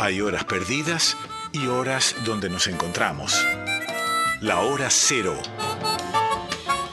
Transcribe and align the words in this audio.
Hay 0.00 0.22
horas 0.22 0.44
perdidas 0.44 1.14
y 1.52 1.66
horas 1.66 2.16
donde 2.24 2.48
nos 2.48 2.68
encontramos. 2.68 3.46
La 4.40 4.60
hora 4.60 4.88
cero. 4.88 5.36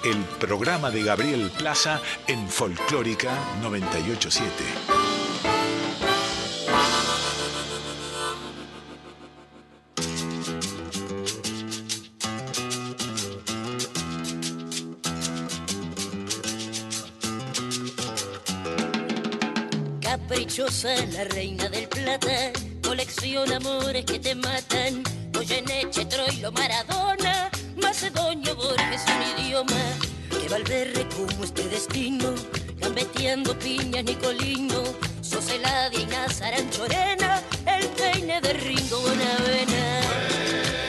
El 0.04 0.18
programa 0.42 0.92
de 0.92 1.04
Gabriel 1.04 1.50
Plaza 1.58 2.02
en 2.28 2.50
Folclórica 2.50 3.32
987. 3.62 4.98
Caprichosa 20.02 20.90
la 21.14 21.24
reina 21.24 21.70
del 21.70 21.88
plata, 21.88 22.52
colecciona 23.18 23.58
amores 23.58 24.06
que 24.06 24.20
te 24.20 24.36
matan. 24.36 25.04
Goyeneche, 25.34 26.06
Troilo, 26.06 26.52
Maradona, 26.52 27.50
Macedonio, 27.82 28.56
Borges, 28.56 29.04
un 29.08 29.44
idioma. 29.44 29.84
Que 30.30 30.50
Valverde 30.50 31.08
como 31.16 31.44
este 31.44 31.68
destino, 31.68 32.34
gambeteando 32.78 33.58
piñas, 33.58 34.04
Nicolino. 34.04 34.84
Sos 35.22 35.50
Eladia 35.50 36.00
y 36.00 36.06
Nazaran 36.06 36.70
Chorena, 36.70 37.42
el 37.66 37.88
peine 37.90 38.40
de 38.42 38.54
Ringo 38.54 39.00
Bonavena. 39.02 40.02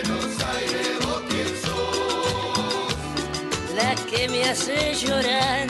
Buenos 0.04 0.44
Aires, 0.54 0.98
vos 1.04 1.22
quién 1.28 1.48
sos. 1.62 2.94
La 3.74 3.94
que 4.10 4.28
me 4.28 4.44
hace 4.44 4.94
llorar, 4.94 5.66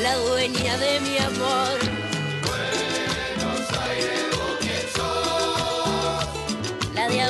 la 0.00 0.16
dueña 0.16 0.76
de 0.78 1.00
mi 1.00 1.18
amor. 1.18 1.95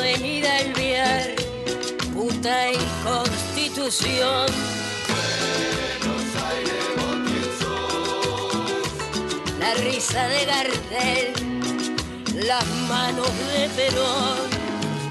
Avenida 0.07 0.61
El 0.61 0.73
Viar, 0.75 1.35
puta 2.15 2.71
y 2.71 2.77
Constitución. 3.03 4.47
Buenos 5.11 6.23
Aires, 6.49 6.85
vos 6.97 7.17
quién 7.27 7.49
sos. 7.59 8.62
La 9.59 9.75
risa 9.75 10.29
de 10.29 10.45
Gardel, 10.45 11.33
las 12.47 12.67
manos 12.89 13.33
de 13.53 13.69
Perón. 13.71 14.39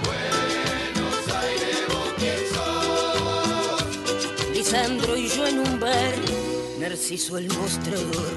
Buenos 0.06 1.28
Aires, 1.44 1.78
vos 1.90 2.14
quién 2.18 2.42
sos. 2.54 3.84
Lisandro 4.54 5.18
y 5.18 5.28
yo 5.28 5.46
en 5.46 5.60
un 5.60 5.78
bar, 5.78 6.16
Narciso 6.80 7.38
el 7.38 7.50
mostrador. 7.50 8.32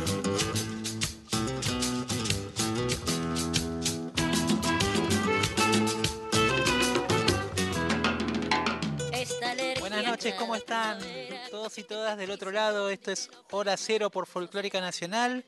Y 11.79 11.85
todas 11.85 12.19
del 12.19 12.33
otro 12.33 12.51
lado. 12.51 12.91
Esto 12.91 13.13
es 13.13 13.31
Hora 13.53 13.77
Cero 13.77 14.11
por 14.11 14.27
Folclórica 14.27 14.81
Nacional. 14.81 15.45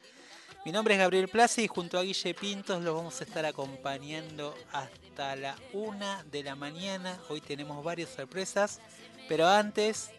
Mi 0.65 0.71
nombre 0.71 0.95
es 0.95 1.01
Gabriel 1.01 1.27
Plaza 1.29 1.61
y 1.61 1.67
junto 1.67 1.99
a 1.99 2.03
Guille 2.03 2.35
Pintos 2.35 2.83
los 2.85 2.95
vamos 2.95 3.21
a 3.21 3.25
estar 3.25 3.45
acompañando 3.45 4.55
hasta 4.73 5.35
la 5.35 5.57
una 5.73 6.23
de 6.25 6.45
la 6.45 6.55
mañana. 6.55 7.19
Hoy 7.29 7.41
tenemos 7.41 7.83
varias 7.83 8.11
sorpresas, 8.11 8.81
pero 9.29 9.49
antes 9.49 10.11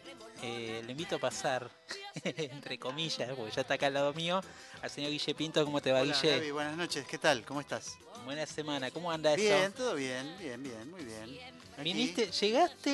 eh, 0.42 0.82
le 0.84 0.92
invito 0.92 1.16
a 1.16 1.18
pasar, 1.18 1.70
entre 2.24 2.78
comillas, 2.78 3.30
porque 3.34 3.52
ya 3.54 3.62
está 3.62 3.74
acá 3.74 3.86
al 3.86 3.94
lado 3.94 4.12
mío, 4.12 4.42
al 4.82 4.90
señor 4.90 5.12
Guille 5.12 5.34
Pintos. 5.34 5.64
¿Cómo 5.64 5.80
te 5.80 5.92
va, 5.92 6.02
Hola, 6.02 6.12
Guille? 6.12 6.36
Gaby, 6.36 6.50
buenas 6.50 6.76
noches, 6.76 7.06
¿qué 7.06 7.16
tal? 7.16 7.42
¿Cómo 7.46 7.62
estás? 7.62 7.96
Buena 8.26 8.44
semana, 8.44 8.90
¿cómo 8.90 9.10
anda 9.10 9.32
eso? 9.32 9.42
Bien, 9.42 9.72
todo 9.72 9.94
bien, 9.94 10.36
bien, 10.38 10.62
bien, 10.62 10.90
muy 10.90 11.04
bien. 11.04 11.38
Aquí, 11.78 11.84
Viniste, 11.84 12.30
llegaste 12.30 12.90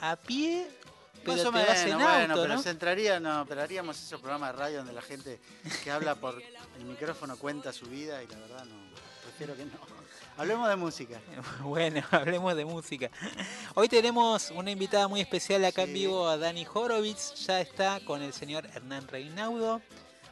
a 0.00 0.16
pie, 0.16 0.66
pero 1.24 1.36
más 1.36 1.46
o 1.46 1.52
menos, 1.52 1.78
en 1.78 1.98
bueno, 1.98 2.34
auto, 2.34 2.42
pero 2.42 2.54
¿no? 2.54 2.62
se 2.62 2.70
entraría, 2.70 3.20
no, 3.20 3.46
pero 3.48 3.62
haríamos 3.62 4.02
esos 4.02 4.20
programas 4.20 4.52
de 4.52 4.58
radio 4.58 4.78
donde 4.78 4.92
la 4.92 5.02
gente 5.02 5.40
que 5.84 5.90
habla 5.90 6.14
por 6.14 6.40
el 6.78 6.84
micrófono 6.84 7.36
cuenta 7.36 7.72
su 7.72 7.86
vida 7.86 8.22
y 8.22 8.26
la 8.26 8.38
verdad 8.38 8.64
no, 8.64 8.76
prefiero 9.22 9.56
que 9.56 9.64
no. 9.64 10.00
Hablemos 10.36 10.68
de 10.68 10.76
música. 10.76 11.20
Bueno, 11.62 12.02
hablemos 12.10 12.56
de 12.56 12.64
música. 12.64 13.10
Hoy 13.74 13.88
tenemos 13.88 14.50
una 14.52 14.70
invitada 14.70 15.06
muy 15.06 15.20
especial 15.20 15.64
acá 15.64 15.82
en 15.82 15.92
vivo, 15.92 16.26
a 16.28 16.38
Dani 16.38 16.66
Horowitz. 16.72 17.34
Ya 17.46 17.60
está 17.60 18.00
con 18.00 18.22
el 18.22 18.32
señor 18.32 18.66
Hernán 18.74 19.06
Reinaudo, 19.06 19.82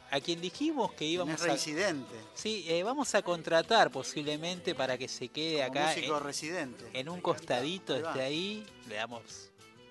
a 0.09 0.19
quien 0.19 0.41
dijimos 0.41 0.93
que 0.93 1.05
íbamos 1.05 1.35
es 1.35 1.41
a... 1.41 1.45
reincidente, 1.45 2.15
Sí, 2.33 2.65
eh, 2.67 2.81
vamos 2.83 3.13
a 3.13 3.21
contratar 3.21 3.91
posiblemente 3.91 4.73
para 4.73 4.97
que 4.97 5.07
se 5.07 5.27
quede 5.27 5.65
como 5.67 5.79
acá 5.79 5.93
músico 5.95 6.17
en, 6.17 6.23
residente. 6.23 6.85
en 6.93 7.09
un 7.09 7.21
costadito, 7.21 7.95
esté 7.95 8.21
ahí. 8.21 8.65
Le 8.87 8.95
damos, 8.95 9.48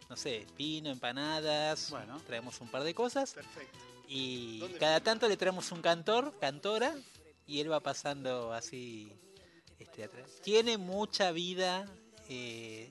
no 0.08 0.16
sé, 0.16 0.46
pino, 0.56 0.90
empanadas, 0.90 1.90
Bueno. 1.90 2.20
traemos 2.26 2.60
un 2.60 2.70
par 2.70 2.82
de 2.82 2.94
cosas. 2.94 3.34
Perfecto. 3.34 3.78
Y 4.08 4.60
¿Dónde 4.60 4.78
cada 4.78 5.00
tanto 5.00 5.28
le 5.28 5.36
traemos 5.36 5.70
un 5.70 5.82
cantor, 5.82 6.32
cantora, 6.40 6.94
y 7.46 7.60
él 7.60 7.70
va 7.70 7.80
pasando 7.80 8.52
así 8.52 9.12
este, 9.78 10.04
atrás. 10.04 10.30
Tiene 10.42 10.78
mucha 10.78 11.30
vida, 11.30 11.86
eh, 12.28 12.90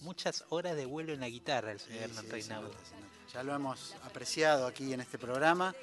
muchas 0.00 0.44
horas 0.48 0.76
de 0.76 0.86
vuelo 0.86 1.12
en 1.12 1.20
la 1.20 1.28
guitarra 1.28 1.72
el 1.72 1.80
señor 1.80 2.10
Sí, 2.10 2.42
sí. 2.42 2.50
Ya 3.32 3.42
lo 3.42 3.54
hemos 3.54 3.94
apreciado 4.04 4.66
aquí 4.66 4.92
en 4.92 5.00
este 5.00 5.18
programa. 5.18 5.74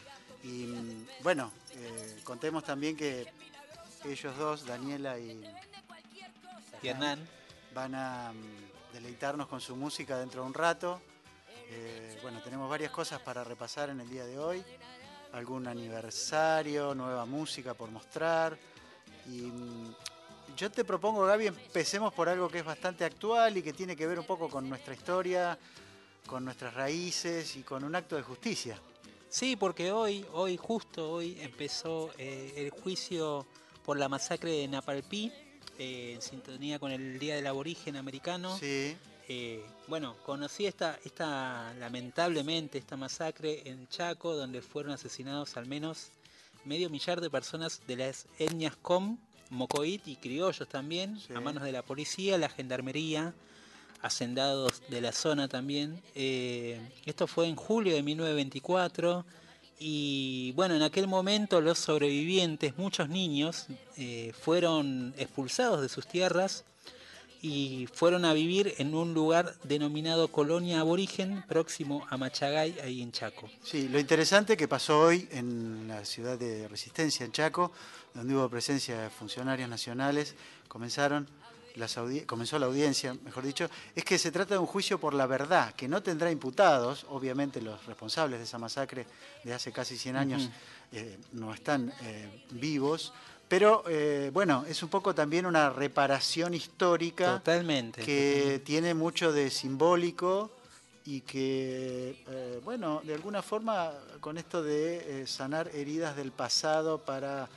Y 0.44 0.66
mm, 0.68 1.08
bueno, 1.22 1.52
eh, 1.76 2.20
contemos 2.24 2.64
también 2.64 2.96
que 2.96 3.28
ellos 4.06 4.38
dos, 4.38 4.66
Daniela 4.66 5.20
y 5.20 5.44
Y 6.82 6.88
Hernán, 6.88 7.28
van 7.76 7.94
a 7.94 8.34
mm, 8.34 8.71
deleitarnos 8.94 9.48
con 9.48 9.62
su 9.62 9.76
música 9.76 10.18
dentro 10.18 10.42
de 10.42 10.48
un 10.48 10.54
rato. 10.54 11.02
Eh, 11.70 12.20
bueno, 12.22 12.42
tenemos 12.42 12.70
varias 12.70 12.92
cosas 12.92 13.22
para 13.22 13.44
repasar 13.44 13.90
en 13.90 14.00
el 14.00 14.10
día 14.10 14.26
de 14.26 14.38
hoy. 14.38 14.64
Algún 15.34 15.68
aniversario, 15.68 16.94
nueva 16.94 17.26
música 17.26 17.74
por 17.74 17.90
mostrar. 17.90 18.58
Y 19.28 19.44
mm, 19.44 19.96
yo 20.56 20.70
te 20.72 20.84
propongo, 20.84 21.26
Gaby, 21.26 21.48
empecemos 21.48 22.14
por 22.14 22.28
algo 22.28 22.50
que 22.50 22.60
es 22.60 22.66
bastante 22.66 23.06
actual 23.06 23.58
y 23.58 23.64
que 23.64 23.74
tiene 23.74 23.96
que 23.96 24.08
ver 24.08 24.20
un 24.20 24.26
poco 24.26 24.50
con 24.50 24.68
nuestra 24.68 24.94
historia, 24.94 25.58
con 26.26 26.44
nuestras 26.44 26.74
raíces 26.74 27.56
y 27.56 27.64
con 27.64 27.84
un 27.84 27.96
acto 27.96 28.16
de 28.16 28.24
justicia. 28.24 28.80
sí, 29.30 29.56
porque 29.56 29.92
hoy, 29.92 30.26
hoy 30.34 30.58
justo 30.58 31.10
hoy 31.10 31.38
empezó 31.40 32.12
eh, 32.18 32.54
el 32.58 32.70
juicio 32.70 33.48
por 33.86 33.98
la 33.98 34.10
masacre 34.10 34.52
de 34.52 34.68
Napalpí, 34.68 35.32
eh, 35.84 36.14
en 36.14 36.22
sintonía 36.22 36.78
con 36.78 36.92
el 36.92 37.18
Día 37.18 37.36
del 37.36 37.48
Aborigen 37.48 37.96
Americano. 37.98 38.56
Sí, 38.58 38.96
Eh, 39.34 39.64
bueno, 39.88 40.18
conocí 40.26 40.66
esta, 40.66 41.00
esta, 41.06 41.74
lamentablemente, 41.80 42.78
esta 42.78 42.98
masacre 42.98 43.62
en 43.66 43.88
Chaco, 43.88 44.36
donde 44.36 44.62
fueron 44.62 44.92
asesinados 44.92 45.56
al 45.58 45.68
menos 45.68 46.10
medio 46.66 46.90
millar 46.90 47.22
de 47.22 47.30
personas 47.30 47.82
de 47.88 47.96
las 47.96 48.26
etnias 48.40 48.76
Com, 48.76 49.18
Mocoit 49.50 50.06
y 50.08 50.18
criollos 50.18 50.68
también, 50.68 51.18
Sí. 51.20 51.34
a 51.34 51.40
manos 51.40 51.64
de 51.64 51.72
la 51.72 51.82
policía, 51.82 52.38
la 52.38 52.50
gendarmería, 52.50 53.34
hacendados 54.02 54.82
de 54.90 55.00
la 55.02 55.12
zona 55.14 55.48
también. 55.48 56.02
Eh, 56.16 56.80
esto 57.06 57.26
fue 57.28 57.48
en 57.48 57.56
julio 57.56 57.96
de 57.96 58.04
1924 58.04 59.26
y 59.84 60.52
bueno, 60.52 60.76
en 60.76 60.84
aquel 60.84 61.08
momento 61.08 61.60
los 61.60 61.80
sobrevivientes, 61.80 62.78
muchos 62.78 63.10
niños, 63.10 63.66
eh, 63.98 64.32
fueron 64.40 65.16
expulsados 65.18 65.82
de 65.82 65.90
sus 65.90 66.06
tierras 66.06 66.66
y 67.42 67.88
fueron 67.92 68.24
a 68.24 68.34
vivir 68.34 68.76
en 68.78 68.94
un 68.94 69.16
lugar 69.16 69.56
denominado 69.64 70.28
Colonia 70.28 70.82
Aborigen, 70.82 71.44
próximo 71.48 72.06
a 72.12 72.18
Machagay, 72.18 72.80
ahí 72.84 73.02
en 73.02 73.12
Chaco. 73.12 73.50
Sí, 73.64 73.90
lo 73.90 74.00
interesante 74.00 74.56
que 74.56 74.68
pasó 74.68 75.00
hoy 75.00 75.28
en 75.32 75.88
la 75.88 76.06
ciudad 76.06 76.38
de 76.38 76.68
Resistencia, 76.68 77.26
en 77.26 77.32
Chaco, 77.32 77.72
donde 78.14 78.36
hubo 78.36 78.48
presencia 78.50 79.02
de 79.02 79.10
funcionarios 79.10 79.68
nacionales, 79.68 80.36
comenzaron 80.68 81.28
las 81.76 81.98
comenzó 82.26 82.60
la 82.60 82.66
audiencia, 82.66 83.16
mejor 83.24 83.44
dicho, 83.44 83.70
es 83.96 84.04
que 84.04 84.18
se 84.18 84.32
trata 84.32 84.56
de 84.56 84.60
un 84.60 84.66
juicio 84.66 85.00
por 85.00 85.14
la 85.14 85.26
verdad, 85.26 85.74
que 85.74 85.88
no 85.88 86.02
tendrá 86.04 86.32
imputados, 86.32 87.06
obviamente 87.10 87.62
los 87.62 87.86
responsables 87.86 88.40
de 88.40 88.46
esa 88.46 88.58
masacre 88.58 89.06
de 89.44 89.54
hace 89.54 89.72
casi 89.72 89.98
100 89.98 90.16
años 90.16 90.50
eh, 90.92 91.18
no 91.34 91.54
están 91.54 91.94
eh, 92.02 92.46
vivos, 92.52 93.14
pero 93.48 93.84
eh, 93.88 94.32
bueno, 94.34 94.66
es 94.68 94.82
un 94.84 94.90
poco 94.90 95.14
también 95.14 95.46
una 95.46 95.70
reparación 95.70 96.54
histórica 96.54 97.38
Totalmente. 97.38 98.02
que 98.04 98.62
tiene 98.66 98.94
mucho 98.94 99.32
de 99.32 99.50
simbólico 99.50 100.52
y 101.04 101.22
que, 101.22 102.62
bueno, 102.64 103.02
de 103.04 103.16
alguna 103.16 103.42
forma 103.42 103.92
con 104.20 104.38
esto 104.38 104.62
de 104.62 105.26
sanar 105.26 105.68
heridas 105.74 106.16
del 106.16 106.32
pasado 106.32 107.00
para 107.00 107.50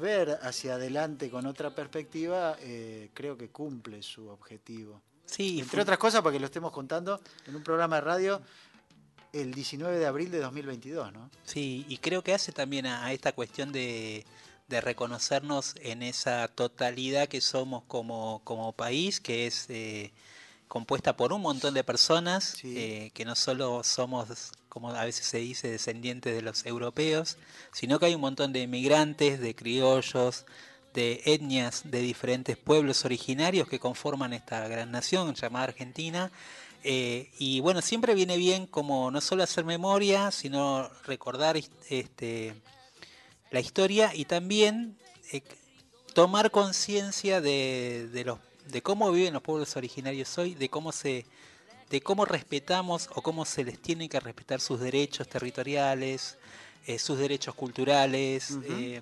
ver 0.00 0.38
hacia 0.42 0.74
adelante 0.74 1.30
con 1.30 1.46
otra 1.46 1.74
perspectiva, 1.74 2.56
eh, 2.60 3.10
creo 3.14 3.36
que 3.36 3.48
cumple 3.50 4.02
su 4.02 4.28
objetivo. 4.28 5.00
Sí, 5.26 5.60
Entre 5.60 5.80
otras 5.80 5.98
cosas, 5.98 6.22
porque 6.22 6.38
lo 6.38 6.46
estemos 6.46 6.72
contando 6.72 7.20
en 7.46 7.56
un 7.56 7.62
programa 7.62 7.96
de 7.96 8.02
radio 8.02 8.42
el 9.32 9.52
19 9.52 9.98
de 9.98 10.06
abril 10.06 10.30
de 10.30 10.38
2022, 10.38 11.12
¿no? 11.12 11.30
Sí, 11.44 11.84
y 11.88 11.98
creo 11.98 12.22
que 12.22 12.34
hace 12.34 12.52
también 12.52 12.86
a, 12.86 13.04
a 13.04 13.12
esta 13.12 13.32
cuestión 13.32 13.72
de, 13.72 14.24
de 14.68 14.80
reconocernos 14.80 15.74
en 15.80 16.02
esa 16.02 16.48
totalidad 16.48 17.28
que 17.28 17.40
somos 17.40 17.84
como, 17.84 18.40
como 18.44 18.72
país, 18.72 19.20
que 19.20 19.46
es 19.46 19.66
eh, 19.68 20.12
compuesta 20.68 21.16
por 21.16 21.32
un 21.32 21.42
montón 21.42 21.74
de 21.74 21.84
personas, 21.84 22.54
Sí. 22.60 22.74
eh, 22.76 23.10
que 23.14 23.24
no 23.24 23.34
solo 23.34 23.82
somos, 23.84 24.52
como 24.68 24.90
a 24.90 25.04
veces 25.04 25.26
se 25.26 25.38
dice, 25.38 25.70
descendientes 25.70 26.34
de 26.34 26.42
los 26.42 26.66
europeos, 26.66 27.36
sino 27.72 27.98
que 27.98 28.06
hay 28.06 28.14
un 28.14 28.20
montón 28.20 28.52
de 28.52 28.62
inmigrantes, 28.62 29.40
de 29.40 29.54
criollos, 29.54 30.46
de 30.94 31.22
etnias 31.24 31.82
de 31.84 32.00
diferentes 32.00 32.56
pueblos 32.56 33.04
originarios 33.04 33.68
que 33.68 33.80
conforman 33.80 34.32
esta 34.32 34.66
gran 34.68 34.90
nación 34.92 35.34
llamada 35.34 35.64
Argentina. 35.66 36.30
Eh, 36.84 37.30
y 37.38 37.60
bueno, 37.60 37.80
siempre 37.82 38.14
viene 38.14 38.36
bien 38.36 38.66
como 38.66 39.10
no 39.10 39.20
solo 39.20 39.42
hacer 39.42 39.64
memoria, 39.64 40.30
sino 40.30 40.88
recordar 41.06 41.56
este, 41.88 42.54
la 43.50 43.60
historia 43.60 44.14
y 44.14 44.24
también 44.26 44.96
eh, 45.32 45.42
tomar 46.14 46.50
conciencia 46.50 47.40
de, 47.40 48.08
de 48.12 48.24
los 48.24 48.38
de 48.66 48.82
cómo 48.82 49.10
viven 49.12 49.32
los 49.32 49.42
pueblos 49.42 49.76
originarios 49.76 50.36
hoy, 50.38 50.54
de 50.54 50.68
cómo 50.68 50.92
se 50.92 51.26
de 51.90 52.00
cómo 52.00 52.24
respetamos 52.24 53.10
o 53.14 53.22
cómo 53.22 53.44
se 53.44 53.62
les 53.62 53.78
tiene 53.78 54.08
que 54.08 54.18
respetar 54.18 54.60
sus 54.60 54.80
derechos 54.80 55.28
territoriales, 55.28 56.38
eh, 56.86 56.98
sus 56.98 57.18
derechos 57.18 57.54
culturales, 57.54 58.58
eh, 58.68 59.00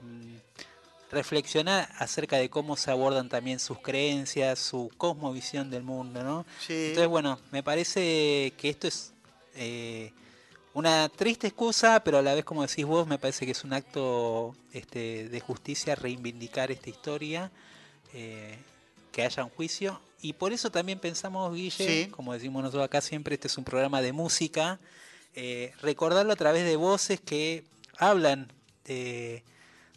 reflexionar 1.11 1.89
acerca 1.99 2.39
de 2.39 2.51
cómo 2.51 2.77
se 2.77 2.91
abordan 2.91 3.29
también 3.29 3.61
sus 3.61 3.79
creencias, 3.79 4.59
su 4.59 4.91
cosmovisión 4.97 5.71
del 5.71 5.85
mundo, 5.85 6.23
¿no? 6.23 6.45
Sí. 6.67 6.89
Entonces, 6.89 7.09
bueno, 7.09 7.39
me 7.51 7.63
parece 7.63 8.53
que 8.59 8.69
esto 8.71 8.89
es 8.89 9.13
eh, 9.55 10.13
una 10.75 11.09
triste 11.11 11.49
excusa, 11.49 12.03
pero 12.03 12.19
a 12.19 12.23
la 12.23 12.35
vez, 12.35 12.45
como 12.45 12.63
decís 12.67 12.87
vos, 12.87 13.07
me 13.07 13.19
parece 13.19 13.45
que 13.45 13.53
es 13.53 13.63
un 13.63 13.75
acto 13.75 14.57
este, 14.73 15.29
de 15.29 15.41
justicia 15.41 15.95
reivindicar 15.95 16.71
esta 16.71 16.89
historia, 16.89 17.51
eh, 18.15 18.59
que 19.13 19.23
haya 19.23 19.45
un 19.45 19.51
juicio. 19.51 20.01
Y 20.21 20.33
por 20.35 20.53
eso 20.53 20.71
también 20.71 20.99
pensamos, 20.99 21.53
Guille, 21.55 22.05
Sí. 22.05 22.11
como 22.11 22.33
decimos 22.33 22.63
nosotros 22.63 22.85
acá 22.85 23.01
siempre, 23.01 23.35
este 23.35 23.49
es 23.49 23.59
un 23.59 23.65
programa 23.65 24.01
de 24.03 24.13
música, 24.13 24.79
eh, 25.35 25.73
recordarlo 25.81 26.33
a 26.33 26.37
través 26.37 26.65
de 26.65 26.77
voces 26.77 27.21
que 27.21 27.65
hablan 27.99 28.53
de, 28.85 29.43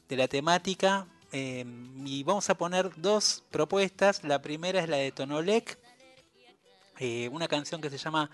de 0.09 0.15
la 0.17 0.27
temática. 0.27 1.07
eh, 1.37 1.65
y 2.05 2.23
vamos 2.23 2.49
a 2.49 2.55
poner 2.55 2.91
dos 2.95 3.43
propuestas. 3.51 4.23
La 4.23 4.41
primera 4.41 4.79
es 4.81 4.87
la 4.87 4.95
de 4.97 5.11
Tonolec, 5.11 5.77
eh, 6.97 7.27
una 7.29 7.49
canción 7.49 7.81
que 7.81 7.89
se 7.89 7.97
llama 7.97 8.29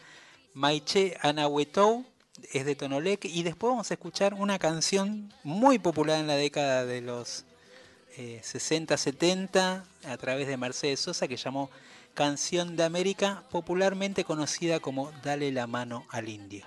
Maiche 0.54 1.18
Anahuetou, 1.22 2.06
es 2.54 2.64
de 2.64 2.76
Tonolec, 2.76 3.26
y 3.26 3.42
después 3.42 3.72
vamos 3.72 3.90
a 3.90 3.96
escuchar 3.96 4.36
una 4.36 4.60
canción 4.60 5.34
muy 5.44 5.80
popular 5.80 6.20
en 6.20 6.28
la 6.28 6.36
década 6.36 6.86
de 6.86 7.02
los 7.02 7.44
eh, 8.18 8.40
60, 8.44 8.98
70, 8.98 9.86
a 10.06 10.18
través 10.18 10.48
de 10.48 10.58
Mercedes 10.58 11.00
Sosa, 11.00 11.28
que 11.28 11.38
llamó 11.38 11.70
Canción 12.14 12.76
de 12.76 12.84
América, 12.84 13.44
popularmente 13.52 14.26
conocida 14.26 14.80
como 14.80 15.12
Dale 15.24 15.52
la 15.52 15.68
mano 15.68 16.06
al 16.10 16.30
indio. 16.30 16.66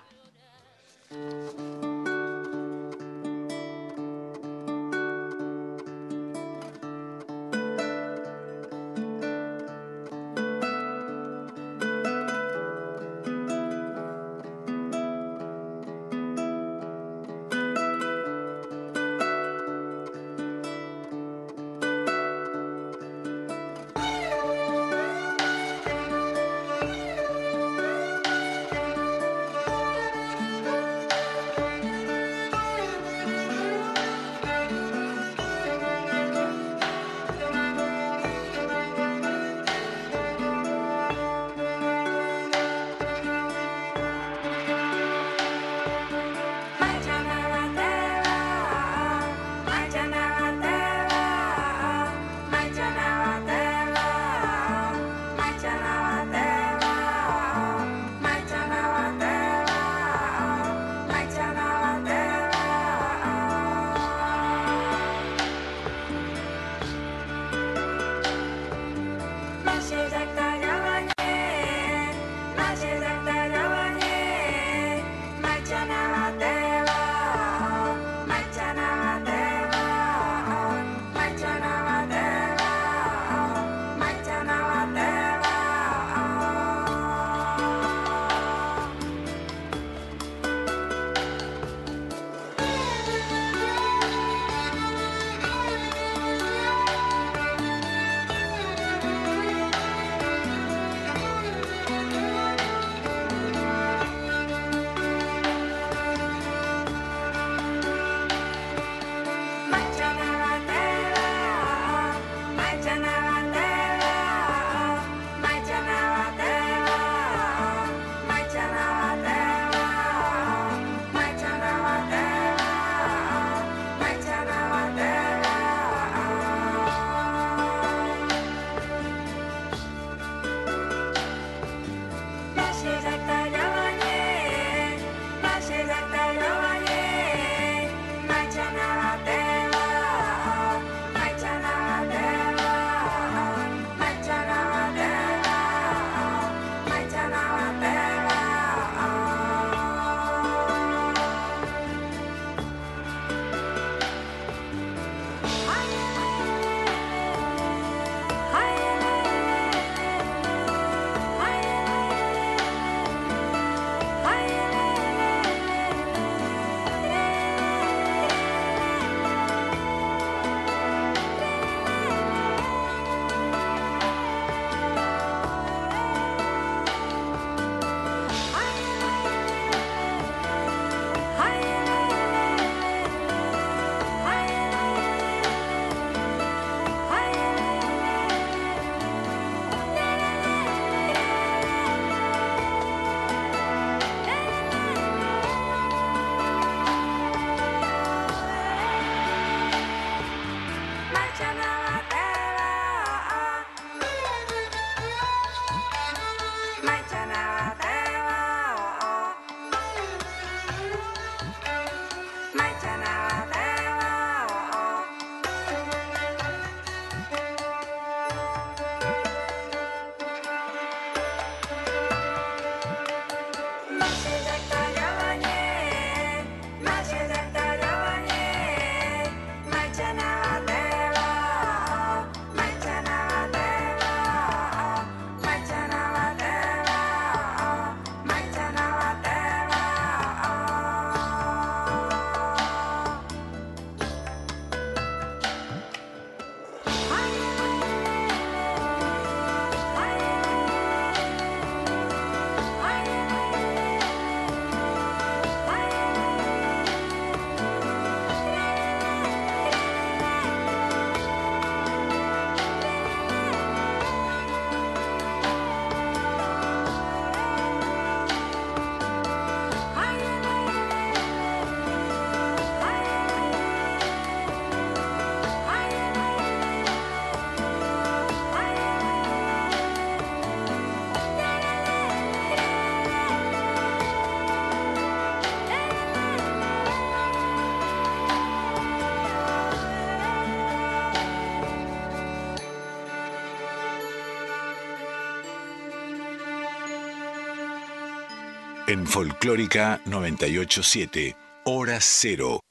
En 298.94 299.06
Folclórica 299.08 300.00
987, 300.06 301.36
hora 301.64 301.98
cero. 302.00 302.63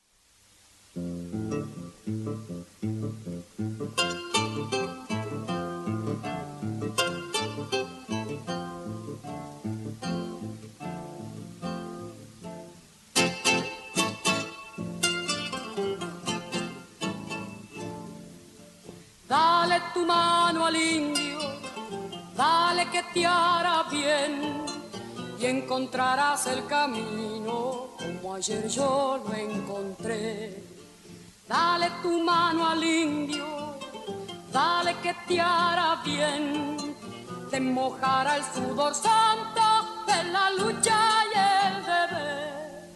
Mojará 38.03 38.36
el 38.36 38.43
sudor 38.43 38.93
santo 38.93 39.62
de 40.07 40.24
la 40.36 40.50
lucha 40.51 41.00
y 41.31 41.38
el 41.67 41.86
deber. 41.86 42.89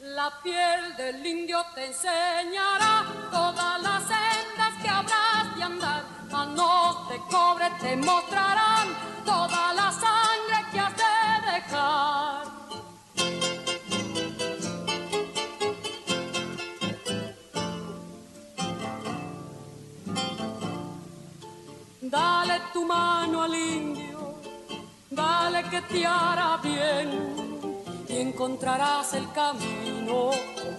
La 0.00 0.30
piel 0.42 0.96
del 0.96 1.24
indio 1.24 1.64
te 1.74 1.86
enseñará 1.86 3.04
todas 3.30 3.80
las 3.82 4.02
sendas 4.02 4.72
que 4.82 4.88
habrás 4.88 5.56
de 5.56 5.62
andar. 5.62 6.02
Manos 6.30 7.08
de 7.08 7.18
cobre 7.30 7.70
te 7.80 7.96
mostrarán 7.96 8.88
toda 9.24 9.72
la 9.74 9.92
sangre 9.92 10.58
que 10.72 10.80
has 10.80 10.96
de 10.96 11.52
dejar. 11.52 12.46
Dale 22.08 22.60
tu 22.72 22.86
mano 22.86 23.42
al 23.42 23.54
indio, 23.54 24.15
que 25.70 25.80
te 25.82 26.06
hará 26.06 26.58
bien 26.62 27.08
y 28.08 28.18
encontrarás 28.18 29.14
el 29.14 29.30
camino 29.32 30.30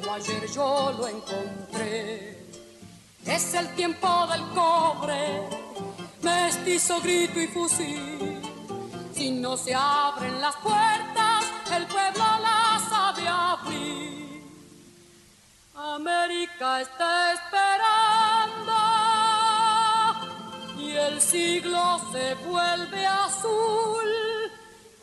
como 0.01 0.13
ayer 0.13 0.47
yo 0.51 0.93
lo 0.97 1.07
encontré. 1.07 2.45
Es 3.25 3.53
el 3.53 3.67
tiempo 3.75 4.27
del 4.27 4.41
cobre, 4.49 5.49
mestizo, 6.21 7.01
grito 7.01 7.39
y 7.39 7.47
fusil. 7.47 8.41
Si 9.13 9.31
no 9.31 9.57
se 9.57 9.73
abren 9.75 10.39
las 10.39 10.55
puertas, 10.57 11.43
el 11.75 11.85
pueblo 11.87 12.23
las 12.41 12.83
sabe 12.83 13.27
abrir. 13.27 14.43
América 15.75 16.81
está 16.81 17.33
esperando 17.33 18.77
y 20.79 20.91
el 20.91 21.19
siglo 21.21 21.99
se 22.11 22.35
vuelve 22.47 23.05
azul. 23.05 24.26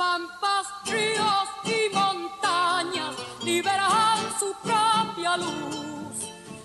Pampas, 0.05 0.67
ríos 0.85 1.49
y 1.65 1.95
montañas 1.95 3.15
liberan 3.43 4.19
su 4.39 4.53
propia 4.63 5.37
luz. 5.39 6.17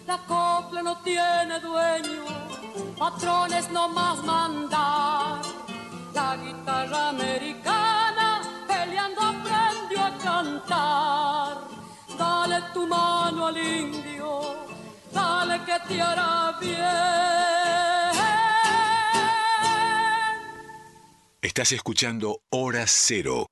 La 0.05 0.17
copla 0.27 0.81
no 0.83 0.97
tiene 0.97 1.57
dueño, 1.61 2.25
patrones 2.97 3.71
no 3.71 3.87
más 3.87 4.17
mandar. 4.25 5.41
La 6.13 6.35
guitarra 6.35 7.09
americana 7.15 8.41
peleando 8.67 9.21
aprendió 9.21 9.99
a 10.09 10.11
cantar. 10.27 11.57
Dale 12.17 12.61
tu 12.73 12.85
mano 12.87 13.47
al 13.47 13.57
indio, 13.57 14.27
dale 15.13 15.63
que 15.63 15.79
te 15.87 16.01
hará 16.01 16.57
bien. 16.59 17.88
Estás 21.41 21.71
escuchando 21.71 22.41
Hora 22.49 22.83
Cero. 22.85 23.45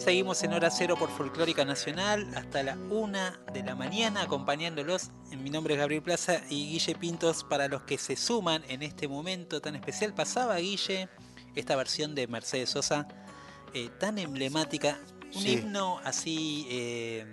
Seguimos 0.00 0.42
en 0.42 0.54
hora 0.54 0.72
cero 0.72 0.96
por 0.98 1.08
Folclórica 1.08 1.64
Nacional 1.64 2.28
hasta 2.34 2.64
la 2.64 2.76
una 2.90 3.40
de 3.52 3.62
la 3.62 3.76
mañana 3.76 4.22
acompañándolos. 4.22 5.12
Mi 5.30 5.50
nombre 5.50 5.74
es 5.74 5.78
Gabriel 5.78 6.02
Plaza 6.02 6.40
y 6.50 6.66
Guille 6.66 6.96
Pintos 6.96 7.44
para 7.44 7.68
los 7.68 7.82
que 7.82 7.96
se 7.96 8.16
suman 8.16 8.64
en 8.66 8.82
este 8.82 9.06
momento 9.06 9.60
tan 9.60 9.76
especial. 9.76 10.12
Pasaba 10.14 10.56
Guille 10.56 11.08
esta 11.54 11.76
versión 11.76 12.16
de 12.16 12.26
Mercedes 12.26 12.70
Sosa 12.70 13.06
eh, 13.72 13.88
tan 14.00 14.18
emblemática, 14.18 14.98
un 15.34 15.42
Sí. 15.42 15.52
himno 15.52 16.00
así, 16.04 16.66
eh, 16.70 17.26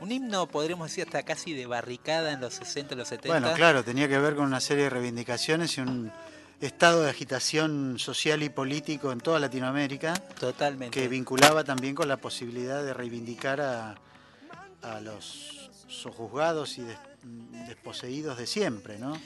un 0.00 0.10
himno 0.12 0.46
podríamos 0.48 0.88
decir 0.88 1.04
hasta 1.04 1.22
casi 1.22 1.52
de 1.54 1.66
barricada 1.66 2.32
en 2.32 2.40
los 2.40 2.54
60, 2.54 2.94
los 2.94 3.08
70. 3.08 3.38
Bueno, 3.40 3.54
claro, 3.56 3.84
tenía 3.84 4.08
que 4.08 4.18
ver 4.18 4.34
con 4.34 4.44
una 4.46 4.60
serie 4.60 4.84
de 4.84 4.90
reivindicaciones 4.90 5.76
y 5.78 5.80
un 5.80 6.12
estado 6.60 7.02
de 7.02 7.10
agitación 7.10 7.98
social 7.98 8.42
y 8.42 8.48
político 8.48 9.12
en 9.12 9.20
toda 9.20 9.38
Latinoamérica 9.38 10.14
Totalmente. 10.38 10.98
que 10.98 11.08
vinculaba 11.08 11.62
también 11.64 11.94
con 11.94 12.08
la 12.08 12.16
posibilidad 12.16 12.82
de 12.82 12.94
reivindicar 12.94 13.60
a, 13.60 13.94
a 14.82 15.00
los 15.00 15.70
sojuzgados 15.88 16.78
y 16.78 16.82
des- 16.82 16.98
desposeídos 17.68 18.36
de 18.38 18.46
siempre, 18.46 18.98
¿no? 18.98 19.16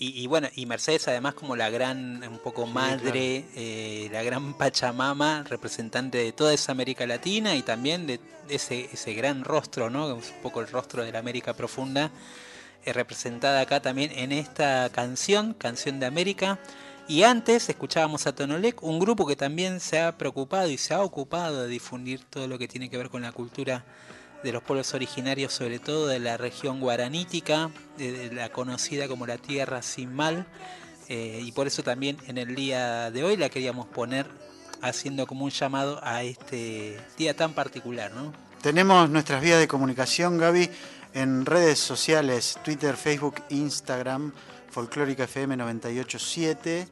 Y, 0.00 0.22
y 0.22 0.26
bueno, 0.28 0.48
y 0.54 0.64
Mercedes 0.66 1.08
además 1.08 1.34
como 1.34 1.56
la 1.56 1.70
gran, 1.70 2.22
un 2.22 2.38
poco 2.38 2.66
Sí, 2.66 2.72
madre, 2.72 3.44
eh, 3.56 4.08
la 4.12 4.22
gran 4.22 4.54
Pachamama, 4.54 5.42
representante 5.42 6.18
de 6.18 6.32
toda 6.32 6.54
esa 6.54 6.70
América 6.70 7.04
Latina 7.04 7.56
y 7.56 7.62
también 7.62 8.06
de 8.06 8.20
ese, 8.48 8.88
ese 8.92 9.14
gran 9.14 9.42
rostro, 9.42 9.90
¿no? 9.90 10.16
Es 10.18 10.30
un 10.30 10.42
poco 10.42 10.60
el 10.60 10.68
rostro 10.68 11.04
de 11.04 11.10
la 11.10 11.18
América 11.18 11.52
profunda, 11.54 12.12
eh, 12.84 12.92
representada 12.92 13.60
acá 13.60 13.80
también 13.80 14.12
en 14.12 14.30
esta 14.30 14.88
canción, 14.90 15.52
Canción 15.54 15.98
de 15.98 16.06
América. 16.06 16.60
Y 17.08 17.24
antes 17.24 17.68
escuchábamos 17.68 18.26
a 18.26 18.34
Tonolec, 18.34 18.82
un 18.82 19.00
grupo 19.00 19.26
que 19.26 19.34
también 19.34 19.80
se 19.80 19.98
ha 20.00 20.16
preocupado 20.16 20.68
y 20.68 20.78
se 20.78 20.94
ha 20.94 21.02
ocupado 21.02 21.62
de 21.62 21.68
difundir 21.68 22.20
todo 22.30 22.46
lo 22.46 22.58
que 22.58 22.68
tiene 22.68 22.88
que 22.88 22.98
ver 22.98 23.08
con 23.08 23.22
la 23.22 23.32
cultura 23.32 23.84
de 24.42 24.52
los 24.52 24.62
pueblos 24.62 24.94
originarios, 24.94 25.52
sobre 25.52 25.78
todo 25.78 26.06
de 26.06 26.20
la 26.20 26.36
región 26.36 26.80
guaranítica, 26.80 27.70
de, 27.96 28.30
la 28.32 28.50
conocida 28.50 29.08
como 29.08 29.26
la 29.26 29.38
Tierra 29.38 29.82
Sin 29.82 30.14
Mal, 30.14 30.46
eh, 31.08 31.40
y 31.42 31.52
por 31.52 31.66
eso 31.66 31.82
también 31.82 32.18
en 32.26 32.38
el 32.38 32.54
día 32.54 33.10
de 33.10 33.24
hoy 33.24 33.36
la 33.36 33.48
queríamos 33.48 33.86
poner 33.86 34.26
haciendo 34.82 35.26
como 35.26 35.44
un 35.44 35.50
llamado 35.50 36.00
a 36.02 36.22
este 36.22 36.98
día 37.16 37.34
tan 37.34 37.52
particular, 37.52 38.12
¿no? 38.12 38.32
Tenemos 38.62 39.08
nuestras 39.08 39.40
vías 39.42 39.58
de 39.58 39.68
comunicación, 39.68 40.38
Gaby, 40.38 40.68
en 41.14 41.46
redes 41.46 41.78
sociales, 41.78 42.58
Twitter, 42.62 42.96
Facebook, 42.96 43.36
Instagram, 43.50 44.32
Folclórica 44.70 45.24
FM 45.24 45.56
987 45.56 46.88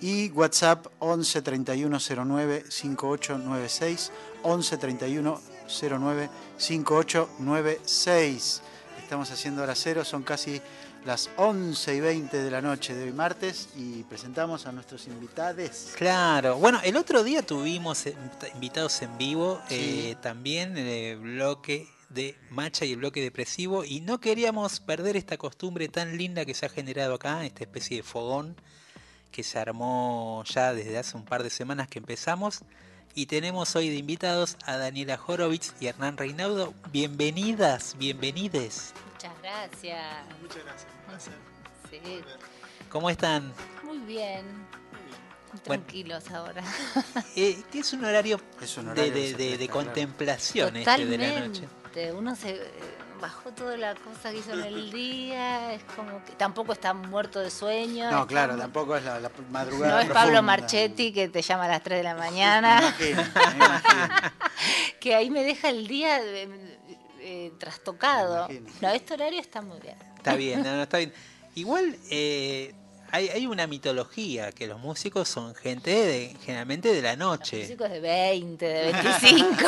y 0.00 0.30
WhatsApp 0.30 0.86
11 0.98 1.42
31 1.42 1.98
09 1.98 2.64
5896, 2.68 4.12
11 4.42 4.76
31 4.76 5.53
09 5.68 6.28
5896. 6.58 8.62
Estamos 9.02 9.30
haciendo 9.30 9.62
hora 9.62 9.74
cero, 9.74 10.04
son 10.04 10.22
casi 10.22 10.60
las 11.04 11.28
11 11.36 11.94
y 11.96 12.00
20 12.00 12.42
de 12.42 12.50
la 12.50 12.62
noche 12.62 12.94
de 12.94 13.04
hoy 13.04 13.12
martes 13.12 13.68
y 13.76 14.02
presentamos 14.04 14.66
a 14.66 14.72
nuestros 14.72 15.06
invitados. 15.06 15.92
Claro, 15.96 16.56
bueno, 16.56 16.80
el 16.82 16.96
otro 16.96 17.22
día 17.22 17.42
tuvimos 17.42 18.06
eh, 18.06 18.16
invitados 18.54 19.02
en 19.02 19.18
vivo, 19.18 19.60
Sí. 19.68 19.74
eh, 20.10 20.16
también 20.22 20.78
en 20.78 20.86
el 20.86 21.18
bloque 21.18 21.88
de 22.08 22.38
Macha 22.50 22.86
y 22.86 22.92
el 22.92 22.98
bloque 22.98 23.20
depresivo, 23.20 23.84
y 23.84 24.00
no 24.00 24.20
queríamos 24.20 24.80
perder 24.80 25.16
esta 25.16 25.36
costumbre 25.36 25.88
tan 25.88 26.16
linda 26.16 26.44
que 26.46 26.54
se 26.54 26.64
ha 26.64 26.68
generado 26.70 27.14
acá, 27.14 27.44
esta 27.44 27.64
especie 27.64 27.98
de 27.98 28.02
fogón 28.02 28.56
que 29.30 29.42
se 29.42 29.58
armó 29.58 30.42
ya 30.46 30.72
desde 30.72 30.96
hace 30.96 31.16
un 31.16 31.24
par 31.24 31.42
de 31.42 31.50
semanas 31.50 31.88
que 31.88 31.98
empezamos. 31.98 32.60
Y 33.14 33.26
tenemos 33.26 33.76
hoy 33.76 33.88
de 33.90 33.96
invitados 33.96 34.56
a 34.66 34.76
Daniela 34.76 35.18
Horowitz 35.24 35.72
y 35.80 35.86
Hernán 35.86 36.16
Reinaudo. 36.16 36.74
Bienvenidas, 36.92 37.94
bienvenides. 37.98 38.92
Muchas 39.12 39.32
gracias. 39.40 40.24
Muchas 40.42 40.64
gracias. 40.64 40.86
un 41.00 41.06
placer. 41.08 41.32
Sí, 41.90 42.22
¿Cómo 42.90 43.10
están? 43.10 43.52
muy 43.84 43.98
bien. 43.98 44.44
Bueno. 45.66 45.84
Tranquilos 45.84 46.28
ahora. 46.32 46.64
Eh, 47.36 47.62
que 47.70 47.78
es 47.80 47.92
un 47.92 48.04
horario 48.04 48.40
Es 48.60 48.76
un 48.76 48.86
de, 48.86 48.90
horario 48.90 49.36
de- 49.58 49.68
contemplación 49.68 50.76
este 50.76 51.06
de 51.06 51.18
la 51.18 51.40
noche. 51.46 51.62
Totalmente. 51.62 52.12
Uno 52.12 52.34
se 52.34 52.50
eh, 52.56 52.70
bajó 53.20 53.50
toda 53.52 53.76
la 53.76 53.94
cosa 53.94 54.30
que 54.30 54.38
hizo 54.38 54.52
en 54.52 54.64
el 54.64 54.90
día. 54.92 55.72
Es 55.74 55.82
como 55.96 56.24
que 56.24 56.32
tampoco 56.32 56.72
está 56.72 56.92
muerto 56.94 57.40
de 57.40 57.50
sueño. 57.50 58.10
No, 58.10 58.26
claro, 58.26 58.56
tampoco 58.56 58.96
es 58.96 59.04
la, 59.04 59.20
la 59.20 59.30
madrugada. 59.50 59.94
No 59.94 60.00
es 60.00 60.10
Pablo. 60.10 60.42
Marchetti 60.42 61.12
que 61.12 61.28
te 61.28 61.42
llama 61.42 61.64
a 61.64 61.68
las 61.68 61.82
3 61.82 61.98
de 61.98 62.02
la 62.04 62.14
Me 62.14 62.20
mañana. 62.20 62.78
imagino, 62.80 63.22
me 63.22 63.54
imagino. 63.54 64.30
que 65.00 65.14
ahí 65.14 65.30
me 65.30 65.42
deja 65.42 65.68
el 65.70 65.86
día. 65.86 66.18
eh, 66.22 66.78
eh, 67.26 67.52
trastocado. 67.58 68.48
Me. 68.48 68.60
No, 68.82 68.90
este 68.90 69.14
horario 69.14 69.40
está 69.40 69.62
muy 69.62 69.80
bien. 69.80 69.96
Está 70.16 70.34
bien, 70.34 70.62
no, 70.62 70.76
no, 70.76 70.82
está 70.82 70.98
bien. 70.98 71.12
Igual 71.54 71.96
eh, 72.10 72.74
hay, 73.14 73.28
hay 73.28 73.46
una 73.46 73.68
mitología 73.68 74.50
que 74.50 74.66
los 74.66 74.80
músicos 74.80 75.28
son 75.28 75.54
gente 75.54 75.90
de, 75.90 76.36
generalmente 76.44 76.92
de 76.92 77.00
la 77.00 77.14
noche. 77.14 77.64
Chicos 77.68 77.88
de 77.88 78.00
20, 78.00 78.66
de 78.66 78.92
25. 79.20 79.56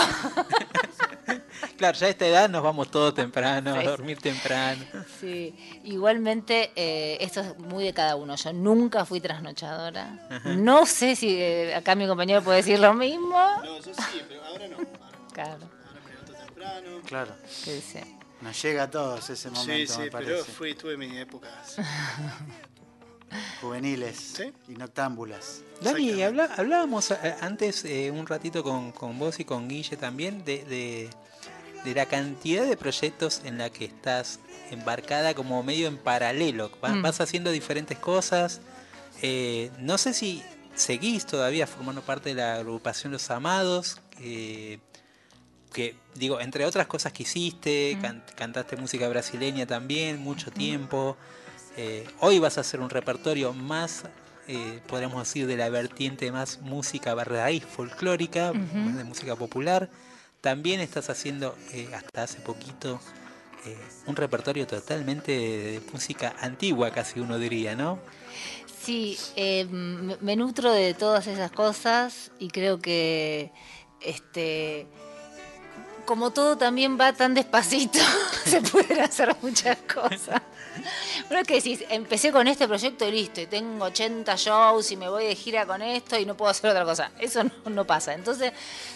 Claro, 1.76 1.98
ya 1.98 2.06
a 2.06 2.10
esta 2.10 2.26
edad 2.26 2.48
nos 2.48 2.62
vamos 2.62 2.90
todos 2.90 3.14
temprano, 3.14 3.74
a 3.74 3.82
dormir 3.82 4.18
temprano. 4.18 4.82
Sí, 5.20 5.54
igualmente 5.84 6.70
eh, 6.74 7.18
esto 7.20 7.40
es 7.40 7.58
muy 7.58 7.84
de 7.84 7.92
cada 7.92 8.16
uno. 8.16 8.34
Yo 8.36 8.52
nunca 8.52 9.04
fui 9.04 9.20
trasnochadora. 9.20 10.40
No 10.44 10.86
sé 10.86 11.16
si 11.16 11.36
eh, 11.38 11.74
acá 11.74 11.94
mi 11.94 12.06
compañero 12.06 12.42
puede 12.42 12.58
decir 12.58 12.78
lo 12.78 12.94
mismo. 12.94 13.38
No, 13.62 13.78
yo 13.80 13.92
sí, 13.94 14.22
pero 14.28 14.44
ahora 14.44 14.68
no. 14.68 14.76
Ahora, 14.76 15.18
Claro, 15.32 15.52
ahora 15.52 16.00
me 16.04 16.11
levanto 16.12 16.32
temprano. 16.32 17.00
Claro. 17.06 17.35
sí. 17.48 17.82
Nos 18.40 18.62
llega 18.62 18.85
a 18.85 18.90
todos 18.90 19.30
ese 19.30 19.50
momento, 19.50 19.72
Sí, 19.72 19.87
sí, 19.87 20.00
me 20.00 20.11
pero 20.11 20.44
fui, 20.44 20.74
tuve 20.74 20.96
mis 20.96 21.14
épocas. 21.14 21.76
Juveniles 23.60 24.16
Sí. 24.36 24.52
y 24.68 24.72
noctámbulas. 24.72 25.62
Dani, 25.82 26.22
habla- 26.22 26.50
hablábamos 26.56 27.10
eh, 27.10 27.16
antes 27.40 27.84
eh, 27.84 28.10
un 28.10 28.26
ratito 28.26 28.62
con, 28.62 28.92
con 28.92 29.18
vos 29.18 29.40
y 29.40 29.44
con 29.44 29.68
Guille 29.68 29.96
también 29.96 30.44
de, 30.44 30.64
de- 30.64 31.10
de 31.84 31.94
la 31.94 32.06
cantidad 32.06 32.64
de 32.66 32.76
proyectos 32.76 33.42
en 33.44 33.58
la 33.58 33.70
que 33.70 33.84
estás 33.84 34.40
embarcada 34.70 35.34
como 35.34 35.62
medio 35.62 35.86
en 35.88 35.98
paralelo. 35.98 36.70
Mm. 36.82 37.02
Vas 37.02 37.20
haciendo 37.20 37.50
diferentes 37.50 37.98
cosas. 37.98 38.60
Eh, 39.22 39.70
no 39.78 39.96
sé 39.98 40.12
si 40.14 40.42
seguís 40.74 41.26
todavía 41.26 41.66
formando 41.66 42.02
parte 42.02 42.30
de 42.30 42.34
la 42.36 42.54
agrupación 42.56 43.12
Los 43.12 43.30
Amados. 43.30 44.00
eh, 44.20 44.78
que 45.72 45.94
digo, 46.14 46.40
entre 46.40 46.64
otras 46.64 46.86
cosas 46.86 47.12
que 47.12 47.24
hiciste, 47.24 47.96
Mm. 47.98 48.00
can- 48.00 48.24
cantaste 48.34 48.76
música 48.76 49.06
brasileña 49.08 49.66
también, 49.66 50.18
mucho 50.18 50.50
tiempo. 50.50 51.16
Eh, 51.76 52.06
hoy 52.20 52.38
vas 52.38 52.56
a 52.58 52.62
hacer 52.62 52.80
un 52.80 52.88
repertorio 52.88 53.52
más, 53.52 54.04
eh, 54.48 54.80
podríamos 54.86 55.26
decir, 55.26 55.46
de 55.46 55.56
la 55.56 55.68
vertiente 55.68 56.32
más 56.32 56.60
música 56.62 57.14
raíz 57.14 57.64
folclórica, 57.64 58.52
Ujú. 58.52 58.78
más 58.78 58.96
de 58.96 59.04
música 59.04 59.36
popular. 59.36 59.90
También 60.40 60.80
estás 60.80 61.10
haciendo, 61.10 61.56
eh, 61.72 61.88
hasta 61.94 62.22
hace 62.22 62.40
poquito, 62.40 63.00
un 64.06 64.14
repertorio 64.14 64.64
totalmente 64.64 65.32
de, 65.32 65.72
de 65.72 65.80
música 65.92 66.36
antigua, 66.40 66.92
casi 66.92 67.18
uno 67.18 67.36
diría, 67.36 67.74
¿no? 67.74 67.98
Sí, 68.80 69.18
me 69.34 70.16
me 70.20 70.36
nutro 70.36 70.70
de 70.70 70.94
todas 70.94 71.26
esas 71.26 71.50
cosas 71.50 72.30
y 72.38 72.46
creo 72.46 72.78
que 72.78 73.50
este 74.00 74.86
como 76.04 76.30
todo 76.30 76.56
también 76.56 76.96
va 76.98 77.12
tan 77.12 77.34
despacito, 77.34 77.98
se 78.44 78.62
pueden 78.62 79.00
hacer 79.00 79.34
muchas 79.42 79.78
cosas. 79.92 80.40
Bueno, 81.28 81.42
es 81.42 81.48
que 81.48 81.60
si 81.60 81.84
empecé 81.88 82.30
con 82.30 82.46
este 82.46 82.68
proyecto 82.68 83.06
y 83.06 83.10
listo, 83.10 83.40
y 83.40 83.46
tengo 83.46 83.84
80 83.86 84.36
shows 84.36 84.90
y 84.92 84.96
me 84.96 85.08
voy 85.08 85.26
de 85.26 85.34
gira 85.34 85.66
con 85.66 85.82
esto 85.82 86.18
y 86.18 86.24
no 86.26 86.36
puedo 86.36 86.50
hacer 86.50 86.70
otra 86.70 86.84
cosa. 86.84 87.10
Eso 87.18 87.42
no, 87.42 87.50
no 87.70 87.84
pasa. 87.84 88.14
Entonces, 88.14 88.52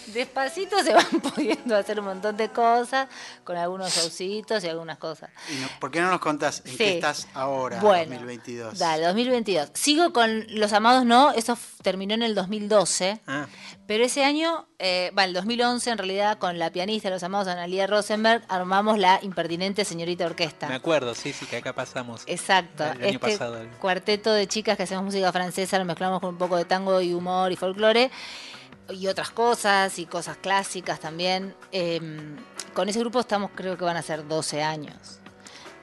despacito 0.07 0.81
se 0.83 0.93
van 0.93 1.05
pudiendo 1.35 1.75
hacer 1.75 1.99
un 1.99 2.05
montón 2.05 2.37
de 2.37 2.49
cosas, 2.49 3.07
con 3.43 3.57
algunos 3.57 3.93
showcitos 3.93 4.63
y 4.63 4.67
algunas 4.67 4.97
cosas. 4.97 5.29
Y 5.49 5.55
no- 5.55 5.67
¿Por 5.79 5.91
qué 5.91 6.01
no 6.01 6.09
nos 6.09 6.19
contás 6.19 6.61
en 6.65 6.71
Sí. 6.71 6.77
qué 6.77 6.93
estás 6.95 7.27
ahora, 7.33 7.79
Bueno, 7.79 8.11
2022? 8.13 8.77
Dale, 8.79 9.05
2022. 9.07 9.69
Sigo 9.73 10.13
con 10.13 10.45
Los 10.49 10.73
Amados 10.73 11.05
No, 11.05 11.31
eso 11.31 11.57
terminó 11.81 12.13
en 12.13 12.23
el 12.23 12.35
2012. 12.35 13.19
Ah, 13.27 13.47
Pero 13.87 14.05
ese 14.05 14.23
año, 14.23 14.67
eh, 14.81 15.11
va, 15.17 15.25
el 15.25 15.33
2011 15.33 15.91
en 15.91 15.97
realidad, 15.97 16.37
con 16.39 16.57
la 16.57 16.71
pianista 16.71 17.09
Los 17.09 17.21
Amados, 17.21 17.47
Analia 17.47 17.85
Rosenberg, 17.85 18.43
armamos 18.49 18.97
la 18.97 19.19
impertinente 19.21 19.85
señorita 19.85 20.25
orquesta. 20.25 20.67
me 20.67 20.75
acuerdo, 20.75 21.13
sí, 21.13 21.33
sí, 21.33 21.45
que 21.45 21.57
acá 21.57 21.73
pasamos. 21.73 22.23
Exacto. 22.25 22.83
El 22.83 22.89
año 22.89 23.05
este 23.05 23.19
pasado, 23.19 23.59
cuarteto 23.79 24.33
de 24.33 24.47
chicas 24.47 24.75
que 24.77 24.83
hacemos 24.83 25.03
música 25.03 25.31
francesa, 25.31 25.77
lo 25.77 25.85
mezclamos 25.85 26.19
con 26.19 26.29
un 26.29 26.37
poco 26.37 26.57
de 26.57 26.65
tango 26.65 26.99
y 26.99 27.13
humor 27.13 27.51
y 27.51 27.55
folclore 27.55 28.09
y 28.89 29.07
otras 29.07 29.29
cosas 29.29 29.99
y 29.99 30.05
cosas 30.05 30.37
clásicas 30.37 30.99
también. 30.99 31.55
Eh, 31.71 31.99
con 32.73 32.89
ese 32.89 32.99
grupo 32.99 33.19
estamos, 33.19 33.51
creo 33.53 33.77
que 33.77 33.85
van 33.85 33.97
a 33.97 34.01
ser 34.01 34.27
12 34.27 34.63
años. 34.63 35.19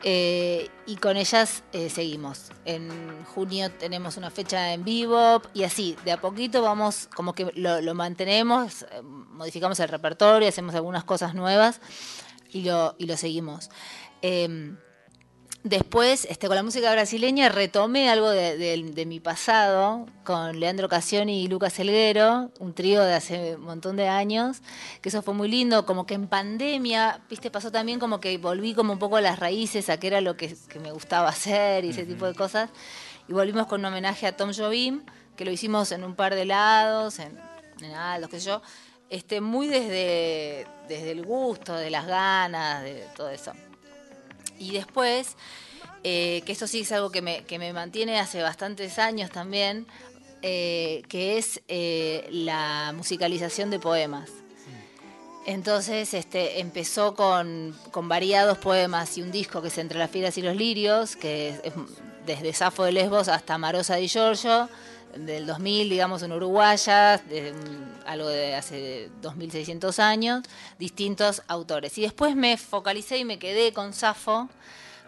Eh, 0.05 0.69
y 0.87 0.97
con 0.97 1.17
ellas 1.17 1.65
eh, 1.73 1.91
seguimos. 1.91 2.53
En 2.65 3.25
junio 3.25 3.71
tenemos 3.73 4.17
una 4.17 4.31
fecha 4.31 4.73
en 4.73 4.85
vivo 4.85 5.43
y 5.55 5.65
así, 5.65 5.97
de 6.05 6.13
a 6.13 6.21
poquito 6.21 6.63
vamos, 6.63 7.09
como 7.15 7.33
que 7.35 7.51
lo, 7.55 7.95
mantenemos, 7.95 8.83
eh, 8.83 9.03
modificamos 9.03 9.81
el 9.81 9.89
repertorio, 9.89 10.49
hacemos 10.49 10.75
algunas 10.75 11.05
cosas 11.05 11.35
nuevas 11.35 11.81
y 12.51 12.63
lo, 12.63 12.95
y 12.99 13.07
lo 13.07 13.17
seguimos. 13.17 13.71
Después, 15.69 16.27
este, 16.31 16.47
con 16.47 16.57
la 16.57 16.63
música 16.63 16.91
brasileña, 16.93 17.51
retomé 17.51 18.09
algo 18.09 18.31
de, 18.31 18.57
de- 18.57 18.83
de 18.91 19.05
mi 19.05 19.21
pasado 19.21 20.07
con 20.25 20.59
Leandro 20.59 20.89
Cassioni 20.89 21.43
y 21.45 21.49
Lucas 21.49 21.79
Elguero, 21.79 22.51
un 22.59 22.73
trío 22.73 23.03
de 23.03 23.13
hace 23.13 23.57
un 23.57 23.65
montón 23.65 23.97
de 23.97 24.09
años, 24.09 24.63
que 25.03 25.11
eso 25.11 25.21
fue 25.21 25.35
muy 25.35 25.47
lindo, 25.47 25.85
como 25.85 26.07
que 26.07 26.15
en 26.15 26.27
pandemia, 26.27 27.21
viste, 27.29 27.51
pasó 27.51 27.71
también 27.71 27.99
como 28.01 28.19
que 28.19 28.39
volví 28.39 28.73
como 28.73 28.95
un 28.95 28.99
poco 28.99 29.17
a 29.17 29.21
las 29.21 29.39
raíces, 29.39 29.91
a 29.91 29.99
qué 30.01 30.07
era 30.07 30.23
lo 30.23 30.39
que, 30.39 30.57
que 30.71 30.79
me 30.81 30.91
gustaba 30.91 31.29
hacer 31.29 31.85
y 31.85 31.91
ese 31.91 32.07
tipo 32.07 32.25
de 32.25 32.35
cosas, 32.35 32.71
y 33.29 33.35
volvimos 33.35 33.67
con 33.67 33.81
un 33.81 33.87
homenaje 33.87 34.27
a 34.27 34.35
Tom 34.35 34.53
Jobim, 34.57 35.03
que 35.37 35.45
lo 35.45 35.51
hicimos 35.51 35.93
en 35.93 36.03
un 36.03 36.15
par 36.15 36.35
de 36.35 36.47
lados, 36.47 37.19
en, 37.19 37.39
en 37.83 37.93
Aldos, 37.95 38.31
qué 38.31 38.41
sé 38.41 38.47
yo, 38.47 38.63
este, 39.11 39.43
muy 39.43 39.67
desde, 39.67 40.67
desde 40.89 41.11
el 41.11 41.27
gusto, 41.27 41.75
de 41.75 41.91
las 41.91 42.07
ganas, 42.07 42.83
de 42.85 43.05
todo 43.15 43.29
eso. 43.29 43.53
Y 44.59 44.73
después, 44.73 45.37
eh, 46.05 46.43
que 46.45 46.53
esto 46.53 46.67
sí 46.67 46.81
es 46.81 46.93
algo 46.93 47.11
que 47.11 47.23
me, 47.23 47.45
que 47.45 47.59
me 47.59 47.73
mantiene 47.73 48.19
hace 48.19 48.43
bastantes 48.43 48.99
años 48.99 49.31
también, 49.31 49.87
eh, 50.43 51.03
que 51.09 51.39
es 51.39 51.63
eh, 51.69 52.29
la 52.31 52.93
musicalización 52.97 53.71
de 53.71 53.79
poemas. 53.79 54.31
Entonces 55.47 56.13
este, 56.13 56.61
empezó 56.61 57.15
con, 57.15 57.75
con 57.91 58.09
variados 58.09 58.59
poemas 58.59 59.17
y 59.17 59.23
un 59.23 59.33
disco 59.33 59.63
que 59.63 59.69
es 59.69 59.79
Entre 59.79 59.99
las 59.99 60.11
Fieras 60.11 60.37
y 60.37 60.43
los 60.43 60.55
Lirios, 60.55 61.17
que 61.17 61.49
es, 61.49 61.61
es 61.65 61.73
desde 62.27 62.53
Safo 62.53 62.85
de 62.85 62.93
Lesbos 62.93 63.29
hasta 63.29 63.57
Marosa 63.57 63.97
di 63.97 64.09
Giorgio, 64.09 64.69
del 65.27 65.47
2000, 65.47 65.89
digamos, 65.89 66.23
en 66.23 66.33
Uruguaya, 66.33 67.19
de, 67.19 67.53
mm, 67.53 68.07
algo 68.07 68.29
de 68.29 68.55
hace 68.55 69.11
2600 69.23 69.99
años, 69.99 70.45
distintos 70.79 71.43
autores. 71.49 71.97
Y 71.99 72.03
después 72.03 72.37
me 72.37 72.57
focalicé 72.57 73.19
y 73.19 73.25
me 73.25 73.39
quedé 73.39 73.73
con 73.73 73.93
Safo, 73.93 74.49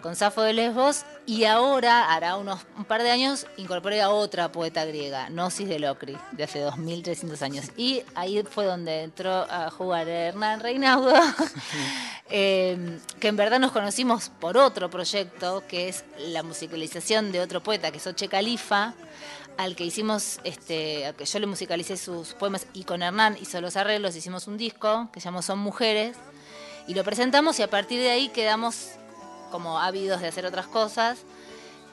con 0.01 0.17
Safo 0.17 0.43
de 0.43 0.53
Lesbos, 0.53 1.05
y 1.27 1.45
ahora, 1.45 2.13
hará 2.13 2.37
unos 2.37 2.61
un 2.77 2.85
par 2.85 3.03
de 3.03 3.11
años, 3.11 3.47
incorporé 3.57 4.01
a 4.01 4.11
otra 4.11 4.51
poeta 4.51 4.85
griega, 4.85 5.29
Gnosis 5.29 5.69
de 5.69 5.79
Locri, 5.79 6.17
de 6.33 6.45
hace 6.45 6.61
2300 6.61 7.43
años. 7.43 7.67
Y 7.77 8.03
ahí 8.15 8.43
fue 8.43 8.65
donde 8.65 9.03
entró 9.03 9.31
a 9.31 9.71
jugar 9.71 10.09
Hernán 10.09 10.61
Reinaudo, 10.61 11.15
eh, 12.31 12.99
que 13.21 13.29
en 13.29 13.37
verdad 13.37 13.61
nos 13.61 13.73
conocimos 13.73 14.31
por 14.41 14.57
otro 14.57 14.91
proyecto, 14.91 15.63
que 15.69 15.89
es 15.89 16.05
la 16.19 16.43
musicalización 16.43 17.31
de 17.31 17.41
otro 17.41 17.63
poeta, 17.63 17.91
que 17.91 17.99
es 17.99 18.07
Oche 18.07 18.29
Califa, 18.29 18.95
al 19.61 19.77
que 19.77 19.85
hicimos, 19.85 20.41
este, 20.45 21.05
al 21.05 21.15
que 21.15 21.27
yo 21.27 21.39
le 21.39 21.47
musicalicé 21.47 21.99
sus 21.99 22.33
poemas 22.33 22.67
y 22.73 22.85
con 22.85 23.03
Hernán 23.03 23.37
hizo 23.43 23.61
los 23.61 23.77
arreglos, 23.77 24.17
hicimos 24.17 24.47
un 24.47 24.57
disco 24.57 25.11
que 25.13 25.21
se 25.21 25.27
llamó 25.27 25.43
Son 25.43 25.59
Mujeres, 25.59 26.17
y 26.87 26.95
lo 26.95 27.05
presentamos 27.05 27.59
y 27.59 27.63
a 27.63 27.69
partir 27.69 28.01
de 28.01 28.11
ahí 28.11 28.31
quedamos 28.31 28.93
como 29.51 29.79
ávidos 29.79 30.23
de 30.23 30.29
hacer 30.29 30.47
otras 30.47 30.67
cosas. 30.67 31.19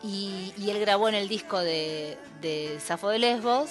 Y, 0.02 0.54
y 0.58 0.70
él 0.70 0.80
grabó 0.80 1.10
en 1.10 1.16
el 1.16 1.28
disco 1.28 1.60
de, 1.60 2.18
de 2.40 2.80
Safo 2.80 3.10
de 3.10 3.20
Lesbos, 3.20 3.70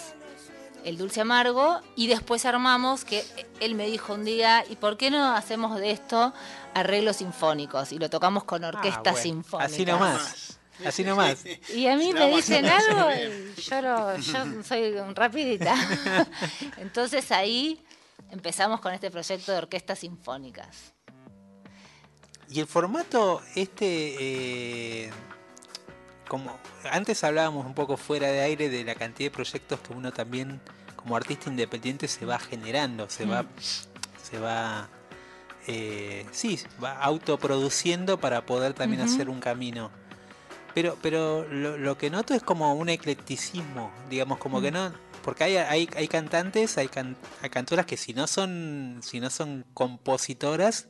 El 0.84 0.98
Dulce 0.98 1.22
Amargo, 1.22 1.80
y 1.94 2.08
después 2.08 2.44
armamos 2.44 3.04
que 3.04 3.24
él 3.60 3.76
me 3.76 3.86
dijo 3.86 4.12
un 4.12 4.24
día, 4.24 4.62
¿y 4.68 4.76
por 4.76 4.98
qué 4.98 5.10
no 5.10 5.34
hacemos 5.34 5.78
de 5.78 5.90
esto 5.92 6.34
arreglos 6.74 7.16
sinfónicos? 7.16 7.92
Y 7.92 7.98
lo 7.98 8.10
tocamos 8.10 8.44
con 8.44 8.62
orquesta 8.62 9.10
Ah, 9.10 9.12
bueno, 9.12 9.22
sinfónica. 9.22 9.66
Así 9.66 9.86
nomás. 9.86 10.55
Así 10.84 11.04
nomás. 11.04 11.44
Y 11.74 11.86
a 11.86 11.96
mí 11.96 12.12
me 12.12 12.28
dicen 12.34 12.66
algo 12.66 13.08
y 13.12 13.60
yo, 13.60 13.82
lo- 13.82 14.16
yo 14.18 14.62
soy 14.62 14.94
rapidita. 15.14 15.74
Entonces 16.76 17.30
ahí 17.32 17.82
empezamos 18.30 18.80
con 18.80 18.92
este 18.92 19.10
proyecto 19.10 19.52
de 19.52 19.58
orquestas 19.58 20.00
sinfónicas. 20.00 20.92
Y 22.48 22.60
el 22.60 22.66
formato 22.66 23.42
este, 23.54 25.04
eh, 25.06 25.10
como 26.28 26.56
antes 26.90 27.24
hablábamos 27.24 27.66
un 27.66 27.74
poco 27.74 27.96
fuera 27.96 28.28
de 28.28 28.40
aire 28.40 28.68
de 28.68 28.84
la 28.84 28.94
cantidad 28.94 29.30
de 29.30 29.34
proyectos 29.34 29.80
que 29.80 29.92
uno 29.92 30.12
también 30.12 30.60
como 30.94 31.16
artista 31.16 31.48
independiente 31.50 32.06
se 32.08 32.24
va 32.26 32.38
generando, 32.38 33.08
se 33.08 33.24
va, 33.26 33.46
se 34.22 34.38
va, 34.38 34.88
eh, 35.66 36.26
sí, 36.32 36.60
va 36.82 36.98
autoproduciendo 36.98 38.18
para 38.20 38.44
poder 38.46 38.74
también 38.74 39.02
hacer 39.02 39.28
un 39.28 39.40
camino. 39.40 39.90
Pero, 40.76 40.98
pero 41.00 41.46
lo, 41.50 41.78
lo 41.78 41.96
que 41.96 42.10
noto 42.10 42.34
es 42.34 42.42
como 42.42 42.74
un 42.74 42.90
eclecticismo, 42.90 43.90
digamos, 44.10 44.36
como 44.36 44.60
que 44.60 44.70
no, 44.70 44.92
porque 45.24 45.44
hay, 45.44 45.56
hay, 45.56 45.88
hay 45.96 46.06
cantantes, 46.06 46.76
hay, 46.76 46.88
can- 46.88 47.16
hay 47.40 47.48
cantoras 47.48 47.86
que 47.86 47.96
si 47.96 48.12
no 48.12 48.26
son, 48.26 49.00
si 49.02 49.18
no 49.18 49.30
son 49.30 49.64
compositoras, 49.72 50.88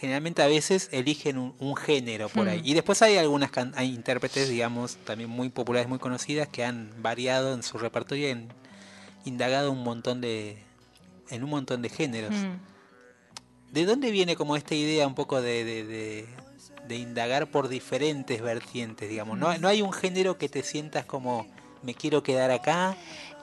generalmente 0.00 0.42
a 0.42 0.48
veces 0.48 0.88
eligen 0.90 1.38
un, 1.38 1.54
un 1.60 1.76
género 1.76 2.28
por 2.28 2.48
ahí. 2.48 2.60
Mm. 2.62 2.66
Y 2.66 2.74
después 2.74 3.00
hay 3.00 3.16
algunas 3.16 3.52
can- 3.52 3.72
hay 3.76 3.94
intérpretes, 3.94 4.48
digamos, 4.48 4.96
también 5.04 5.30
muy 5.30 5.50
populares, 5.50 5.88
muy 5.88 6.00
conocidas, 6.00 6.48
que 6.48 6.64
han 6.64 6.90
variado 7.00 7.54
en 7.54 7.62
su 7.62 7.78
repertorio 7.78 8.26
y 8.26 8.32
han 8.32 8.48
indagado 9.24 9.70
un 9.70 9.84
montón 9.84 10.20
de. 10.20 10.58
en 11.30 11.44
un 11.44 11.50
montón 11.50 11.80
de 11.80 11.90
géneros. 11.90 12.34
Mm. 12.34 13.72
¿De 13.72 13.84
dónde 13.86 14.10
viene 14.10 14.34
como 14.34 14.56
esta 14.56 14.74
idea 14.74 15.06
un 15.06 15.14
poco 15.14 15.40
de, 15.40 15.62
de- 15.64 15.84
de- 15.84 16.26
de 16.86 16.96
indagar 16.96 17.48
por 17.50 17.68
diferentes 17.68 18.40
vertientes, 18.40 19.08
digamos? 19.08 19.38
No, 19.38 19.56
no 19.58 19.68
hay 19.68 19.82
un 19.82 19.92
género 19.92 20.38
que 20.38 20.48
te 20.48 20.62
sientas 20.62 21.04
como 21.04 21.46
me 21.82 21.94
quiero 21.94 22.22
quedar 22.22 22.50
acá. 22.50 22.96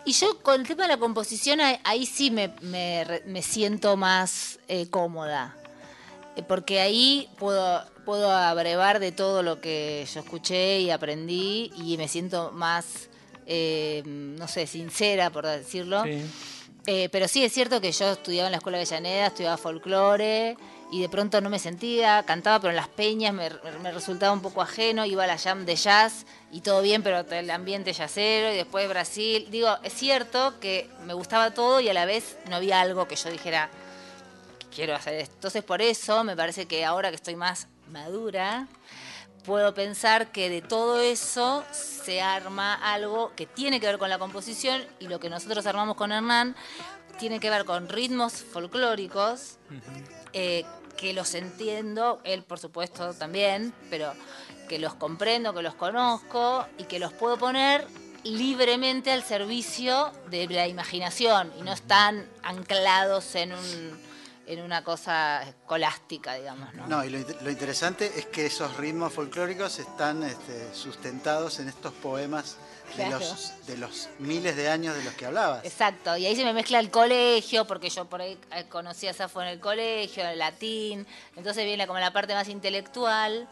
Y 0.06 0.12
yo 0.14 0.42
con 0.42 0.62
el 0.62 0.68
tema 0.68 0.84
de 0.84 0.90
la 0.90 0.98
composición, 0.98 1.60
ahí, 1.62 2.06
sí 2.06 2.30
me, 2.30 2.54
me 2.62 3.22
me 3.26 3.42
siento 3.42 3.96
más 3.96 4.60
eh, 4.68 4.88
cómoda. 4.90 5.56
Eh, 6.36 6.44
Porque 6.44 6.82
ahí 6.82 7.30
puedo, 7.38 7.84
puedo 8.06 8.32
abrevar 8.32 9.00
de 9.00 9.12
todo 9.12 9.44
lo 9.44 9.62
que 9.62 10.06
yo 10.14 10.20
escuché 10.20 10.80
y 10.80 10.90
aprendí 10.90 11.72
y 11.78 11.98
me 11.98 12.08
siento 12.08 12.52
más, 12.52 13.10
eh, 13.46 14.04
no 14.06 14.48
sé, 14.48 14.68
sincera, 14.68 15.30
por 15.30 15.46
decirlo. 15.46 16.04
Eh, 16.86 17.08
pero 17.14 17.30
sí 17.30 17.46
es 17.46 17.54
cierto 17.54 17.80
que 17.80 17.94
yo 17.94 18.12
estudiaba 18.12 18.48
en 18.48 18.52
la 18.52 18.58
escuela 18.58 18.78
de 18.78 18.84
Avellaneda, 18.84 19.28
estudiaba 19.28 19.56
folclore 19.56 20.58
y 20.94 21.02
de 21.02 21.10
pronto 21.10 21.42
no 21.42 21.50
me 21.50 21.58
sentía, 21.58 22.22
cantaba 22.22 22.60
pero 22.60 22.70
en 22.70 22.76
las 22.76 22.88
peñas 22.88 23.34
me, 23.34 23.50
me 23.82 23.92
resultaba 23.92 24.32
un 24.32 24.44
poco 24.44 24.62
ajeno, 24.62 25.08
iba 25.08 25.24
a 25.24 25.28
la 25.28 25.40
jam 25.40 25.66
de 25.66 25.76
jazz 25.76 26.28
y 26.52 26.62
todo 26.62 26.84
bien, 26.84 27.02
pero 27.02 27.22
el 27.32 27.50
ambiente 27.50 27.94
jazzero 27.94 28.54
y 28.54 28.58
después 28.58 28.88
Brasil. 28.88 29.48
Digo, 29.50 29.76
es 29.82 29.92
cierto 29.92 30.60
que 30.60 30.88
me 31.04 31.16
gustaba 31.16 31.52
todo 31.52 31.80
y 31.80 31.90
a 31.90 31.96
la 31.96 32.06
vez 32.06 32.38
no 32.48 32.58
había 32.58 32.80
algo 32.80 33.08
que 33.08 33.16
yo 33.16 33.32
dijera, 33.32 33.72
quiero 34.72 34.94
hacer 34.94 35.16
esto. 35.16 35.34
Entonces 35.34 35.64
por 35.64 35.82
eso 35.82 36.24
me 36.24 36.36
parece 36.36 36.68
que 36.68 36.86
ahora 36.86 37.10
que 37.10 37.16
estoy 37.16 37.36
más 37.36 37.70
madura, 37.90 38.68
puedo 39.46 39.74
pensar 39.74 40.32
que 40.32 40.48
de 40.48 40.62
todo 40.62 41.02
eso 41.02 41.64
se 41.72 42.22
arma 42.22 42.76
algo 42.76 43.32
que 43.36 43.48
tiene 43.48 43.80
que 43.80 43.88
ver 43.88 43.98
con 43.98 44.12
la 44.12 44.20
composición 44.20 44.86
y 45.00 45.08
lo 45.08 45.20
que 45.20 45.32
nosotros 45.32 45.66
armamos 45.66 45.96
con 45.96 46.12
Hernán 46.12 46.56
tiene 47.18 47.40
que 47.40 47.50
ver 47.50 47.66
con 47.66 47.90
ritmos 47.90 48.34
folclóricos 48.34 49.58
eh, 50.34 50.66
que 50.98 51.14
los 51.14 51.34
entiendo, 51.34 52.22
él 52.24 52.44
por 52.44 52.60
supuesto 52.60 53.14
también, 53.14 53.74
pero 53.90 54.14
que 54.68 54.80
los 54.80 54.96
comprendo, 54.96 55.54
que 55.54 55.62
los 55.62 55.76
conozco 55.76 56.66
y 56.78 56.86
que 56.86 57.00
los 57.00 57.14
puedo 57.14 57.38
poner 57.38 57.88
libremente 58.24 59.12
al 59.12 59.24
servicio 59.24 60.12
de 60.30 60.48
la 60.48 60.68
imaginación 60.68 61.52
y 61.60 61.64
no 61.64 61.74
están 61.74 62.26
anclados 62.42 63.36
en 63.36 63.54
un 63.54 64.14
en 64.46 64.62
una 64.62 64.84
cosa 64.84 65.42
escolástica, 65.44 66.34
digamos, 66.36 66.74
¿no? 66.74 66.88
No, 66.88 67.06
y 67.06 67.10
lo, 67.10 67.20
lo 67.42 67.50
interesante 67.50 68.12
es 68.18 68.26
que 68.26 68.48
esos 68.48 68.76
ritmos 68.76 69.14
folclóricos 69.14 69.80
están 69.80 70.24
este, 70.24 70.74
sustentados 70.74 71.60
en 71.60 71.70
estos 71.70 71.94
poemas 71.94 72.58
de, 72.98 73.10
los, 73.10 73.66
de 73.66 73.78
los 73.78 74.10
miles 74.20 74.56
de 74.56 74.70
años 74.70 74.96
de 74.96 75.04
los 75.04 75.14
que 75.14 75.26
hablabas. 75.26 75.66
Exacto, 75.66 76.16
y 76.18 76.26
ahí 76.26 76.36
se 76.36 76.44
me 76.44 76.54
mezcla 76.54 76.80
el 76.80 76.92
colegio, 76.92 77.66
porque 77.66 77.90
yo 77.90 78.06
por 78.06 78.22
ahí 78.22 78.38
eh, 78.52 78.66
conocí 78.70 79.08
a 79.08 79.14
Safo 79.14 79.42
en 79.42 79.48
el 79.48 79.60
colegio, 79.60 80.28
el 80.28 80.40
latín, 80.40 81.08
entonces 81.36 81.66
viene 81.66 81.88
como 81.88 82.00
la 82.00 82.14
parte 82.14 82.34
más 82.34 82.48
intelectual, 82.50 83.48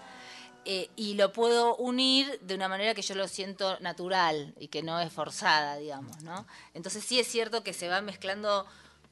eh, 0.65 0.89
y 0.95 1.15
lo 1.15 1.33
puedo 1.33 1.75
unir 1.77 2.39
de 2.41 2.53
una 2.53 2.67
manera 2.67 2.93
que 2.93 3.01
yo 3.01 3.15
lo 3.15 3.27
siento 3.27 3.79
natural 3.79 4.53
y 4.59 4.67
que 4.67 4.83
no 4.83 4.99
es 4.99 5.11
forzada, 5.11 5.77
digamos, 5.77 6.21
¿no? 6.21 6.45
Entonces 6.73 7.03
sí 7.03 7.19
es 7.19 7.27
cierto 7.27 7.63
que 7.63 7.73
se 7.73 7.87
va 7.87 8.01
mezclando 8.01 8.67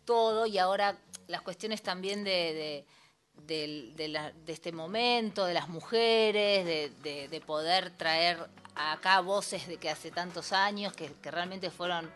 todo 0.06 0.46
y 0.46 0.60
ahora 0.60 0.98
las 1.28 1.42
cuestiones 1.42 1.82
también 1.82 2.24
de... 2.24 2.32
de 2.32 2.86
de, 3.47 4.08
la- 4.10 4.32
de 4.32 4.54
este 4.54 4.71
momento, 4.71 5.45
de 5.45 5.54
las 5.54 5.67
mujeres, 5.69 6.65
de, 6.65 6.91
de- 7.04 7.28
de 7.28 7.41
poder 7.41 7.89
traer 7.91 8.38
acá 8.75 9.19
voces 9.21 9.67
de 9.67 9.78
que 9.78 9.89
hace 9.89 10.12
tantos 10.12 10.54
años, 10.54 10.93
que, 10.93 11.12
que 11.21 11.32
realmente 11.32 11.69
fueron 11.71 12.10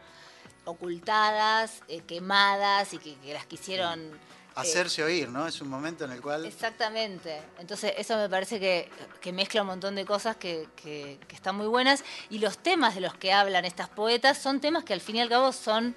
ocultadas, 0.65 1.81
eh, 1.88 2.01
quemadas 2.01 2.93
y 2.93 2.97
que, 2.97 3.15
que 3.15 3.33
las 3.33 3.45
quisieron... 3.45 3.99
eh, 3.99 4.17
Hacerse 4.55 5.03
oír, 5.03 5.29
¿no? 5.29 5.47
Es 5.47 5.59
un 5.62 5.67
momento 5.67 6.05
en 6.05 6.12
el 6.12 6.21
cual... 6.21 6.45
Exactamente. 6.45 7.41
Entonces 7.59 7.93
eso 7.97 8.15
me 8.17 8.29
parece 8.29 8.59
que, 8.59 8.89
que 9.19 9.33
mezcla 9.33 9.62
un 9.62 9.67
montón 9.67 9.95
de 9.95 10.05
cosas 10.05 10.36
que, 10.38 10.67
que- 10.75 11.19
que 11.27 11.36
están 11.36 11.55
muy 11.55 11.67
buenas. 11.67 12.03
Y 12.29 12.39
los 12.39 12.57
temas 12.59 12.95
de 12.95 13.01
los 13.01 13.13
que 13.15 13.33
hablan 13.33 13.65
estas 13.65 13.89
poetas 13.89 14.38
son 14.38 14.62
temas 14.62 14.83
que 14.83 14.93
al 14.93 15.01
fin 15.01 15.15
y 15.17 15.21
al 15.21 15.29
cabo 15.29 15.51
son 15.51 15.95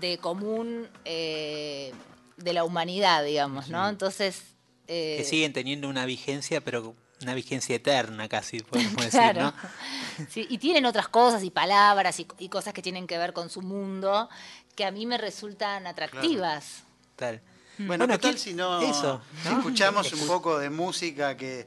de 0.00 0.18
común 0.18 0.88
eh, 1.04 1.92
de 2.42 2.52
la 2.52 2.64
humanidad, 2.64 3.24
digamos, 3.24 3.68
¿no? 3.68 3.88
Entonces... 3.88 4.42
eh, 4.88 5.16
Que 5.18 5.24
siguen 5.24 5.52
teniendo 5.52 5.88
una 5.88 6.04
vigencia, 6.06 6.60
pero 6.60 6.94
una 7.22 7.34
vigencia 7.34 7.76
eterna 7.76 8.28
casi, 8.28 8.60
podemos 8.60 8.96
decir. 9.04 9.34
¿no? 9.36 9.52
Sí, 10.28 10.46
y 10.50 10.58
tienen 10.58 10.86
otras 10.86 11.08
cosas 11.08 11.42
y 11.44 11.50
palabras 11.50 12.18
y, 12.20 12.26
y 12.38 12.48
cosas 12.48 12.74
que 12.74 12.82
tienen 12.82 13.06
que 13.06 13.16
ver 13.18 13.32
con 13.32 13.48
su 13.50 13.62
mundo 13.62 14.28
que 14.74 14.84
a 14.84 14.90
mí 14.90 15.06
me 15.06 15.18
resultan 15.18 15.86
atractivas. 15.86 16.82
Tal. 17.16 17.40
Bueno, 17.78 18.06
¿qué 18.06 18.18
tal 18.18 18.32
¿qué- 18.32 18.38
si 18.38 18.54
no 18.54 18.80
Eso, 18.82 19.20
escuchamos 19.44 20.12
un 20.12 20.26
poco 20.26 20.58
de 20.58 20.68
música 20.70 21.36
que 21.36 21.66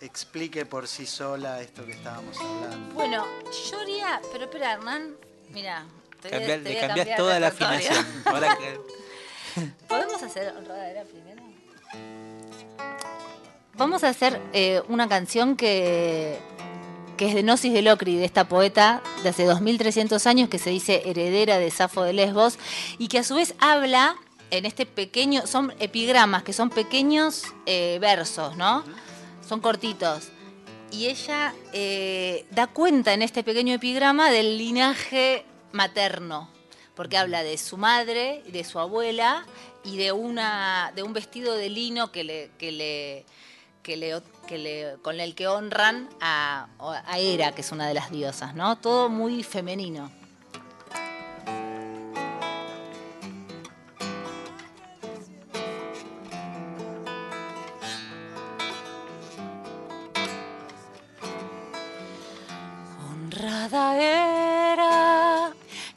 explique 0.00 0.66
por 0.66 0.86
sí 0.86 1.06
sola 1.06 1.60
esto 1.62 1.84
que 1.86 1.92
estábamos 1.92 2.36
hablando? 2.38 2.94
Bueno, 2.94 3.24
yo 3.70 3.80
haría, 3.80 4.20
pero 4.32 4.44
espera, 4.44 4.72
Hernán, 4.74 5.16
mira, 5.50 5.86
te 6.20 6.28
voy 6.28 6.36
a- 6.36 6.40
Cambiar- 6.40 6.62
te 6.62 6.68
le 6.68 6.74
voy 6.74 6.84
a 6.84 6.86
cambias 6.88 7.16
toda 7.16 7.40
la 7.40 7.48
afinación. 7.48 8.06
Ahora 8.26 8.56
que- 8.58 8.80
¿Podemos 9.88 10.22
hacer 10.22 10.54
honradera 10.56 11.04
primero? 11.04 11.42
Vamos 13.74 14.04
a 14.04 14.08
hacer 14.08 14.40
eh, 14.52 14.82
una 14.88 15.08
canción 15.08 15.56
que, 15.56 16.38
que 17.16 17.28
es 17.28 17.34
de 17.34 17.42
Gnosis 17.42 17.72
de 17.72 17.82
Locri, 17.82 18.16
de 18.16 18.24
esta 18.24 18.48
poeta 18.48 19.02
de 19.22 19.28
hace 19.28 19.44
2300 19.44 20.26
años 20.26 20.48
que 20.48 20.58
se 20.58 20.70
dice 20.70 21.02
heredera 21.04 21.58
de 21.58 21.70
Safo 21.70 22.02
de 22.02 22.12
Lesbos 22.12 22.58
y 22.98 23.08
que 23.08 23.18
a 23.18 23.24
su 23.24 23.34
vez 23.34 23.54
habla 23.60 24.16
en 24.50 24.64
este 24.64 24.86
pequeño, 24.86 25.46
son 25.46 25.74
epigramas, 25.78 26.42
que 26.42 26.52
son 26.52 26.70
pequeños 26.70 27.44
eh, 27.66 27.98
versos, 28.00 28.56
¿no? 28.56 28.84
Son 29.46 29.60
cortitos. 29.60 30.28
Y 30.92 31.06
ella 31.06 31.52
eh, 31.72 32.46
da 32.52 32.68
cuenta 32.68 33.12
en 33.12 33.22
este 33.22 33.42
pequeño 33.42 33.74
epigrama 33.74 34.30
del 34.30 34.56
linaje 34.56 35.44
materno, 35.72 36.48
porque 36.96 37.16
habla 37.18 37.42
de 37.44 37.56
su 37.58 37.76
madre, 37.76 38.42
de 38.48 38.64
su 38.64 38.80
abuela 38.80 39.46
y 39.84 39.96
de 39.98 40.10
una 40.12 40.90
de 40.96 41.02
un 41.04 41.12
vestido 41.12 41.54
de 41.54 41.68
lino 41.70 42.10
que 42.10 42.24
le 42.24 42.50
que 42.58 42.72
le 42.72 43.24
que 43.82 43.96
le, 43.96 44.20
que 44.48 44.58
le- 44.58 44.96
con 45.02 45.20
el 45.20 45.36
que 45.36 45.46
honran 45.46 46.08
a, 46.20 46.66
a 46.80 47.18
Hera, 47.20 47.52
que 47.52 47.60
es 47.60 47.70
una 47.70 47.86
de 47.86 47.94
las 47.94 48.10
diosas, 48.10 48.56
¿no? 48.56 48.76
Todo 48.78 49.08
muy 49.08 49.44
femenino. 49.44 50.10
Honrada 63.08 63.96
era 63.96 65.05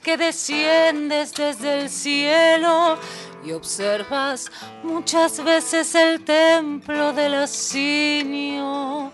que 0.10 0.18
desciendes 0.18 1.34
desde 1.36 1.82
el 1.82 1.88
cielo 1.88 2.98
y 3.46 3.52
observas 3.52 4.52
muchas 4.82 5.44
veces 5.44 5.94
el 5.94 6.26
templo 6.26 7.14
del 7.14 7.36
asinio 7.36 9.12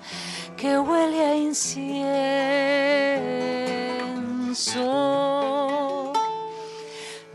que 0.56 0.80
huele 0.80 1.26
a 1.26 1.36
incienso. 1.36 1.74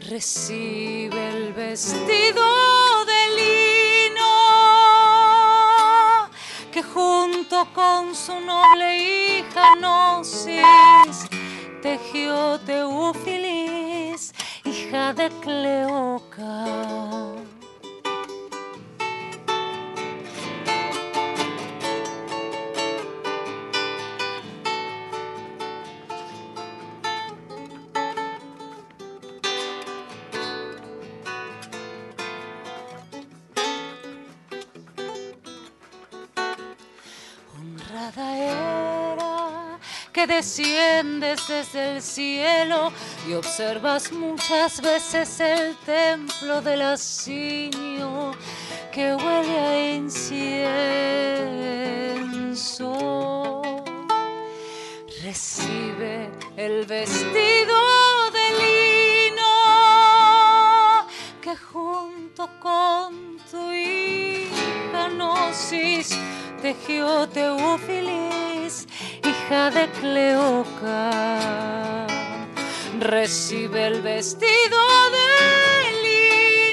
Recibe 0.08 1.28
el 1.28 1.52
vestido 1.52 3.04
de 3.04 3.28
lino 3.40 4.32
que 6.72 6.82
junto 6.82 7.68
con 7.74 8.14
su 8.14 8.40
noble 8.40 8.96
hija 8.96 9.74
Gnosis 9.78 11.28
tejió 11.82 12.58
Teófilis, 12.60 14.34
hija 14.64 15.12
de 15.14 15.30
Cleoca. 15.42 16.66
Que 40.20 40.26
desciendes 40.26 41.48
desde 41.48 41.96
el 41.96 42.02
cielo 42.02 42.92
y 43.26 43.32
observas 43.32 44.12
muchas 44.12 44.82
veces 44.82 45.40
el 45.40 45.76
templo 45.78 46.60
del 46.60 46.82
asinio 46.82 48.32
que 48.92 49.14
huele 49.14 49.58
a 49.58 49.94
incienso. 49.94 50.52
Recibe 55.22 56.30
el 56.56 56.84
vestido 56.84 57.78
de 58.36 58.50
lino 58.62 59.52
que 61.40 61.56
junto 61.56 62.46
con 62.60 63.38
tu 63.50 63.72
hija 63.72 65.08
Gnosis 65.08 66.10
tejió 66.60 67.26
Teófilis, 67.28 68.29
hija 69.50 69.70
de 69.70 69.88
Cleoca. 70.00 71.10
Recibe 73.00 73.86
el 73.88 74.00
vestido 74.00 74.78
de 75.16 75.26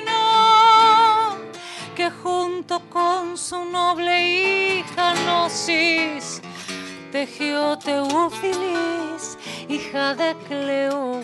lino 0.04 0.24
que 1.96 2.12
junto 2.12 2.80
con 2.92 3.36
su 3.36 3.66
noble 3.66 4.78
hija 4.78 5.16
Gnosis 5.16 6.42
tejió 7.12 7.80
Teófilis, 7.80 9.40
hija 9.68 10.14
de 10.14 10.36
Cleoca. 10.48 11.17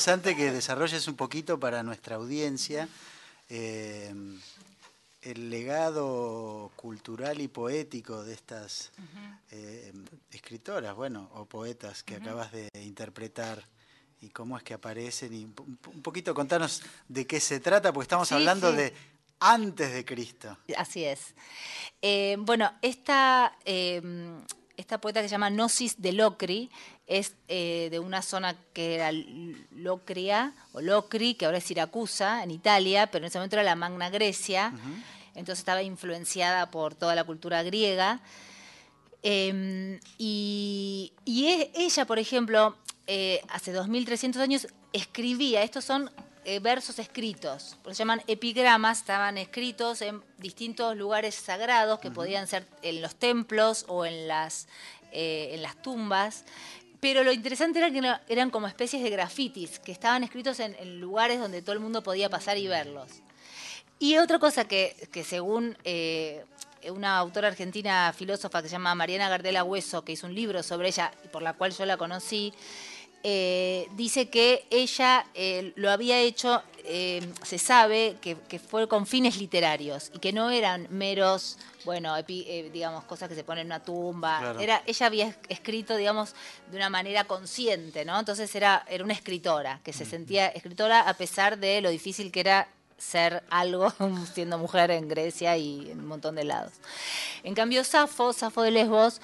Interesante 0.00 0.34
que 0.34 0.50
desarrolles 0.50 1.06
un 1.08 1.14
poquito 1.14 1.60
para 1.60 1.82
nuestra 1.82 2.16
audiencia 2.16 2.88
eh, 3.50 4.14
el 5.22 5.50
legado 5.50 6.70
cultural 6.74 7.38
y 7.42 7.48
poético 7.48 8.24
de 8.24 8.32
estas 8.32 8.92
eh, 9.50 9.92
escritoras, 10.32 10.94
bueno, 10.96 11.28
o 11.34 11.44
poetas 11.44 12.02
que 12.02 12.16
acabas 12.16 12.50
de 12.50 12.70
interpretar 12.82 13.62
y 14.22 14.30
cómo 14.30 14.56
es 14.56 14.62
que 14.62 14.72
aparecen 14.72 15.34
y 15.34 15.44
un, 15.44 15.52
po- 15.52 15.64
un 15.92 16.00
poquito 16.02 16.32
contanos 16.32 16.82
de 17.08 17.26
qué 17.26 17.38
se 17.38 17.60
trata, 17.60 17.92
porque 17.92 18.04
estamos 18.04 18.28
Sí, 18.28 18.34
hablando 18.34 18.70
sí. 18.70 18.76
de 18.78 18.94
antes 19.40 19.92
de 19.92 20.04
Cristo. 20.06 20.56
Así 20.78 21.04
es. 21.04 21.34
Eh, 22.00 22.36
bueno, 22.40 22.72
esta, 22.80 23.54
esta 24.80 24.98
poeta 25.00 25.20
que 25.22 25.28
se 25.28 25.32
llama 25.32 25.50
Gnosis 25.50 26.00
de 26.02 26.12
Locri 26.12 26.70
es 27.06 27.34
eh, 27.48 27.88
de 27.90 27.98
una 27.98 28.22
zona 28.22 28.56
que 28.72 28.94
era 28.96 29.10
Locria 29.70 30.52
o 30.72 30.80
Locri, 30.80 31.34
que 31.34 31.44
ahora 31.46 31.58
es 31.58 31.64
Siracusa, 31.64 32.42
en 32.42 32.50
Italia, 32.50 33.08
pero 33.10 33.24
en 33.24 33.28
ese 33.28 33.38
momento 33.38 33.56
era 33.56 33.62
la 33.62 33.76
Magna 33.76 34.10
Grecia. 34.10 34.72
Entonces 35.34 35.60
estaba 35.60 35.82
influenciada 35.82 36.70
por 36.70 36.94
toda 36.94 37.14
la 37.14 37.24
cultura 37.24 37.62
griega. 37.62 38.20
Eh, 39.22 40.00
y 40.18 41.12
y 41.24 41.46
e- 41.46 41.70
ella, 41.74 42.06
por 42.06 42.18
ejemplo, 42.18 42.76
eh, 43.06 43.40
hace 43.48 43.72
2300 43.72 44.40
años 44.40 44.66
escribía, 44.92 45.62
estos 45.62 45.84
son 45.84 46.10
eh, 46.44 46.58
versos 46.60 46.98
escritos, 46.98 47.76
se 47.86 47.94
llaman 47.94 48.22
epigramas, 48.26 48.98
estaban 48.98 49.38
escritos 49.38 50.00
en 50.02 50.22
distintos 50.38 50.96
lugares 50.96 51.34
sagrados 51.34 52.00
que 52.00 52.10
podían 52.10 52.46
ser 52.46 52.66
en 52.82 53.02
los 53.02 53.14
templos 53.14 53.84
o 53.88 54.04
en 54.06 54.26
las, 54.28 54.68
eh, 55.12 55.50
en 55.52 55.62
las 55.62 55.80
tumbas. 55.82 56.44
Pero 57.00 57.24
lo 57.24 57.32
interesante 57.32 57.78
era 57.78 57.90
que 57.90 57.98
era- 57.98 58.22
eran 58.28 58.50
como 58.50 58.66
especies 58.66 59.02
de 59.02 59.10
grafitis, 59.10 59.78
que 59.78 59.92
estaban 59.92 60.22
escritos 60.22 60.60
en, 60.60 60.74
en 60.78 61.00
lugares 61.00 61.38
donde 61.40 61.62
todo 61.62 61.72
el 61.72 61.80
mundo 61.80 62.02
podía 62.02 62.28
pasar 62.28 62.58
y 62.58 62.66
verlos. 62.68 63.08
Y 63.98 64.16
otra 64.18 64.38
cosa 64.38 64.66
que, 64.66 64.96
que 65.12 65.24
según 65.24 65.76
eh, 65.84 66.44
una 66.90 67.18
autora 67.18 67.48
argentina 67.48 68.12
filósofa 68.16 68.62
que 68.62 68.68
se 68.68 68.72
llama 68.72 68.94
Mariana 68.94 69.28
Gardela 69.28 69.64
Hueso, 69.64 70.04
que 70.04 70.12
hizo 70.12 70.26
un 70.26 70.34
libro 70.34 70.62
sobre 70.62 70.88
ella 70.88 71.12
y 71.24 71.28
por 71.28 71.42
la 71.42 71.52
cual 71.52 71.72
yo 71.72 71.84
la 71.86 71.98
conocí, 71.98 72.52
eh, 73.22 73.88
dice 73.96 74.28
que 74.30 74.66
ella 74.70 75.26
eh, 75.34 75.72
lo 75.76 75.90
había 75.90 76.18
hecho, 76.20 76.62
eh, 76.84 77.20
se 77.44 77.58
sabe 77.58 78.16
que, 78.20 78.36
que 78.48 78.58
fue 78.58 78.88
con 78.88 79.06
fines 79.06 79.36
literarios 79.36 80.10
y 80.14 80.18
que 80.18 80.32
no 80.32 80.50
eran 80.50 80.86
meros, 80.90 81.58
bueno, 81.84 82.16
epi- 82.16 82.70
digamos, 82.72 83.04
cosas 83.04 83.28
que 83.28 83.34
se 83.34 83.44
ponen 83.44 83.62
en 83.62 83.66
una 83.66 83.82
tumba. 83.84 84.38
Claro. 84.40 84.60
Era, 84.60 84.82
ella 84.86 85.06
había 85.06 85.26
es- 85.28 85.36
escrito, 85.48 85.96
digamos, 85.96 86.34
de 86.70 86.76
una 86.78 86.88
manera 86.88 87.24
consciente, 87.24 88.04
¿no? 88.04 88.18
Entonces 88.18 88.54
era, 88.54 88.84
era 88.88 89.04
una 89.04 89.12
escritora, 89.12 89.80
que 89.84 89.92
se 89.92 90.04
sentía 90.06 90.46
escritora 90.48 91.00
a 91.08 91.14
pesar 91.14 91.58
de 91.58 91.80
lo 91.82 91.90
difícil 91.90 92.32
que 92.32 92.40
era 92.40 92.68
ser 92.96 93.42
algo 93.50 93.92
siendo 94.34 94.56
mujer 94.58 94.90
en 94.90 95.08
Grecia 95.08 95.56
y 95.56 95.90
en 95.90 96.00
un 96.00 96.06
montón 96.06 96.34
de 96.36 96.44
lados. 96.44 96.72
En 97.44 97.54
cambio, 97.54 97.84
Safo, 97.84 98.32
Safo 98.32 98.62
de 98.62 98.70
Lesbos, 98.70 99.20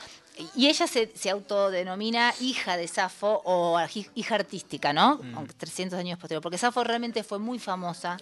y 0.55 0.69
ella 0.69 0.87
se, 0.87 1.11
se 1.15 1.31
autodenomina 1.31 2.35
hija 2.41 2.77
de 2.77 2.87
Safo 2.89 3.43
o 3.45 3.79
hija 4.15 4.35
artística, 4.35 4.93
¿no? 4.93 5.21
Aunque 5.35 5.55
300 5.55 5.99
años 5.99 6.19
posterior, 6.19 6.43
porque 6.43 6.59
Safo 6.59 6.85
realmente 6.85 7.25
fue 7.25 7.39
muy 7.39 7.59
famosa 7.59 8.19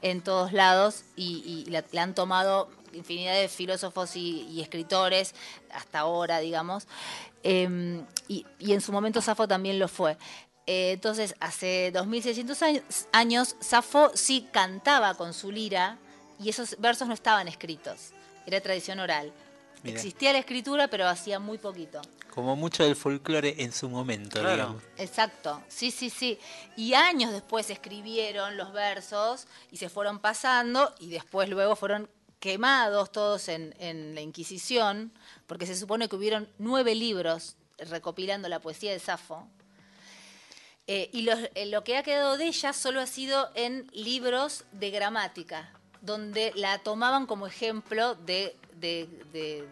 en 0.00 0.22
todos 0.22 0.52
lados 0.52 1.04
y, 1.14 1.64
y 1.66 1.70
la, 1.70 1.84
la 1.92 2.02
han 2.02 2.14
tomado 2.14 2.70
infinidad 2.94 3.34
de 3.34 3.48
filósofos 3.48 4.16
y, 4.16 4.46
y 4.50 4.62
escritores 4.62 5.34
hasta 5.72 6.00
ahora, 6.00 6.38
digamos. 6.40 6.86
Eh, 7.42 8.02
y, 8.28 8.46
y 8.58 8.72
en 8.72 8.80
su 8.80 8.92
momento 8.92 9.20
Safo 9.20 9.46
también 9.46 9.78
lo 9.78 9.88
fue. 9.88 10.16
Eh, 10.66 10.92
entonces, 10.92 11.34
hace 11.40 11.90
2600 11.92 12.62
años, 12.62 12.82
años, 13.12 13.56
Safo 13.60 14.10
sí 14.14 14.48
cantaba 14.52 15.14
con 15.14 15.32
su 15.32 15.50
lira 15.50 15.98
y 16.38 16.48
esos 16.50 16.76
versos 16.78 17.08
no 17.08 17.14
estaban 17.14 17.48
escritos, 17.48 18.12
era 18.46 18.60
tradición 18.60 19.00
oral. 19.00 19.32
Existía 19.84 20.32
la 20.32 20.38
escritura, 20.38 20.88
pero 20.88 21.06
hacía 21.08 21.38
muy 21.38 21.58
poquito. 21.58 22.00
Como 22.34 22.56
mucho 22.56 22.84
del 22.84 22.94
folclore 22.96 23.62
en 23.62 23.72
su 23.72 23.88
momento, 23.88 24.40
Claro. 24.40 24.54
digamos. 24.54 24.82
Exacto, 24.96 25.62
sí, 25.68 25.90
sí, 25.90 26.10
sí. 26.10 26.38
Y 26.76 26.94
años 26.94 27.32
después 27.32 27.68
escribieron 27.70 28.56
los 28.56 28.72
versos 28.72 29.46
y 29.70 29.76
se 29.78 29.88
fueron 29.88 30.18
pasando 30.20 30.94
y 31.00 31.08
después 31.10 31.48
luego 31.48 31.74
fueron 31.76 32.08
quemados 32.38 33.10
todos 33.10 33.48
en, 33.48 33.74
en 33.80 34.14
la 34.14 34.20
Inquisición, 34.20 35.12
porque 35.46 35.66
se 35.66 35.74
supone 35.76 36.08
que 36.08 36.16
hubieron 36.16 36.48
nueve 36.58 36.94
libros 36.94 37.56
recopilando 37.78 38.48
la 38.48 38.60
poesía 38.60 38.92
de 38.92 38.98
Safo. 39.00 39.48
Eh, 40.86 41.10
y 41.12 41.22
los- 41.22 41.38
eh, 41.54 41.66
lo 41.66 41.84
que 41.84 41.96
ha 41.96 42.02
quedado 42.02 42.36
de 42.38 42.46
ella 42.46 42.72
solo 42.72 43.00
ha 43.00 43.06
sido 43.06 43.50
en 43.54 43.88
libros 43.92 44.64
de 44.72 44.90
gramática, 44.90 45.72
donde 46.00 46.52
la 46.54 46.78
tomaban 46.78 47.26
como 47.26 47.46
ejemplo 47.46 48.14
de, 48.14 48.56
de, 48.80 49.08
de- 49.32 49.68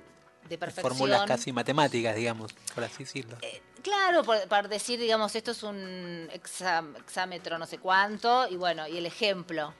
de 0.49 0.59
perfección. 0.59 0.93
Fórmulas 0.93 1.23
casi 1.27 1.53
matemáticas, 1.53 2.15
digamos, 2.15 2.53
por 2.75 2.85
así 2.85 3.03
decirlo. 3.05 3.37
Claro, 3.83 4.23
por, 4.23 4.47
para 4.49 4.69
decir, 4.69 4.99
digamos, 5.01 5.35
esto 5.35 5.51
es 5.51 5.63
un 5.65 6.29
exam- 6.33 6.97
exámetro 6.99 7.59
no 7.59 7.67
sé 7.67 7.79
cuánto, 7.79 8.47
y 8.49 8.57
bueno, 8.57 8.87
y 8.87 8.97
el 8.97 9.07
ejemplo. 9.07 9.75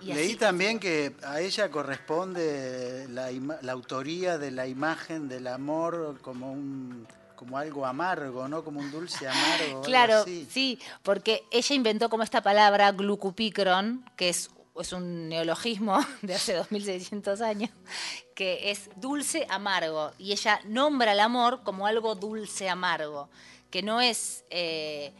Y 0.00 0.06
Leí 0.12 0.26
así- 0.30 0.36
también 0.36 0.78
que 0.80 1.14
a 1.24 1.40
ella 1.40 1.70
corresponde 1.70 3.06
la, 3.10 3.30
ima- 3.32 3.58
la 3.62 3.72
autoría 3.72 4.38
de 4.38 4.50
la 4.50 4.66
imagen 4.66 5.28
del 5.28 5.46
amor 5.46 6.18
como 6.22 6.52
un 6.52 7.06
como 7.34 7.56
algo 7.56 7.86
amargo, 7.86 8.48
¿no? 8.48 8.64
Como 8.64 8.80
un 8.80 8.90
dulce 8.90 9.28
amargo. 9.28 9.82
Claro, 9.82 10.24
sí, 10.24 10.80
porque 11.04 11.44
ella 11.52 11.74
inventó 11.76 12.08
como 12.08 12.24
esta 12.24 12.42
palabra 12.42 12.90
glucupicron, 12.90 14.04
que 14.16 14.28
es, 14.30 14.50
es 14.80 14.92
un 14.92 15.28
neologismo 15.28 15.98
de 16.22 16.34
hace 16.34 16.54
2600 16.54 17.40
años, 17.40 17.70
que 18.34 18.70
es 18.70 18.90
dulce 18.96 19.46
amargo. 19.50 20.12
Y 20.18 20.32
ella 20.32 20.60
nombra 20.64 21.12
el 21.12 21.20
amor 21.20 21.62
como 21.62 21.86
algo 21.86 22.14
dulce 22.14 22.68
amargo, 22.68 23.28
que 23.70 23.82
no 23.82 24.00
es. 24.00 24.44
eh, 24.50 25.12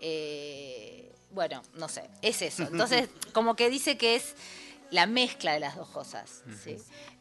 eh, 0.00 1.12
bueno, 1.32 1.62
no 1.74 1.88
sé, 1.88 2.10
es 2.22 2.42
eso. 2.42 2.62
Entonces, 2.70 3.08
como 3.32 3.54
que 3.54 3.70
dice 3.70 3.96
que 3.96 4.16
es 4.16 4.34
la 4.90 5.06
mezcla 5.06 5.52
de 5.52 5.60
las 5.60 5.76
dos 5.76 5.88
cosas. 5.88 6.42
¿sí? 6.64 6.76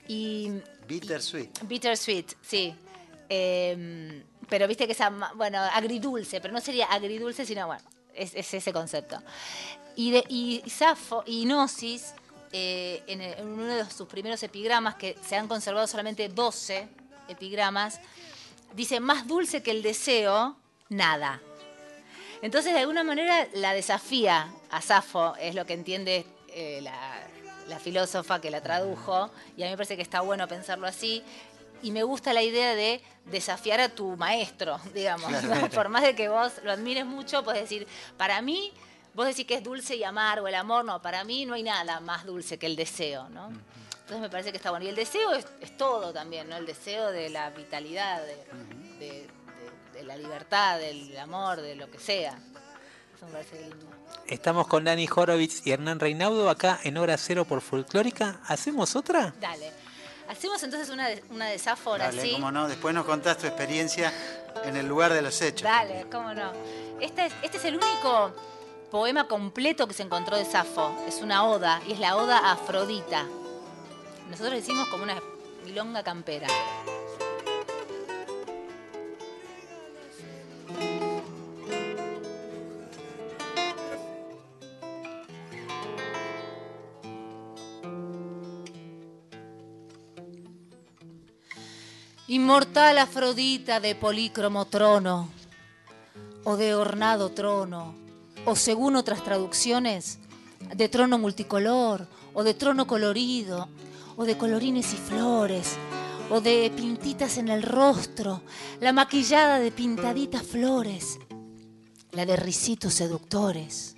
Y 0.07 0.51
Bittersweet. 0.87 1.59
Bittersweet, 1.63 2.33
sí. 2.41 2.75
Eh, 3.29 4.23
pero 4.49 4.67
viste 4.67 4.87
que 4.87 4.93
es, 4.93 4.99
bueno, 5.35 5.59
agridulce, 5.59 6.41
pero 6.41 6.51
no 6.51 6.61
sería 6.61 6.87
agridulce, 6.87 7.45
sino, 7.45 7.67
bueno, 7.67 7.83
es, 8.15 8.33
es 8.33 8.51
ese 8.51 8.73
concepto. 8.73 9.21
Y, 9.99 10.11
de, 10.11 10.23
y 10.29 10.63
Safo 10.69 11.23
y 11.25 11.43
Gnosis, 11.43 12.13
eh, 12.53 13.03
en, 13.07 13.19
el- 13.21 13.37
en 13.37 13.47
uno 13.47 13.65
de 13.65 13.83
sus 13.91 14.07
primeros 14.07 14.41
epigramas, 14.43 14.95
que 14.95 15.17
se 15.27 15.35
han 15.35 15.49
conservado 15.49 15.87
solamente 15.87 16.29
12 16.29 16.87
epigramas, 17.27 17.99
dice, 18.73 19.01
más 19.01 19.27
dulce 19.27 19.61
que 19.61 19.71
el 19.71 19.81
deseo, 19.83 20.55
nada. 20.87 21.41
Entonces, 22.41 22.71
de 22.73 22.79
alguna 22.79 23.03
manera, 23.03 23.45
la 23.55 23.73
desafía 23.73 24.49
a 24.71 24.81
Safo, 24.81 25.35
es 25.35 25.53
lo 25.53 25.65
que 25.65 25.73
entiende 25.73 26.25
eh, 26.47 26.79
la, 26.81 27.19
la 27.67 27.77
filósofa 27.77 28.39
que 28.39 28.49
la 28.51 28.61
tradujo, 28.61 29.29
y 29.57 29.63
a 29.63 29.65
mí 29.65 29.71
me 29.71 29.75
parece 29.77 29.97
que 29.97 30.01
está 30.01 30.21
bueno 30.21 30.47
pensarlo 30.47 30.87
así. 30.87 31.21
y 31.83 31.91
me 31.91 32.03
gusta 32.03 32.31
la 32.31 32.41
idea 32.41 32.73
de 32.73 33.01
desafiar 33.25 33.81
a 33.81 33.89
tu 33.89 34.15
maestro, 34.15 34.79
digamos. 34.93 35.29
Por 35.75 35.89
más 35.89 36.03
de 36.03 36.15
que 36.15 36.29
vos 36.29 36.53
lo 36.63 36.71
admires 36.71 37.05
mucho, 37.05 37.43
puedes 37.43 37.61
decir, 37.63 37.85
para 38.17 38.41
mí, 38.41 38.71
vos 39.13 39.25
decís 39.27 39.45
que 39.45 39.55
es 39.55 39.63
dulce 39.63 39.95
y 39.95 40.03
amargo 40.03 40.47
el 40.47 40.55
amor, 40.55 40.85
no, 40.85 41.01
para 41.01 41.23
mí 41.23 41.45
no 41.45 41.53
hay 41.53 41.63
nada 41.63 41.99
más 41.99 42.25
dulce 42.25 42.57
que 42.57 42.65
el 42.65 42.75
deseo, 42.75 43.29
¿no? 43.29 43.47
Entonces 43.49 44.19
me 44.21 44.29
parece 44.29 44.51
que 44.51 44.57
está 44.57 44.71
bueno. 44.71 44.85
Y 44.85 44.89
el 44.89 44.95
deseo 44.95 45.33
es, 45.33 45.45
es 45.61 45.77
todo 45.77 46.11
también, 46.11 46.49
¿no? 46.49 46.57
El 46.57 46.65
deseo 46.65 47.11
de 47.11 47.29
la 47.29 47.49
vitalidad, 47.51 48.21
de, 48.21 48.35
de- 48.97 48.99
de- 48.99 49.29
de 49.93 50.03
la 50.03 50.15
libertad, 50.17 50.79
del 50.79 51.15
amor, 51.19 51.61
de 51.61 51.75
lo 51.75 51.91
que 51.91 51.99
sea. 51.99 52.39
Eso 53.15 53.25
me 53.25 53.33
parece 53.33 53.59
lindo. 53.61 53.85
Estamos 54.27 54.65
con 54.67 54.83
Dani 54.85 55.07
Horowitz 55.13 55.65
y 55.67 55.71
Hernán 55.71 55.99
Reinaudo 55.99 56.49
acá 56.49 56.79
en 56.83 56.97
Hora 56.97 57.17
Cero 57.17 57.43
por 57.45 57.61
Folclórica. 57.61 58.39
¿Hacemos 58.47 58.95
otra? 58.95 59.33
Dale. 59.39 59.71
Hacemos 60.29 60.61
entonces 60.63 60.89
una 60.89 61.07
de, 61.09 61.23
una 61.31 61.47
de 61.47 61.57
Dale, 61.59 62.21
sí. 62.21 62.31
cómo 62.33 62.51
no. 62.51 62.67
Después 62.67 62.93
nos 62.95 63.05
contás 63.05 63.37
tu 63.39 63.47
experiencia 63.47 64.13
en 64.63 64.75
el 64.77 64.87
lugar 64.87 65.11
de 65.11 65.21
los 65.21 65.41
hechos. 65.41 65.63
Dale, 65.63 66.05
cómo 66.11 66.33
no. 66.33 66.51
Este 67.01 67.25
es, 67.25 67.33
este 67.41 67.57
es 67.57 67.65
el 67.65 67.75
único 67.77 68.33
poema 68.89 69.27
completo 69.27 69.87
que 69.87 69.93
se 69.93 70.03
encontró 70.03 70.37
de 70.37 70.45
Safo. 70.45 70.91
Es 71.07 71.21
una 71.21 71.45
oda, 71.45 71.81
y 71.87 71.93
es 71.93 71.99
la 71.99 72.17
oda 72.17 72.39
a 72.39 72.53
Afrodita. 72.53 73.25
Nosotros 74.29 74.55
decimos 74.55 74.87
como 74.89 75.03
una 75.03 75.21
milonga 75.65 76.03
campera. 76.03 76.47
Inmortal 92.27 92.99
Afrodita 92.99 93.79
de 93.79 93.95
polícromo 93.95 94.65
trono, 94.65 95.29
o 96.43 96.57
de 96.57 96.75
ornado 96.75 97.31
trono, 97.31 97.95
o 98.45 98.55
según 98.55 98.95
otras 98.95 99.23
traducciones, 99.23 100.19
de 100.75 100.89
trono 100.89 101.17
multicolor, 101.17 102.07
o 102.33 102.43
de 102.43 102.53
trono 102.53 102.87
colorido, 102.87 103.69
o 104.17 104.25
de 104.25 104.37
colorines 104.37 104.93
y 104.93 104.97
flores, 104.97 105.77
o 106.29 106.41
de 106.41 106.71
pintitas 106.75 107.37
en 107.37 107.49
el 107.49 107.63
rostro, 107.63 108.43
la 108.79 108.93
maquillada 108.93 109.59
de 109.59 109.71
pintaditas 109.71 110.43
flores, 110.43 111.17
la 112.11 112.25
de 112.25 112.35
risitos 112.35 112.93
seductores. 112.93 113.95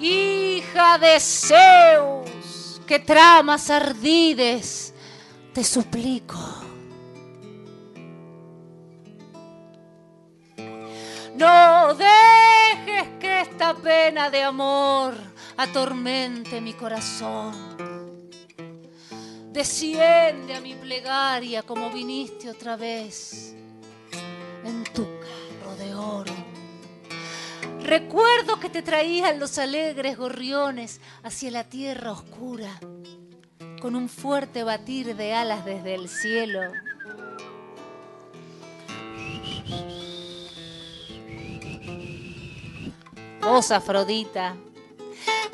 Hija 0.00 0.98
de 0.98 1.20
Zeus, 1.20 2.80
que 2.86 2.98
tramas 2.98 3.70
ardides, 3.70 4.92
te 5.54 5.62
suplico. 5.62 6.61
No 11.42 11.92
dejes 11.94 13.08
que 13.18 13.40
esta 13.40 13.74
pena 13.74 14.30
de 14.30 14.44
amor 14.44 15.12
atormente 15.56 16.60
mi 16.60 16.72
corazón. 16.72 17.52
Desciende 19.50 20.54
a 20.54 20.60
mi 20.60 20.76
plegaria 20.76 21.64
como 21.64 21.90
viniste 21.90 22.48
otra 22.48 22.76
vez 22.76 23.56
en 24.64 24.84
tu 24.94 25.04
carro 25.18 25.74
de 25.80 25.94
oro. 25.96 26.34
Recuerdo 27.80 28.60
que 28.60 28.68
te 28.68 28.82
traían 28.82 29.40
los 29.40 29.58
alegres 29.58 30.16
gorriones 30.16 31.00
hacia 31.24 31.50
la 31.50 31.64
tierra 31.64 32.12
oscura, 32.12 32.70
con 33.80 33.96
un 33.96 34.08
fuerte 34.08 34.62
batir 34.62 35.16
de 35.16 35.34
alas 35.34 35.64
desde 35.64 35.96
el 35.96 36.08
cielo. 36.08 36.60
Vos, 43.42 43.72
Afrodita, 43.72 44.56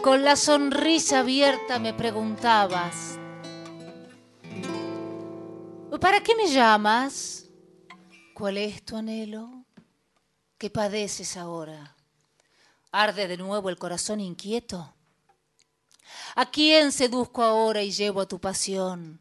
con 0.02 0.22
la 0.22 0.36
sonrisa 0.36 1.20
abierta 1.20 1.78
me 1.78 1.94
preguntabas, 1.94 3.18
¿para 5.98 6.22
qué 6.22 6.36
me 6.36 6.48
llamas? 6.48 7.46
¿Cuál 8.34 8.58
es 8.58 8.84
tu 8.84 8.94
anhelo? 8.98 9.64
¿Qué 10.58 10.68
padeces 10.68 11.38
ahora? 11.38 11.96
¿Arde 12.92 13.26
de 13.26 13.38
nuevo 13.38 13.70
el 13.70 13.78
corazón 13.78 14.20
inquieto? 14.20 14.94
¿A 16.36 16.50
quién 16.50 16.92
seduzco 16.92 17.42
ahora 17.42 17.82
y 17.82 17.90
llevo 17.90 18.20
a 18.20 18.28
tu 18.28 18.38
pasión? 18.38 19.18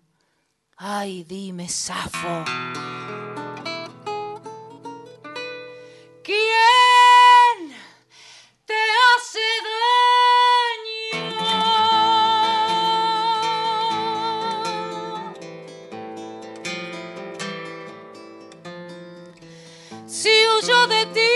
Ay, 0.75 1.23
dime, 1.23 1.69
Safo. 1.69 2.43
Huyo 20.67 20.83
de 20.87 21.05
ti, 21.15 21.33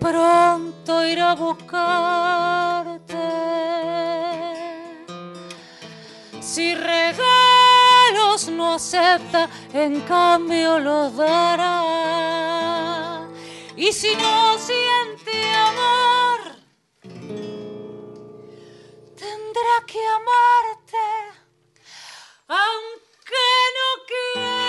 pronto 0.00 1.04
iré 1.04 1.20
a 1.20 1.34
buscarte. 1.34 3.18
Si 6.40 6.74
regalos 6.74 8.48
no 8.48 8.72
acepta, 8.76 9.50
en 9.74 10.00
cambio 10.00 10.78
los 10.78 11.14
dará. 11.14 11.82
Y 13.76 13.92
si 13.92 14.16
no 14.16 14.56
siente 14.58 15.52
amor, 15.54 16.40
tendrá 19.16 19.84
que 19.86 20.00
amarte, 20.18 21.08
aunque 22.48 23.44
no 23.76 23.88
quiera 24.08 24.59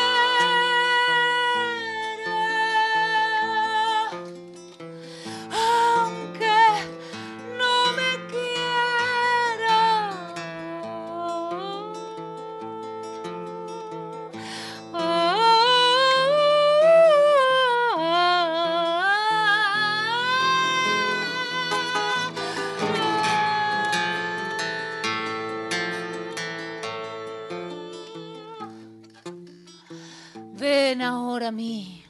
Mí 31.49 32.03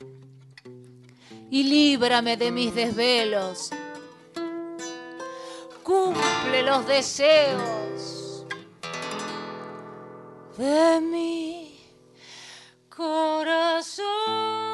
y 1.52 1.64
líbrame 1.64 2.38
de 2.38 2.50
mis 2.52 2.74
desvelos. 2.74 3.70
Cumple 5.84 6.64
los 6.64 6.88
deseos 6.88 8.46
de 10.58 11.02
mi 11.02 11.80
corazón. 12.90 14.71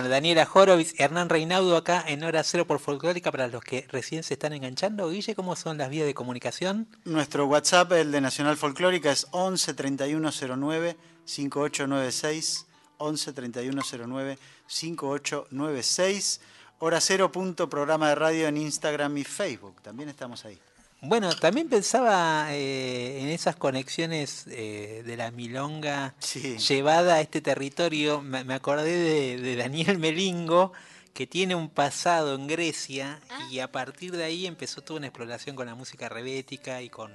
Bueno, 0.00 0.14
Daniela 0.14 0.48
Horowitz, 0.50 0.94
Hernán 0.98 1.28
Reinaudo 1.28 1.76
acá 1.76 2.02
en 2.08 2.24
Hora 2.24 2.42
Cero 2.42 2.66
por 2.66 2.78
Folclórica 2.78 3.30
para 3.30 3.48
los 3.48 3.62
que 3.62 3.86
recién 3.90 4.22
se 4.22 4.32
están 4.32 4.54
enganchando. 4.54 5.10
Guille, 5.10 5.34
¿cómo 5.34 5.54
son 5.56 5.76
las 5.76 5.90
vías 5.90 6.06
de 6.06 6.14
comunicación? 6.14 6.88
Nuestro 7.04 7.44
WhatsApp, 7.44 7.92
el 7.92 8.10
de 8.10 8.22
Nacional 8.22 8.56
Folclórica, 8.56 9.12
es 9.12 9.26
11 9.32 9.74
3109 9.74 10.96
5896. 11.26 12.66
11 12.96 13.32
3109 13.34 14.38
5896. 14.66 16.40
Hora 16.78 16.98
cero 17.02 17.30
punto 17.30 17.68
programa 17.68 18.08
de 18.08 18.14
radio 18.14 18.48
en 18.48 18.56
Instagram 18.56 19.18
y 19.18 19.24
Facebook. 19.24 19.82
También 19.82 20.08
estamos 20.08 20.46
ahí. 20.46 20.58
Bueno, 21.02 21.34
también 21.34 21.68
pensaba 21.68 22.54
eh, 22.54 23.22
en 23.22 23.28
esas 23.28 23.56
conexiones 23.56 24.44
eh, 24.48 25.02
de 25.06 25.16
la 25.16 25.30
milonga 25.30 26.14
Sí. 26.18 26.58
llevada 26.58 27.14
a 27.14 27.20
este 27.20 27.40
territorio. 27.40 28.20
Me, 28.20 28.44
me 28.44 28.54
acordé 28.54 28.96
de, 28.96 29.36
de 29.40 29.56
Daniel 29.56 29.98
Melingo, 29.98 30.72
que 31.14 31.26
tiene 31.26 31.54
un 31.54 31.70
pasado 31.70 32.34
en 32.34 32.46
Grecia 32.46 33.20
y 33.50 33.58
a 33.60 33.72
partir 33.72 34.16
de 34.16 34.24
ahí 34.24 34.46
empezó 34.46 34.82
toda 34.82 34.98
una 34.98 35.06
exploración 35.06 35.56
con 35.56 35.66
la 35.66 35.74
música 35.74 36.08
rebética 36.08 36.82
y 36.82 36.88
con, 36.90 37.12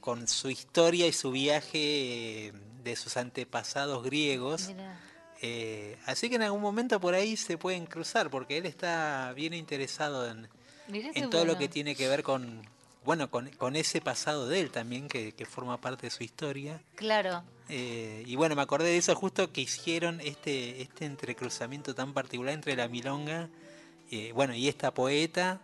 con 0.00 0.28
su 0.28 0.48
historia 0.50 1.06
y 1.06 1.12
su 1.12 1.30
viaje 1.30 1.78
eh, 2.48 2.52
de 2.82 2.96
sus 2.96 3.16
antepasados 3.16 4.04
griegos. 4.04 4.70
Eh, 5.42 5.98
así 6.06 6.30
que 6.30 6.36
en 6.36 6.42
algún 6.42 6.62
momento 6.62 7.00
por 7.00 7.14
ahí 7.14 7.36
se 7.36 7.58
pueden 7.58 7.86
cruzar, 7.86 8.30
porque 8.30 8.56
él 8.56 8.66
está 8.66 9.32
bien 9.34 9.52
interesado 9.52 10.30
en, 10.30 10.48
todo 11.30 11.44
lo 11.44 11.58
que 11.58 11.68
tiene 11.68 11.94
que 11.94 12.08
ver 12.08 12.22
con, 12.22 12.62
bueno, 13.04 13.30
con, 13.30 13.48
con 13.50 13.76
ese 13.76 14.00
pasado 14.00 14.48
de 14.48 14.60
él 14.60 14.70
también, 14.70 15.08
que, 15.08 15.32
que 15.32 15.46
forma 15.46 15.80
parte 15.80 16.06
de 16.06 16.10
su 16.10 16.22
historia. 16.24 16.80
Claro. 16.96 17.44
Eh, 17.68 18.22
y 18.26 18.36
bueno, 18.36 18.54
me 18.56 18.62
acordé 18.62 18.86
de 18.86 18.96
eso 18.96 19.14
justo 19.14 19.52
que 19.52 19.62
hicieron 19.62 20.20
este, 20.20 20.82
este 20.82 21.04
entrecruzamiento 21.06 21.94
tan 21.94 22.12
particular 22.12 22.54
entre 22.54 22.76
la 22.76 22.88
milonga, 22.88 23.48
eh, 24.10 24.32
bueno, 24.32 24.54
y 24.54 24.68
esta 24.68 24.92
poeta. 24.92 25.60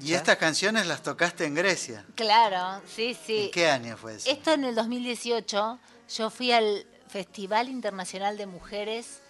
Y 0.00 0.08
¿ya? 0.08 0.16
estas 0.16 0.36
canciones 0.36 0.86
las 0.86 1.02
tocaste 1.02 1.44
en 1.44 1.54
Grecia. 1.54 2.06
Claro, 2.14 2.82
sí, 2.86 3.16
sí. 3.26 3.44
¿En 3.44 3.50
qué 3.50 3.68
año 3.68 3.96
fue 3.96 4.16
eso? 4.16 4.30
Esto 4.30 4.52
en 4.52 4.64
el 4.64 4.74
2018, 4.74 5.78
yo 6.16 6.30
fui 6.30 6.52
al 6.52 6.86
Festival 7.08 7.68
Internacional 7.68 8.38
de 8.38 8.46
Mujeres 8.46 9.20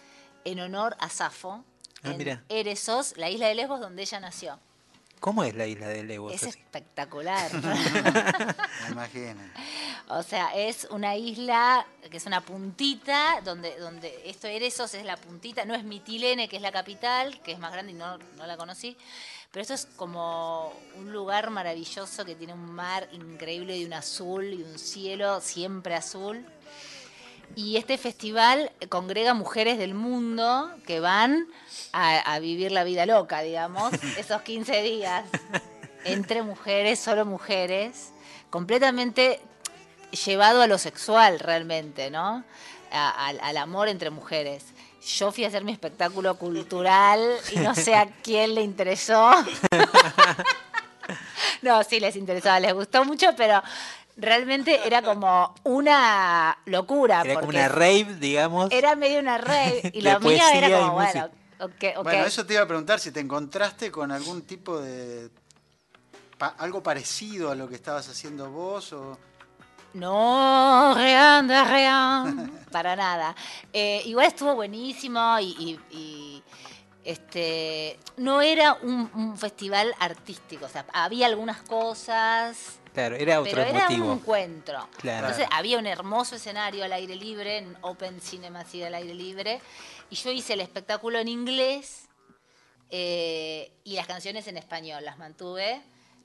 en 0.45 0.61
honor 0.61 0.97
a 1.01 1.09
Safo, 1.09 1.65
Ah, 2.05 2.11
en. 2.11 2.43
Eresos, 2.49 3.17
la 3.17 3.31
isla 3.31 3.47
de 3.49 3.55
Lesbos, 3.55 3.81
donde 3.81 4.03
ella 4.03 4.19
nació. 4.21 4.59
¿Cómo 5.23 5.45
es 5.45 5.55
la 5.55 5.69
isla 5.69 5.87
de 5.87 6.03
Lewis? 6.03 6.35
Es 6.35 6.49
así? 6.49 6.59
espectacular. 6.59 7.55
Me 7.55 8.91
imagino. 8.91 9.41
o 10.09 10.21
sea, 10.25 10.53
es 10.53 10.89
una 10.91 11.15
isla 11.15 11.87
que 12.11 12.17
es 12.17 12.27
una 12.27 12.41
puntita, 12.41 13.41
donde, 13.45 13.79
donde 13.79 14.21
esto 14.25 14.49
Eresos 14.49 14.95
es 14.95 15.05
la 15.05 15.17
puntita, 15.17 15.65
no 15.65 15.77
es 15.77 15.85
Mitilene, 15.85 16.49
que 16.49 16.57
es 16.57 16.63
la 16.63 16.73
capital, 16.73 17.41
que 17.43 17.53
es 17.53 17.61
más 17.61 17.71
grande 17.71 17.93
y 17.93 17.95
no, 17.95 18.19
no 18.19 18.47
la 18.49 18.57
conocí. 18.57 18.97
Pero 19.53 19.63
esto 19.63 19.75
es 19.75 19.87
como 19.95 20.73
un 20.97 21.13
lugar 21.13 21.51
maravilloso 21.51 22.25
que 22.25 22.35
tiene 22.35 22.55
un 22.55 22.73
mar 22.73 23.09
increíble 23.13 23.79
y 23.79 23.85
un 23.85 23.93
azul 23.93 24.53
y 24.53 24.65
un 24.65 24.77
cielo 24.77 25.41
siempre 25.41 25.95
azul. 25.95 26.45
Y 27.55 27.77
este 27.77 27.99
festival 27.99 28.73
congrega 28.89 29.35
mujeres 29.35 29.79
del 29.79 29.95
mundo 29.95 30.71
que 30.87 31.01
van 31.01 31.47
a, 31.93 32.19
a 32.19 32.39
vivir 32.39 32.73
la 32.73 32.85
vida 32.85 33.05
loca, 33.07 33.41
digamos, 33.43 33.93
esos 34.19 34.43
15 34.43 34.83
días. 34.83 35.25
Entre 36.05 36.43
mujeres, 36.43 36.99
solo 36.99 37.25
mujeres, 37.25 38.11
completamente 38.51 39.41
llevado 40.25 40.63
a 40.63 40.67
lo 40.67 40.79
sexual 40.79 41.39
realmente, 41.39 42.11
¿no? 42.11 42.45
A- 42.91 43.27
al, 43.29 43.39
al 43.41 43.57
amor 43.57 43.89
entre 43.89 44.11
mujeres. 44.11 44.65
Yo 45.19 45.33
fui 45.33 45.45
a 45.45 45.49
hacer 45.49 45.65
mi 45.65 45.73
espectáculo 45.73 46.37
cultural 46.39 47.21
y 47.53 47.59
no 47.59 47.75
sé 47.75 47.95
a 47.95 48.07
quién 48.23 48.55
le 48.55 48.63
interesó. 48.63 49.33
No, 51.61 51.83
sí 51.85 52.01
les 52.01 52.17
interesaba, 52.17 52.59
les 52.59 52.73
gustó 52.73 53.05
mucho, 53.05 53.29
pero 53.37 53.63
realmente 54.17 54.81
era 54.87 55.03
como 55.03 55.55
una 55.65 56.59
locura. 56.67 57.23
Era 57.25 57.35
como 57.35 57.49
una 57.49 57.69
rave, 57.69 58.17
digamos. 58.19 58.71
Era 58.73 58.95
medio 58.97 59.19
una 59.21 59.39
rave 59.39 59.91
y 59.93 60.01
la 60.03 60.19
mía 60.19 60.53
era 60.55 60.69
como, 60.81 60.93
bueno, 60.95 61.29
ok, 61.61 61.85
ok. 61.99 62.03
Bueno, 62.05 62.25
eso 62.25 62.45
te 62.47 62.55
iba 62.55 62.63
a 62.63 62.67
preguntar 62.67 63.01
si 63.01 63.11
te 63.13 63.21
encontraste 63.21 63.91
con 63.91 64.11
algún 64.13 64.43
tipo 64.43 64.81
de. 64.81 65.31
pa- 66.39 66.55
algo 66.59 66.83
parecido 66.83 67.51
a 67.51 67.55
lo 67.55 67.69
que 67.69 67.75
estabas 67.77 68.09
haciendo 68.09 68.51
vos 68.51 68.93
o. 68.93 69.19
No, 69.95 70.95
rean 70.97 71.47
de 71.47 71.65
rean, 71.65 72.51
para 72.73 72.97
nada. 72.97 73.37
Eh, 73.73 74.01
igual 74.07 74.27
estuvo 74.27 74.55
buenísimo 74.55 75.39
y, 75.41 75.45
y- 75.59 75.81
y, 75.97 76.43
este 77.05 77.99
no 78.17 78.41
era 78.41 78.75
un, 78.75 79.11
un 79.15 79.37
festival 79.37 79.93
artístico, 79.99 80.67
o 80.67 80.69
sea, 80.69 80.87
había 80.93 81.27
algunas 81.27 81.61
cosas, 81.63 82.79
Claro, 82.93 83.17
era 83.17 83.41
otro 83.41 83.53
pero 83.55 83.63
era 83.69 83.81
motivo. 83.89 84.07
un 84.13 84.19
encuentro. 84.19 84.89
Claro. 84.99 85.27
Entonces 85.29 85.49
había 85.53 85.79
un 85.79 85.87
hermoso 85.87 86.37
escenario 86.37 86.85
al 86.85 86.93
aire 86.93 87.17
libre, 87.17 87.59
en 87.59 87.77
Open 87.81 88.21
Cinema 88.21 88.61
así 88.61 88.83
al 88.83 88.95
aire 88.95 89.15
libre, 89.15 89.61
y 90.11 90.17
yo 90.17 90.31
hice 90.31 90.53
el 90.53 90.61
espectáculo 90.61 91.19
en 91.19 91.29
inglés 91.29 92.09
eh, 92.91 93.73
y 93.85 93.95
las 93.97 94.07
canciones 94.07 94.47
en 94.49 94.59
español, 94.59 95.03
las 95.05 95.17
mantuve, 95.19 95.81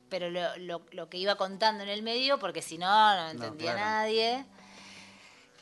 pero 0.09 0.29
lo, 0.29 0.57
lo- 0.57 0.85
lo 0.91 1.09
que 1.09 1.17
iba 1.17 1.35
contando 1.35 1.83
en 1.83 1.89
el 1.89 2.01
medio, 2.03 2.37
porque 2.39 2.61
si 2.61 2.77
no, 2.77 2.87
no 3.15 3.29
entendía 3.29 3.71
claro. 3.73 3.79
nadie. 3.79 4.45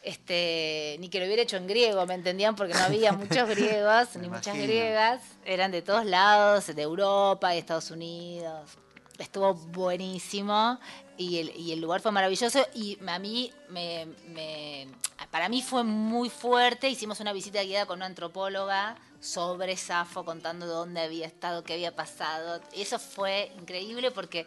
Este, 0.03 0.97
ni 0.99 1.09
que 1.09 1.19
lo 1.19 1.25
hubiera 1.25 1.41
hecho 1.41 1.57
en 1.57 1.65
griego, 1.65 2.05
¿me 2.05 2.13
entendían? 2.13 2.55
Porque 2.55 2.73
no 2.75 2.79
había 2.83 3.11
muchos 3.13 3.49
griegos, 3.49 4.15
ni 4.17 4.29
muchas 4.29 4.55
griegas. 4.55 5.21
Eran 5.45 5.71
de 5.71 5.81
todos 5.81 6.05
lados, 6.05 6.67
de 6.75 6.81
Europa 6.81 7.55
y 7.55 7.57
Estados 7.57 7.89
Unidos. 7.89 8.69
Estuvo 9.17 9.53
buenísimo 9.53 10.79
y 11.17 11.37
el, 11.39 11.55
y 11.55 11.71
el 11.71 11.79
lugar 11.79 12.01
fue 12.01 12.11
maravilloso 12.11 12.65
y 12.73 12.97
a 13.07 13.17
mí 13.19 13.51
me, 13.69 14.07
me- 14.27 14.87
para 15.31 15.47
mí 15.49 15.61
fue 15.61 15.83
muy 15.83 16.29
fuerte. 16.29 16.89
Hicimos 16.89 17.19
una 17.21 17.31
visita 17.33 17.63
guiada 17.63 17.85
con 17.85 17.97
una 17.99 18.05
antropóloga 18.07 18.97
sobre 19.21 19.75
Safo 19.77 20.25
contando 20.25 20.65
dónde 20.65 21.01
había 21.01 21.25
estado, 21.27 21.63
qué 21.63 21.73
había 21.73 21.95
pasado. 21.95 22.61
Eso 22.73 22.99
fue 22.99 23.51
increíble 23.57 24.11
porque, 24.11 24.45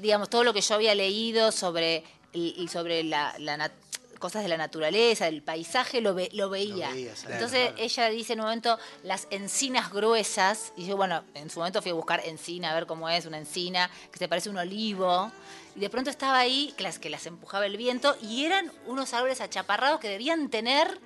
digamos, 0.00 0.28
todo 0.28 0.44
lo 0.44 0.52
que 0.52 0.60
yo 0.60 0.74
había 0.74 0.94
leído 0.94 1.50
sobre, 1.50 2.04
y, 2.32 2.68
sobre 2.68 3.02
la, 3.02 3.34
la 3.38 3.56
cosas 4.18 4.42
de 4.42 4.48
la 4.48 4.56
naturaleza, 4.56 5.28
el 5.28 5.42
paisaje, 5.42 6.00
lo, 6.00 6.14
ve- 6.14 6.30
lo 6.32 6.50
veía. 6.50 6.88
Lo 6.88 6.94
veías, 6.94 7.20
claro, 7.20 7.34
Entonces 7.34 7.60
claro. 7.68 7.82
ella 7.82 8.08
dice 8.10 8.32
en 8.34 8.40
un 8.40 8.46
momento 8.46 8.78
las 9.02 9.26
encinas 9.30 9.92
gruesas, 9.92 10.72
y 10.76 10.86
yo, 10.86 10.96
bueno, 10.96 11.24
en 11.34 11.50
su 11.50 11.58
momento 11.60 11.82
fui 11.82 11.90
a 11.90 11.94
buscar 11.94 12.20
encina, 12.26 12.70
a 12.70 12.74
ver 12.74 12.86
cómo 12.86 13.08
es 13.08 13.26
una 13.26 13.38
encina, 13.38 13.90
que 14.10 14.18
se 14.18 14.28
parece 14.28 14.48
a 14.48 14.52
un 14.52 14.58
olivo, 14.58 15.30
y 15.74 15.80
de 15.80 15.90
pronto 15.90 16.10
estaba 16.10 16.38
ahí, 16.38 16.72
que 16.76 16.82
las, 16.82 16.98
que 16.98 17.10
las 17.10 17.26
empujaba 17.26 17.66
el 17.66 17.76
viento, 17.76 18.16
y 18.22 18.44
eran 18.44 18.72
unos 18.86 19.12
árboles 19.14 19.40
achaparrados 19.40 20.00
que 20.00 20.08
debían 20.08 20.48
tener 20.50 20.98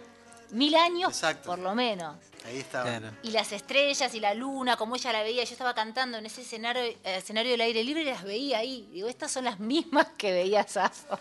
mil 0.50 0.74
años, 0.74 1.11
Exacto. 1.12 1.48
por 1.50 1.58
lo 1.58 1.74
menos. 1.74 2.16
Ahí 2.44 2.56
estaba. 2.58 2.84
Claro. 2.84 3.11
Y 3.22 3.30
las 3.32 3.52
estrellas 3.52 4.14
y 4.14 4.20
la 4.20 4.32
luna, 4.34 4.76
como 4.76 4.96
ella 4.96 5.12
la 5.12 5.22
veía, 5.22 5.44
yo 5.44 5.52
estaba 5.52 5.74
cantando 5.74 6.16
en 6.18 6.24
ese 6.26 6.40
escenario, 6.40 6.82
eh, 6.82 6.98
escenario 7.04 7.52
del 7.52 7.61
aire 7.61 7.84
libre 7.84 8.02
y 8.02 8.06
las 8.06 8.24
veía 8.24 8.58
ahí. 8.58 8.88
Digo, 8.92 9.08
estas 9.08 9.30
son 9.30 9.44
las 9.44 9.61
mismas 9.61 10.06
que 10.16 10.32
veía 10.32 10.66
Safo. 10.66 11.18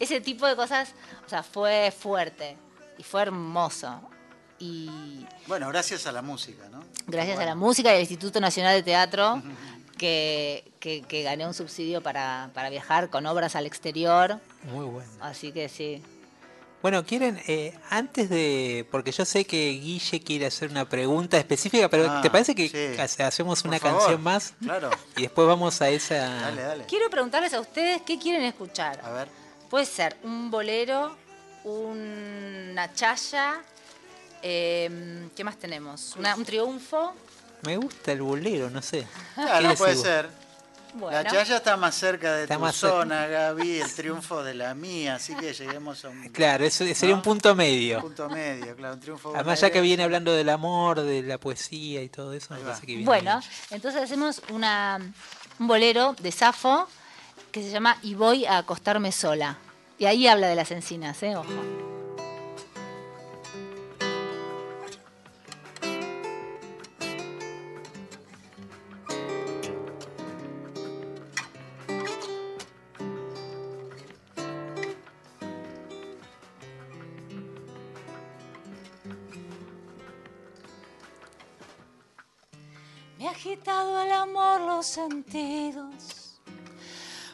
Ese 0.00 0.20
tipo 0.20 0.46
de 0.46 0.56
cosas, 0.56 0.94
o 1.26 1.28
sea, 1.28 1.42
fue 1.42 1.92
fuerte 1.96 2.56
y 2.98 3.02
fue 3.02 3.22
hermoso. 3.22 4.00
Y 4.58 5.26
Bueno, 5.46 5.68
gracias 5.68 6.06
a 6.06 6.12
la 6.12 6.22
música, 6.22 6.68
¿no? 6.70 6.82
gracias 7.06 7.38
a 7.38 7.44
la 7.44 7.54
música 7.54 7.90
y 7.92 7.96
al 7.96 8.00
Instituto 8.00 8.40
Nacional 8.40 8.74
de 8.76 8.82
Teatro, 8.82 9.42
que, 9.98 10.72
que, 10.80 11.02
que 11.02 11.22
gané 11.22 11.46
un 11.46 11.52
subsidio 11.54 12.02
para, 12.02 12.50
para 12.54 12.70
viajar 12.70 13.10
con 13.10 13.26
obras 13.26 13.56
al 13.56 13.66
exterior. 13.66 14.40
Muy 14.72 14.86
bueno. 14.86 15.10
Así 15.20 15.52
que 15.52 15.68
sí. 15.68 16.02
Bueno, 16.84 17.02
quieren, 17.06 17.40
eh, 17.46 17.72
antes 17.88 18.28
de, 18.28 18.86
porque 18.90 19.10
yo 19.10 19.24
sé 19.24 19.46
que 19.46 19.70
Guille 19.70 20.20
quiere 20.20 20.44
hacer 20.44 20.68
una 20.70 20.86
pregunta 20.86 21.38
específica, 21.38 21.88
pero 21.88 22.10
Ah, 22.10 22.20
¿te 22.20 22.28
parece 22.28 22.54
que 22.54 22.68
sí. 22.68 23.22
hacemos 23.22 23.62
Por 23.62 23.70
una 23.70 23.78
favor. 23.78 24.00
canción 24.00 24.22
más 24.22 24.52
Claro. 24.60 24.90
y 25.16 25.22
después 25.22 25.48
vamos 25.48 25.80
a 25.80 25.88
esa... 25.88 26.16
Dale, 26.28 26.60
dale. 26.60 26.84
Quiero 26.84 27.08
preguntarles 27.08 27.54
a 27.54 27.60
ustedes 27.60 28.02
qué 28.02 28.18
quieren 28.18 28.42
escuchar. 28.44 29.00
A 29.02 29.12
ver. 29.12 29.28
Puede 29.70 29.86
ser 29.86 30.18
un 30.24 30.50
bolero, 30.50 31.16
una 31.64 32.92
chaya, 32.92 33.62
eh, 34.42 35.30
¿qué 35.34 35.42
más 35.42 35.56
tenemos? 35.58 36.14
Una- 36.18 36.36
un 36.36 36.44
triunfo. 36.44 37.14
Me 37.62 37.78
gusta 37.78 38.12
el 38.12 38.20
bolero, 38.20 38.68
no 38.68 38.82
sé. 38.82 39.06
Claro, 39.36 39.70
¿Qué 39.70 39.76
puede 39.76 39.96
ser. 39.96 40.28
Bueno, 40.94 41.22
La 41.22 41.28
Chaya 41.28 41.56
está 41.56 41.76
más 41.76 41.94
cerca 41.96 42.34
de 42.36 42.42
Está 42.44 42.54
tu 42.54 42.60
más 42.60 42.76
zona, 42.76 43.26
Gaby, 43.26 43.80
el 43.80 43.92
triunfo 43.92 44.44
de 44.44 44.54
la 44.54 44.74
mía, 44.74 45.16
así 45.16 45.34
que 45.34 45.52
lleguemos 45.52 46.04
a 46.04 46.08
un 46.08 46.22
Claro, 46.32 46.64
eso 46.64 46.84
sería 46.94 47.10
¿No? 47.10 47.16
un 47.16 47.22
punto 47.22 47.54
medio. 47.54 48.00
punto 48.00 48.28
medio, 48.28 48.76
claro, 48.76 48.94
un 48.94 49.00
triunfo. 49.00 49.32
Además, 49.34 49.60
ya 49.60 49.70
que 49.70 49.80
viene 49.80 50.04
hablando 50.04 50.32
del 50.32 50.48
amor, 50.48 51.00
de 51.00 51.22
la 51.22 51.38
poesía 51.38 52.00
y 52.02 52.08
todo 52.08 52.32
eso, 52.32 52.54
me 52.54 52.60
parece 52.60 52.82
que 52.82 52.92
viene 52.94 53.04
bueno, 53.06 53.40
bien. 53.40 53.50
entonces 53.70 54.02
hacemos 54.02 54.40
una, 54.50 55.00
un 55.58 55.66
bolero 55.66 56.14
de 56.20 56.30
Safo 56.30 56.88
que 57.50 57.62
se 57.62 57.70
llama 57.70 57.98
Y 58.02 58.14
voy 58.14 58.46
a 58.46 58.58
acostarme 58.58 59.10
sola. 59.12 59.58
Y 59.98 60.06
ahí 60.06 60.26
habla 60.26 60.48
de 60.48 60.54
las 60.56 60.70
encinas, 60.70 61.22
¿eh? 61.22 61.36
Ojo. 61.36 61.48
Ha 83.26 83.30
agitado 83.30 84.02
el 84.02 84.12
amor 84.12 84.60
los 84.60 84.86
sentidos, 84.86 86.38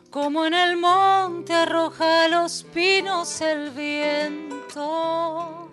como 0.09 0.47
en 0.47 0.55
el 0.55 0.77
monte 0.77 1.53
arroja 1.53 2.29
los 2.29 2.63
pinos 2.73 3.41
el 3.41 3.71
viento. 3.71 5.73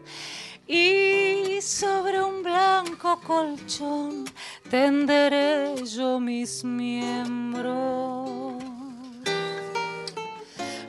Y 0.65 1.61
sobre 1.61 2.23
un 2.23 2.41
blanco 2.41 3.21
colchón 3.21 4.25
tenderé 4.71 5.75
yo 5.85 6.19
mis 6.19 6.63
miembros. 6.63 8.55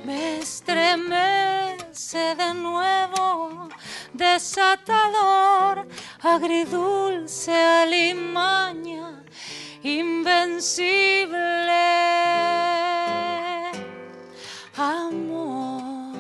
Me 0.07 0.39
estremece 0.39 2.35
de 2.35 2.55
nuevo, 2.55 3.69
desatador, 4.15 5.87
agridulce, 6.23 7.55
alimaña, 7.55 8.98
invencible. 9.97 11.39
Amor. 14.77 16.15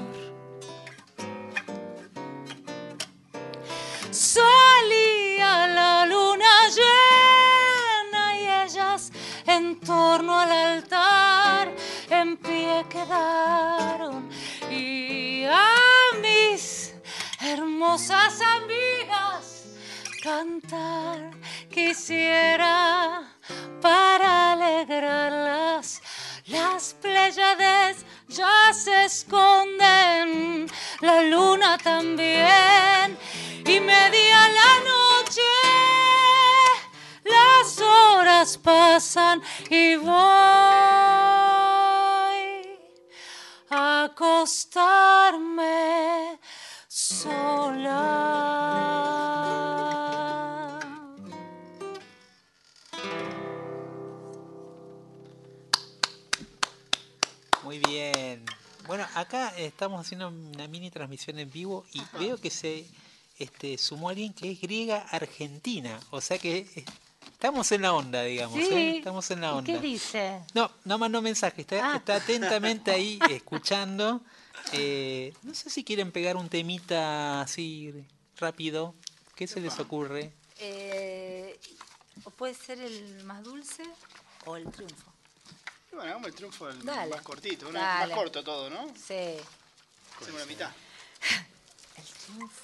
Salía 4.10 5.66
la 5.68 6.06
luna 6.06 6.68
llena 6.78 8.40
y 8.40 8.48
ellas 8.64 9.12
en 9.46 9.78
torno 9.80 10.40
al 10.40 10.50
altar 10.50 11.72
en 12.10 12.36
pie 12.36 12.84
quedaron 12.88 14.28
y 14.70 15.44
a 15.44 15.74
mis 16.20 16.94
hermosas 17.40 18.40
amigas 18.40 19.66
cantar 20.22 21.30
quisiera 21.70 23.37
para 23.80 24.52
alegrarlas. 24.52 26.02
Las 26.46 26.94
pléyades 26.94 28.04
ya 28.28 28.72
se 28.72 29.04
esconden, 29.04 30.66
la 31.00 31.22
luna 31.22 31.76
también, 31.78 33.18
y 33.66 33.80
media 33.80 34.48
la 34.48 34.78
noche, 34.92 35.42
las 37.24 37.80
horas 37.80 38.56
pasan 38.58 39.42
y 39.68 39.96
voy 39.96 40.18
a 43.70 44.04
acostarme 44.04 45.68
sola. 46.88 48.38
Bueno, 58.88 59.06
acá 59.14 59.52
estamos 59.58 60.00
haciendo 60.00 60.28
una 60.28 60.66
mini 60.66 60.90
transmisión 60.90 61.38
en 61.38 61.50
vivo 61.50 61.84
y 61.92 62.00
veo 62.18 62.38
que 62.38 62.48
se 62.48 62.86
este, 63.38 63.76
sumó 63.76 64.08
alguien 64.08 64.32
que 64.32 64.50
es 64.50 64.60
griega 64.62 65.06
argentina. 65.10 66.00
O 66.10 66.22
sea 66.22 66.38
que 66.38 66.58
eh, 66.74 66.84
estamos 67.30 67.70
en 67.72 67.82
la 67.82 67.92
onda, 67.92 68.22
digamos. 68.22 68.58
¿eh? 68.58 68.66
Sí. 68.66 68.96
Estamos 68.96 69.30
en 69.30 69.42
la 69.42 69.48
¿Y 69.48 69.50
onda. 69.50 69.72
qué 69.74 69.78
dice? 69.78 70.40
No, 70.54 70.70
no 70.86 70.96
mandó 70.96 71.20
mensaje, 71.20 71.60
está, 71.60 71.92
Ah. 71.92 71.96
está 71.96 72.16
atentamente 72.16 72.90
ahí 72.90 73.18
escuchando. 73.30 74.22
Eh, 74.72 75.34
no 75.42 75.52
sé 75.52 75.68
si 75.68 75.84
quieren 75.84 76.10
pegar 76.10 76.36
un 76.38 76.48
temita 76.48 77.42
así 77.42 77.92
rápido. 78.38 78.94
¿Qué 79.36 79.46
se 79.46 79.60
les 79.60 79.78
ocurre? 79.78 80.32
Eh, 80.60 81.60
¿o 82.24 82.30
puede 82.30 82.54
ser 82.54 82.80
el 82.80 83.22
más 83.24 83.44
dulce 83.44 83.82
o 84.46 84.56
el 84.56 84.64
triunfo? 84.70 85.12
Bueno, 85.98 86.12
hagamos 86.12 86.28
el 86.28 86.34
triunfo 86.36 86.68
del 86.68 86.84
Dale. 86.84 87.10
más 87.10 87.22
cortito, 87.22 87.68
una- 87.68 87.80
Dale. 87.80 88.06
más 88.14 88.16
corto 88.22 88.44
todo, 88.44 88.70
¿no? 88.70 88.86
Sí. 88.94 89.34
Hacemos 90.20 90.40
la 90.40 90.46
mitad. 90.46 90.70
El 91.96 92.04
triunfo. 92.04 92.62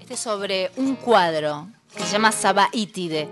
Este 0.00 0.14
es 0.14 0.18
sobre 0.20 0.72
un 0.74 0.96
cuadro 0.96 1.68
que 1.96 2.02
se 2.02 2.10
llama 2.10 2.32
Sabaítide. 2.32 3.28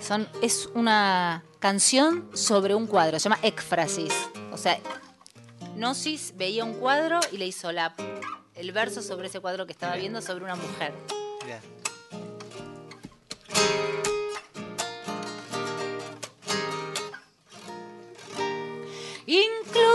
Son, 0.00 0.26
es 0.40 0.70
una 0.72 1.44
canción 1.58 2.30
sobre 2.34 2.74
un 2.74 2.86
cuadro, 2.86 3.18
se 3.18 3.24
llama 3.28 3.38
Éfrasis. 3.42 4.14
O 4.52 4.56
sea, 4.56 4.80
Gnosis 5.74 6.32
veía 6.34 6.64
un 6.64 6.72
cuadro 6.80 7.20
y 7.30 7.36
le 7.36 7.46
hizo 7.46 7.72
la, 7.72 7.94
el 8.54 8.72
verso 8.72 9.02
sobre 9.02 9.28
ese 9.28 9.40
cuadro 9.40 9.66
que 9.66 9.72
estaba 9.72 9.96
viendo 9.96 10.22
sobre 10.22 10.44
una 10.44 10.56
mujer. 10.56 10.94
Mirá. 11.44 11.60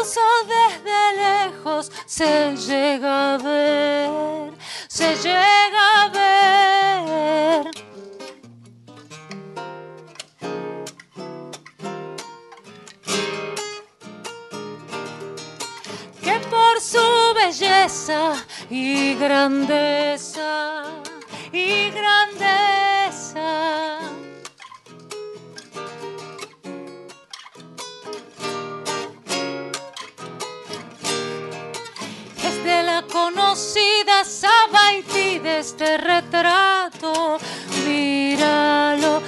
Desde 0.02 1.14
lejos 1.16 1.92
se 2.08 2.58
llega 2.58 3.36
a 3.36 3.38
ver, 3.38 4.52
se 4.88 5.16
llega 5.18 6.02
a 6.02 6.10
ver. 6.10 7.72
Que 16.24 16.40
por 16.50 16.82
su 16.82 17.34
belleza 17.36 18.34
y 18.72 19.14
grandeza, 19.14 20.84
y 21.52 21.92
grandeza. 21.92 22.21
Este 35.62 35.98
retrato. 35.98 37.38
Míralo, 37.86 39.22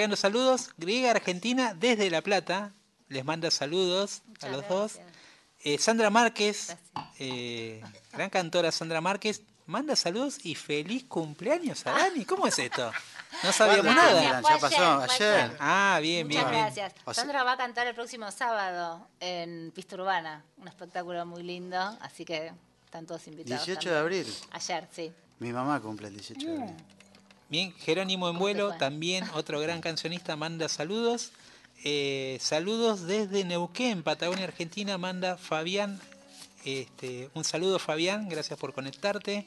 llegando 0.00 0.16
saludos. 0.16 0.70
Griega 0.76 1.10
Argentina 1.10 1.74
desde 1.74 2.10
La 2.10 2.22
Plata. 2.22 2.72
Les 3.08 3.24
manda 3.24 3.50
saludos 3.50 4.22
a 4.42 4.48
los 4.48 4.66
dos. 4.68 4.98
Eh, 5.64 5.78
Sandra 5.78 6.10
Márquez, 6.10 6.76
eh, 7.18 7.82
gran 8.12 8.30
cantora 8.30 8.70
Sandra 8.70 9.00
Márquez, 9.00 9.42
manda 9.66 9.96
saludos 9.96 10.44
y 10.44 10.54
feliz 10.54 11.04
cumpleaños 11.04 11.86
a 11.86 11.92
Dani. 11.92 12.24
¿Cómo 12.24 12.46
es 12.46 12.58
esto? 12.58 12.92
No 13.42 13.52
sabíamos 13.52 13.94
¿Cuándo 13.94 14.20
nada. 14.20 14.42
Ya 14.42 14.58
pasó, 14.58 15.00
ayer. 15.02 15.56
Ah, 15.58 15.98
bien, 16.00 16.26
bien, 16.28 16.40
Muchas 16.42 16.50
bien. 16.52 16.62
gracias. 16.64 17.16
Sandra 17.16 17.42
va 17.42 17.52
a 17.52 17.56
cantar 17.56 17.86
el 17.86 17.94
próximo 17.94 18.30
sábado 18.30 19.08
en 19.20 19.72
Pista 19.74 19.96
Urbana, 19.96 20.44
un 20.56 20.68
espectáculo 20.68 21.24
muy 21.26 21.42
lindo, 21.42 21.78
así 22.00 22.24
que 22.24 22.52
están 22.84 23.06
todos 23.06 23.26
invitados. 23.26 23.64
18 23.66 23.88
de 23.88 23.96
también. 23.96 24.22
abril. 24.22 24.34
Ayer, 24.52 24.88
sí. 24.92 25.12
Mi 25.38 25.52
mamá 25.52 25.80
cumple 25.80 26.08
el 26.08 26.14
18 26.14 26.46
de 26.46 26.52
abril. 26.62 26.76
Bien, 27.48 27.72
Jerónimo 27.78 28.28
en 28.28 28.38
vuelo, 28.38 28.70
fue? 28.70 28.78
también 28.78 29.24
otro 29.34 29.60
gran 29.60 29.80
cancionista, 29.80 30.36
manda 30.36 30.68
saludos. 30.68 31.32
Eh, 31.84 32.38
saludos 32.40 33.06
desde 33.06 33.44
Neuquén, 33.44 34.02
Patagonia, 34.02 34.44
Argentina, 34.44 34.98
manda 34.98 35.36
Fabián. 35.36 36.00
Este, 36.64 37.30
un 37.34 37.44
saludo 37.44 37.78
Fabián, 37.78 38.28
gracias 38.28 38.58
por 38.58 38.72
conectarte. 38.72 39.46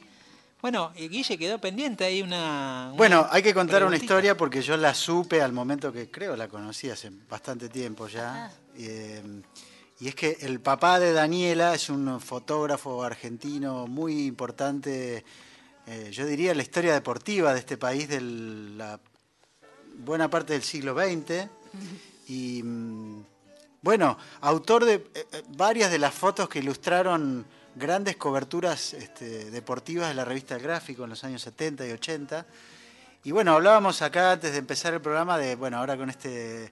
Bueno, 0.61 0.91
Guille 0.95 1.37
quedó 1.37 1.59
pendiente 1.59 2.03
ahí 2.03 2.21
una... 2.21 2.87
una 2.89 2.97
Bueno, 2.97 3.27
hay 3.29 3.41
que 3.41 3.53
contar 3.53 3.83
una 3.83 3.95
historia 3.95 4.35
porque 4.35 4.61
yo 4.61 4.75
la 4.77 4.93
supe 4.93 5.41
al 5.41 5.53
momento 5.53 5.91
que 5.91 6.11
creo 6.11 6.35
la 6.35 6.47
conocí 6.47 6.89
hace 6.89 7.11
bastante 7.29 7.69
tiempo 7.69 8.07
ya. 8.07 8.45
Ah. 8.45 8.51
Eh, 8.77 9.41
Y 10.01 10.07
es 10.07 10.15
que 10.15 10.37
el 10.41 10.61
papá 10.61 10.97
de 10.99 11.11
Daniela 11.11 11.75
es 11.75 11.89
un 11.89 12.21
fotógrafo 12.21 13.03
argentino 13.03 13.85
muy 13.85 14.27
importante, 14.27 15.25
eh, 15.91 16.11
yo 16.11 16.27
diría, 16.27 16.53
la 16.53 16.61
historia 16.61 16.93
deportiva 16.93 17.51
de 17.51 17.59
este 17.59 17.75
país 17.75 18.07
de 18.07 18.21
la 18.21 18.99
buena 19.97 20.29
parte 20.29 20.53
del 20.53 20.61
siglo 20.61 20.93
XX. 20.93 21.49
Y 22.27 22.61
mm, 22.61 23.23
bueno, 23.81 24.15
autor 24.41 24.85
de 24.85 24.93
eh, 24.93 25.25
eh, 25.31 25.43
varias 25.57 25.89
de 25.89 25.97
las 25.97 26.13
fotos 26.13 26.47
que 26.47 26.59
ilustraron 26.59 27.43
grandes 27.73 28.17
coberturas 28.17 28.93
este, 28.93 29.49
deportivas 29.49 30.09
de 30.09 30.13
la 30.13 30.25
revista 30.25 30.59
Gráfico 30.59 31.05
en 31.05 31.09
los 31.09 31.23
años 31.23 31.41
70 31.41 31.87
y 31.87 31.91
80. 31.91 32.45
Y 33.23 33.31
bueno, 33.31 33.53
hablábamos 33.53 34.03
acá 34.03 34.33
antes 34.33 34.51
de 34.51 34.59
empezar 34.59 34.93
el 34.93 35.01
programa 35.01 35.39
de, 35.39 35.55
bueno, 35.55 35.77
ahora 35.77 35.97
con 35.97 36.11
este 36.11 36.71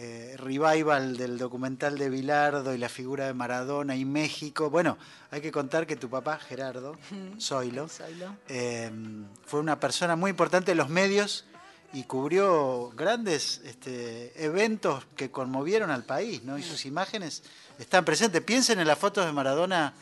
eh, 0.00 0.36
revival 0.36 1.16
del 1.16 1.38
documental 1.38 1.98
de 1.98 2.08
Bilardo 2.08 2.72
y 2.72 2.78
la 2.78 2.88
figura 2.88 3.26
de 3.26 3.34
Maradona 3.34 3.96
y 3.96 4.04
México. 4.04 4.70
Bueno, 4.70 4.96
hay 5.32 5.40
que 5.40 5.50
contar 5.50 5.88
que 5.88 5.96
tu 5.96 6.08
papá, 6.08 6.38
Gerardo 6.38 6.96
Zoilo, 7.40 7.88
eh, 8.46 8.92
fue 9.44 9.58
una 9.58 9.80
persona 9.80 10.14
muy 10.14 10.30
importante 10.30 10.70
en 10.70 10.78
los 10.78 10.88
medios 10.88 11.46
y 11.92 12.04
cubrió 12.04 12.90
grandes 12.90 13.60
este, 13.64 14.32
eventos 14.40 15.04
que 15.16 15.32
conmovieron 15.32 15.90
al 15.90 16.04
país, 16.04 16.44
¿no? 16.44 16.58
Y 16.58 16.62
sus 16.62 16.86
imágenes 16.86 17.42
están 17.80 18.04
presentes. 18.04 18.40
Piensen 18.42 18.78
en 18.78 18.86
las 18.86 18.98
fotos 18.98 19.26
de 19.26 19.32
Maradona 19.32 19.94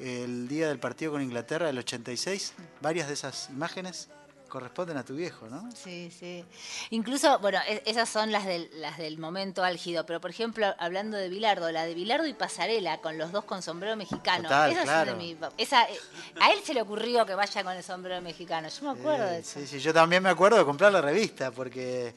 el 0.00 0.48
día 0.48 0.66
del 0.66 0.80
partido 0.80 1.12
con 1.12 1.22
Inglaterra 1.22 1.66
del 1.66 1.78
86. 1.78 2.52
Varias 2.82 3.06
de 3.06 3.14
esas 3.14 3.48
imágenes 3.50 4.08
corresponden 4.56 4.96
a 4.96 5.04
tu 5.04 5.14
viejo, 5.14 5.46
¿no? 5.50 5.68
Sí, 5.72 6.10
sí. 6.18 6.42
Incluso, 6.88 7.38
bueno, 7.40 7.58
e- 7.68 7.82
esas 7.84 8.08
son 8.08 8.32
las 8.32 8.46
del, 8.46 8.70
las 8.80 8.96
del 8.96 9.18
momento 9.18 9.62
álgido, 9.62 10.06
pero 10.06 10.18
por 10.18 10.30
ejemplo, 10.30 10.74
hablando 10.78 11.18
de 11.18 11.28
Bilardo, 11.28 11.70
la 11.70 11.84
de 11.84 11.92
Bilardo 11.92 12.26
y 12.26 12.32
Pasarela, 12.32 13.02
con 13.02 13.18
los 13.18 13.32
dos 13.32 13.44
con 13.44 13.60
sombrero 13.60 13.96
mexicano. 13.96 14.44
Total, 14.44 14.70
Esas 14.70 14.84
son 14.86 14.94
claro. 14.94 15.12
de 15.12 15.18
mi 15.18 15.34
pa- 15.34 15.52
esa, 15.58 15.82
eh, 15.90 15.98
a 16.40 16.52
él 16.52 16.60
se 16.64 16.72
le 16.72 16.80
ocurrió 16.80 17.26
que 17.26 17.34
vaya 17.34 17.62
con 17.62 17.74
el 17.76 17.82
sombrero 17.82 18.22
mexicano. 18.22 18.68
Yo 18.70 18.94
me 18.94 18.98
acuerdo 18.98 19.26
de 19.26 19.40
eso. 19.40 19.60
Sí, 19.60 19.66
sí, 19.66 19.78
yo 19.78 19.92
también 19.92 20.22
me 20.22 20.30
acuerdo 20.30 20.56
de 20.56 20.64
comprar 20.64 20.90
la 20.90 21.02
revista, 21.02 21.50
porque 21.50 22.14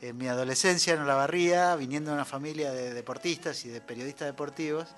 en 0.00 0.16
mi 0.16 0.28
adolescencia 0.28 0.94
en 0.94 1.00
Olavarría, 1.02 1.76
viniendo 1.76 2.08
de 2.10 2.14
una 2.14 2.24
familia 2.24 2.72
de 2.72 2.94
deportistas 2.94 3.62
y 3.66 3.68
de 3.68 3.82
periodistas 3.82 4.26
deportivos, 4.28 4.88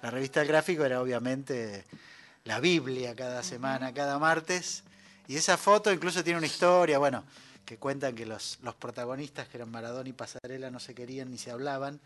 la 0.00 0.10
revista 0.10 0.40
El 0.40 0.48
Gráfico 0.48 0.82
era 0.82 1.02
obviamente 1.02 1.84
la 2.44 2.58
Biblia 2.58 3.14
cada 3.14 3.42
semana, 3.42 3.92
cada 3.92 4.18
martes. 4.18 4.82
Y 5.28 5.36
esa 5.36 5.56
foto 5.56 5.92
incluso 5.92 6.24
tiene 6.24 6.38
una 6.38 6.46
historia, 6.46 6.98
bueno, 6.98 7.22
que 7.64 7.76
cuentan 7.76 8.14
que 8.16 8.24
los, 8.26 8.58
los 8.62 8.74
protagonistas, 8.74 9.46
que 9.48 9.58
eran 9.58 9.70
Maradona 9.70 10.08
y 10.08 10.12
Pasarela, 10.14 10.70
no 10.70 10.80
se 10.80 10.94
querían 10.94 11.30
ni 11.30 11.38
se 11.38 11.50
hablaban 11.50 12.00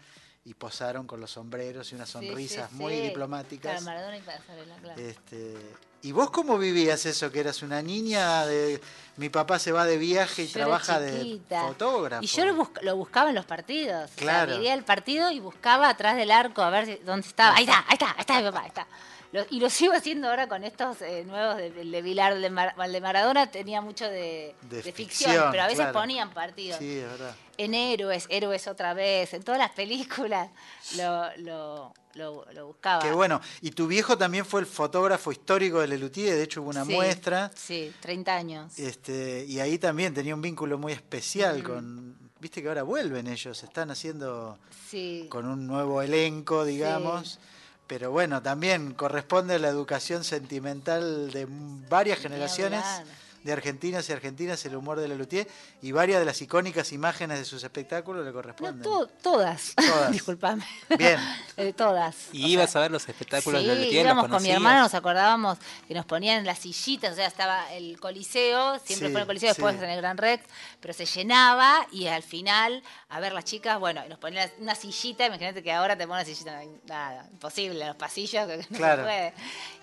y 0.45 0.55
posaron 0.55 1.07
con 1.07 1.21
los 1.21 1.31
sombreros 1.31 1.93
y 1.93 1.95
unas 1.95 2.11
Sí, 2.11 2.19
sí, 2.19 2.27
sonrisas 2.27 2.73
muy 2.73 2.95
sí. 2.95 3.01
diplomáticas. 3.03 3.71
Claro, 3.81 3.85
Maradona 3.85 4.17
y 4.17 4.21
Pasarela, 4.23 4.77
claro. 4.79 5.01
Este, 5.01 5.57
¿Y 6.05 6.11
vos 6.11 6.33
cómo 6.33 6.59
vivías 6.59 7.07
eso? 7.07 7.31
Que 7.31 7.39
eras 7.39 7.63
una 7.63 7.81
niña 7.81 8.45
de. 8.45 8.81
Mi 9.19 9.29
papá 9.29 9.61
se 9.61 9.71
va 9.71 9.85
de 9.85 9.99
viaje 9.99 10.43
y 10.43 10.47
Yo 10.49 10.55
trabaja 10.55 10.99
de 10.99 11.41
fotógrafo. 11.49 12.25
Y 12.25 12.27
yo 12.27 12.45
lo, 12.45 12.73
lo 12.83 12.97
buscaba 12.97 13.29
en 13.29 13.37
los 13.37 13.45
partidos. 13.47 14.07
O 14.07 14.09
sea, 14.09 14.17
Claro. 14.17 14.55
el 14.55 14.83
partido 14.83 15.31
y 15.31 15.39
buscaba 15.39 15.89
atrás 15.89 16.17
del 16.17 16.33
arco 16.33 16.61
a 16.63 16.71
ver 16.71 16.87
si- 16.87 16.97
dónde 17.05 17.29
estaba. 17.29 17.55
Ahí 17.57 17.63
está, 17.63 17.85
ahí 17.87 17.93
está, 17.93 18.11
ahí 18.11 18.21
está 18.21 18.39
mi 18.41 18.43
papá, 18.51 18.61
ahí 18.63 18.69
está. 18.69 18.87
Lo- 19.33 19.47
y 19.51 19.61
lo 19.61 19.71
sigo 19.71 19.95
haciendo 19.95 20.29
ahora 20.29 20.47
con 20.47 20.63
estos 20.63 21.01
eh, 21.01 21.25
nuevos 21.27 21.57
de, 21.57 21.69
el 21.69 21.91
de 21.91 22.03
Vilar, 22.03 22.39
de, 22.39 22.51
Mar- 22.51 22.75
el 22.85 22.93
de 22.93 23.01
Maradona 23.01 23.51
tenía 23.51 23.81
mucho 23.81 24.05
de, 24.05 24.55
De 24.63 24.83
de 24.83 24.93
ficción, 24.93 25.31
ficción, 25.31 25.51
pero 25.51 25.63
a 25.63 25.67
veces 25.67 25.79
claro. 25.81 25.93
ponían 25.95 26.31
partidos. 26.35 26.79
Sí, 26.79 26.99
es 26.99 27.05
verdad. 27.11 27.35
En 27.57 27.75
Héroes, 27.75 28.27
Héroes 28.29 28.67
otra 28.69 28.93
vez, 28.95 29.33
en 29.35 29.43
todas 29.43 29.59
las 29.59 29.71
películas 29.71 30.51
lo, 30.97 31.35
lo, 31.39 31.95
lo- 32.15 32.47
lo 32.53 32.67
buscaba. 32.67 33.03
Qué 33.03 33.13
bueno. 33.13 33.41
Y 33.63 33.71
tu 33.71 33.87
viejo 33.87 34.19
también 34.19 34.45
fue 34.45 34.61
el 34.61 34.67
fotógrafo 34.67 35.33
histórico 35.33 35.81
de 35.81 35.89
Lelutier, 35.89 36.35
de 36.37 36.43
hecho 36.43 36.61
hubo 36.61 36.69
una 36.71 36.85
Sí, 36.85 36.93
muestra. 36.93 37.51
Sí, 37.55 37.91
30 38.01 38.37
años. 38.37 38.79
Este, 38.79 39.47
y 39.47 39.61
ahí 39.61 39.79
también 39.79 40.13
tenía 40.13 40.35
un 40.35 40.43
vínculo 40.43 40.77
muy 40.77 40.93
especial 40.93 41.63
con. 41.63 42.19
Viste 42.39 42.61
que 42.61 42.69
ahora 42.69 42.83
vuelven 42.83 43.29
ellos, 43.29 43.63
están 43.63 43.91
haciendo 43.93 44.59
Sí. 44.91 45.27
con 45.31 45.47
un 45.47 45.67
nuevo 45.67 46.03
elenco, 46.03 46.65
digamos. 46.65 47.39
Pero 47.87 48.11
bueno, 48.11 48.43
también 48.43 48.95
corresponde 48.95 49.55
a 49.55 49.59
la 49.59 49.69
educación 49.69 50.25
sentimental 50.25 51.31
de 51.31 51.47
varias 51.89 52.19
generaciones 52.19 52.85
hablar. 52.85 53.07
De 53.45 53.53
argentinos 53.53 54.09
y 54.09 54.13
argentinas, 54.13 54.65
el 54.65 54.77
humor 54.77 55.01
de 55.01 55.09
Lelutier, 55.09 55.49
y 55.81 55.93
varias 55.93 56.21
de 56.21 56.25
las 56.27 56.41
icónicas 56.43 56.93
imágenes 56.93 57.39
de 57.39 57.45
sus 57.45 57.63
espectáculos 57.65 58.23
le 58.25 58.31
No, 58.31 58.37
corresponden. 58.37 58.83
to- 58.83 59.07
todas. 59.23 59.75
Todas. 59.75 60.11
Disculpame. 60.13 60.65
Bien. 60.99 61.19
Eh, 61.59 61.75
todas. 61.75 62.29
¿Y 62.33 62.45
O 62.45 62.49
ibas 62.49 62.71
sea, 62.73 62.81
a 62.81 62.83
ver 62.85 62.91
los 62.93 63.07
espectáculos 63.07 63.61
Sí, 63.61 63.67
de 63.69 63.75
Lelutier? 63.75 64.07
íbamos 64.07 64.25
¿Los 64.25 64.31
con 64.33 64.43
mi 64.43 64.49
hermana, 64.51 64.81
nos 64.81 64.95
acordábamos 64.95 65.59
que 65.87 65.93
nos 65.93 66.07
ponían 66.07 66.39
en 66.39 66.47
las 66.47 66.59
sillitas, 66.61 67.13
o 67.13 67.15
sea, 67.17 67.27
estaba 67.27 67.71
el 67.75 68.01
coliseo, 68.01 68.79
siempre 68.79 69.09
Sí, 69.09 69.13
fue 69.13 69.21
en 69.21 69.23
el 69.23 69.27
coliseo, 69.27 69.49
después 69.51 69.77
sí. 69.77 69.85
en 69.85 69.91
el 69.91 69.99
Gran 70.01 70.17
Rex, 70.17 70.45
pero 70.81 70.95
se 70.95 71.05
llenaba 71.05 71.87
y 71.93 72.07
al 72.07 72.23
final, 72.23 72.83
a 73.11 73.21
ver 73.21 73.35
las 73.35 73.45
chicas, 73.45 73.79
bueno, 73.79 74.03
y 74.07 74.09
nos 74.09 74.19
ponían 74.19 74.51
una 74.61 74.75
sillita, 74.75 75.27
imagínate 75.27 75.63
que 75.63 75.73
ahora 75.73 75.95
te 75.95 76.07
ponen 76.07 76.25
una 76.25 76.35
sillita, 76.35 76.63
no 76.65 76.71
nada, 76.87 77.29
imposible, 77.31 77.81
en 77.83 77.89
los 77.89 77.97
pasillos, 77.97 78.47
que 78.47 78.57
no 78.71 78.77
Claro. 78.79 79.03
se 79.03 79.09
puede. 79.09 79.35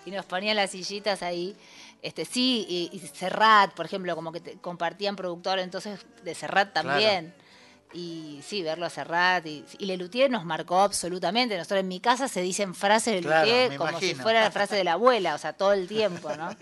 Y 0.06 0.10
nos 0.10 0.26
ponían 0.26 0.56
las 0.56 0.72
sillitas 0.72 1.22
ahí. 1.22 1.54
Este, 2.02 2.24
sí, 2.24 2.66
y, 2.68 2.90
y 2.96 2.98
Serrat, 3.00 3.74
por 3.74 3.84
ejemplo, 3.86 4.14
como 4.16 4.32
que 4.32 4.40
te- 4.40 4.56
compartían 4.58 5.16
productor, 5.16 5.58
entonces 5.58 6.00
de 6.24 6.34
Serrat 6.34 6.72
también. 6.72 7.34
Y 7.92 8.40
sí, 8.46 8.62
verlo 8.62 8.86
a 8.86 8.90
Serrat. 8.90 9.44
Y, 9.46 9.64
y 9.78 9.86
Lelutier 9.86 10.30
nos 10.30 10.44
marcó 10.44 10.80
absolutamente. 10.80 11.56
Nosotros 11.58 11.80
en 11.80 11.88
mi 11.88 12.00
casa 12.00 12.28
se 12.28 12.40
dicen 12.40 12.74
frases 12.74 13.14
de 13.14 13.20
Lelutier 13.22 13.76
como 13.76 13.98
si 14.00 14.14
fuera 14.14 14.42
la 14.44 14.50
frase 14.50 14.76
de 14.76 14.84
la 14.84 14.92
abuela, 14.92 15.34
o 15.34 15.38
sea, 15.38 15.52
todo 15.52 15.72
el 15.72 15.86
tiempo, 15.88 16.34
¿no? 16.36 16.50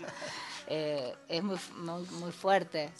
Eh, 0.71 1.15
es 1.27 1.41
muy, 1.43 1.57
muy, 1.77 2.03
muy 2.19 2.31
fuerte. 2.31 2.91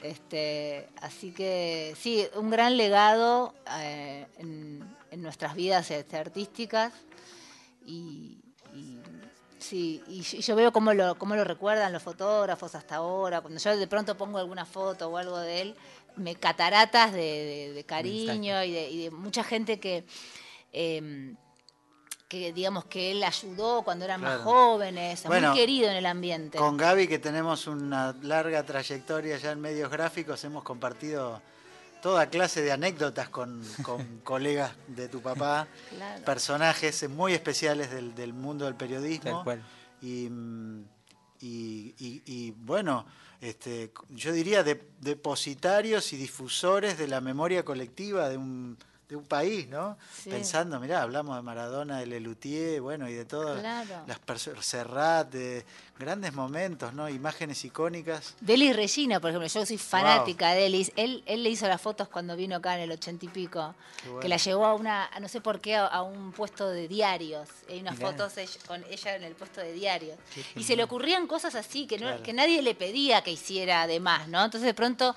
Este, 0.00 0.88
así 1.02 1.32
que 1.32 1.92
sí, 1.98 2.24
un 2.36 2.50
gran 2.50 2.76
legado 2.76 3.52
eh, 3.80 4.26
en, 4.38 4.96
en 5.10 5.22
nuestras 5.22 5.56
vidas 5.56 5.90
este, 5.90 6.16
artísticas. 6.18 6.92
Y 7.84 8.38
sí, 9.58 10.02
y 10.08 10.20
yo, 10.22 10.38
y 10.38 10.40
yo 10.42 10.56
veo 10.56 10.72
cómo 10.72 10.92
lo, 10.94 11.16
cómo 11.18 11.34
lo 11.36 11.44
recuerdan 11.44 11.92
los 11.92 12.02
fotógrafos 12.02 12.74
hasta 12.74 12.96
ahora. 12.96 13.40
Cuando 13.40 13.58
yo 13.60 13.76
de 13.76 13.86
pronto 13.86 14.16
pongo 14.16 14.38
alguna 14.38 14.64
foto 14.64 15.08
o 15.08 15.16
algo 15.16 15.38
de 15.38 15.60
él, 15.62 15.76
me 16.16 16.34
cataratas 16.36 17.12
de, 17.12 17.18
de- 17.20 17.72
de 17.74 17.84
cariño 17.84 18.62
y 18.64 18.72
de, 18.72 18.90
y 18.90 19.02
de 19.04 19.10
mucha 19.10 19.44
gente 19.44 19.78
que, 19.80 20.04
eh, 20.72 21.34
que 22.28 22.52
digamos 22.52 22.86
que 22.86 23.12
él 23.12 23.22
ayudó 23.22 23.82
cuando 23.82 24.04
eran 24.04 24.20
más 24.20 24.40
jóvenes, 24.40 25.22
Bueno, 25.26 25.50
muy 25.50 25.58
querido 25.58 25.88
en 25.90 25.96
el 25.96 26.06
ambiente. 26.06 26.58
Con 26.58 26.76
Gaby, 26.76 27.06
que 27.06 27.18
tenemos 27.18 27.66
una 27.66 28.14
larga 28.22 28.64
trayectoria 28.64 29.36
ya 29.38 29.52
en 29.52 29.60
medios 29.60 29.90
gráficos, 29.90 30.42
hemos 30.44 30.64
compartido 30.64 31.40
toda 32.02 32.28
clase 32.30 32.62
de 32.62 32.72
anécdotas 32.72 33.28
con, 33.28 33.62
con 33.82 34.04
colegas 34.24 34.72
de 34.88 35.08
tu 35.08 35.20
papá, 35.20 35.66
Claro. 35.90 36.24
personajes 36.24 37.08
muy 37.08 37.32
especiales 37.32 37.90
del, 37.90 38.14
del 38.14 38.32
mundo 38.32 38.64
del 38.66 38.74
periodismo. 38.74 39.30
Tal 39.36 39.44
cual. 39.44 39.62
Y, 40.02 40.28
y- 41.40 41.94
y- 41.98 42.22
y, 42.26 42.50
bueno, 42.52 43.06
este, 43.40 43.92
yo 44.10 44.32
diría 44.32 44.62
de- 44.62 44.82
depositarios 45.00 46.12
y 46.12 46.16
difusores 46.16 46.96
de 46.98 47.08
la 47.08 47.20
memoria 47.20 47.64
colectiva 47.64 48.28
de 48.28 48.36
un, 48.36 48.78
de 49.08 49.14
un 49.14 49.24
país, 49.24 49.68
¿no? 49.68 49.96
Sí. 50.12 50.30
Pensando, 50.30 50.80
mirá, 50.80 51.02
hablamos 51.02 51.36
de 51.36 51.42
Maradona, 51.42 52.00
de 52.00 52.06
Lelutier, 52.06 52.80
bueno, 52.80 53.08
y 53.08 53.14
de 53.14 53.24
todas 53.24 53.60
Claro. 53.60 54.02
las 54.06 54.18
personas, 54.18 54.66
Serrat, 54.66 55.30
de 55.30 55.64
grandes 55.96 56.32
momentos, 56.34 56.92
¿no? 56.92 57.08
Imágenes 57.08 57.64
icónicas. 57.64 58.34
Delis 58.40 58.74
Regina, 58.74 59.20
por 59.20 59.30
ejemplo, 59.30 59.46
yo 59.46 59.64
soy 59.64 59.78
fanática 59.78 60.50
de 60.54 60.62
Delis. 60.62 60.90
Él, 60.96 61.22
él 61.26 61.44
le 61.44 61.50
hizo 61.50 61.68
las 61.68 61.80
fotos 61.80 62.08
cuando 62.08 62.34
vino 62.34 62.56
acá 62.56 62.74
en 62.74 62.80
el 62.80 62.90
ochenta 62.90 63.24
y 63.24 63.28
pico. 63.28 63.74
Bueno. 64.04 64.18
Que 64.20 64.28
la 64.28 64.38
llevó 64.38 64.66
a 64.66 64.74
una, 64.74 65.08
no 65.20 65.28
sé 65.28 65.40
por 65.40 65.60
qué, 65.60 65.76
a, 65.76 65.86
a 65.86 66.02
un 66.02 66.32
puesto 66.32 66.68
de 66.68 66.88
diarios. 66.88 67.48
Hay 67.70 67.78
unas 67.80 67.96
Mirá. 67.98 68.10
fotos 68.10 68.32
con 68.66 68.82
ella 68.90 69.14
en 69.14 69.22
el 69.22 69.34
puesto 69.34 69.60
de 69.60 69.72
diarios. 69.72 70.18
Y 70.56 70.64
se 70.64 70.74
le 70.74 70.82
ocurrían 70.82 71.28
cosas 71.28 71.54
así 71.54 71.86
que, 71.86 71.96
no, 71.98 72.06
Claro. 72.08 72.22
que 72.24 72.32
nadie 72.32 72.60
le 72.60 72.74
pedía 72.74 73.22
que 73.22 73.30
hiciera 73.30 73.86
de 73.86 74.00
más, 74.00 74.26
¿no? 74.26 74.44
Entonces 74.44 74.66
de 74.66 74.74
pronto 74.74 75.14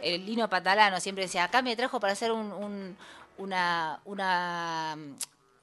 el 0.00 0.24
Lino 0.26 0.48
Patalano 0.48 0.98
siempre 1.00 1.24
decía, 1.24 1.44
acá 1.44 1.62
me 1.62 1.76
trajo 1.76 2.00
para 2.00 2.12
hacer 2.14 2.32
un- 2.32 2.52
un- 2.52 2.96
una, 3.42 4.00
una, 4.04 4.96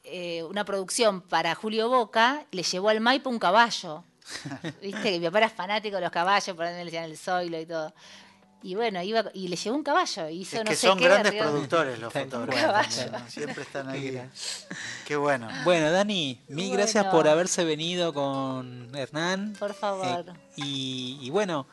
eh, 0.03 0.43
una 0.43 0.65
producción 0.65 1.21
para 1.21 1.55
Julio 1.55 1.89
Boca, 1.89 2.45
le 2.51 2.63
llevó 2.63 2.89
al 2.89 2.99
Maipo 2.99 3.29
un 3.29 3.39
caballo. 3.39 4.03
Viste 4.81 5.01
que 5.11 5.19
mi 5.19 5.25
papá 5.25 5.39
era 5.39 5.49
fanático 5.49 5.95
de 5.95 6.01
los 6.01 6.11
caballos, 6.11 6.55
por 6.55 6.65
ahí 6.65 6.75
le 6.77 6.85
decían 6.85 7.05
el 7.05 7.17
zoilo 7.17 7.59
y 7.59 7.65
todo. 7.65 7.93
Y 8.61 8.75
bueno, 8.75 9.01
iba 9.01 9.23
y 9.33 9.47
le 9.47 9.55
llevó 9.55 9.77
un 9.77 9.83
caballo. 9.83 10.27
Hizo 10.27 10.57
Es 10.57 10.63
no 10.65 10.69
que 10.69 10.75
sé 10.75 10.87
son 10.87 10.97
qué 10.99 11.05
grandes 11.05 11.31
arriba- 11.31 11.45
productores 11.49 11.97
los 11.97 12.11
fotógrafos. 12.11 13.07
Siempre 13.29 13.63
están 13.63 13.89
Qué 13.93 13.97
ahí. 14.19 14.29
Qué 15.07 15.15
bueno. 15.15 15.47
Bueno, 15.63 15.89
Dani, 15.91 16.41
mil 16.49 16.67
Bueno. 16.67 16.73
gracias 16.83 17.05
por 17.05 17.29
haberse 17.29 17.63
venido 17.63 18.13
con 18.13 18.93
Hernán. 18.93 19.55
Por 19.57 19.73
favor. 19.73 20.25
Eh, 20.27 20.33
y, 20.57 21.19
y 21.21 21.29
bueno, 21.29 21.67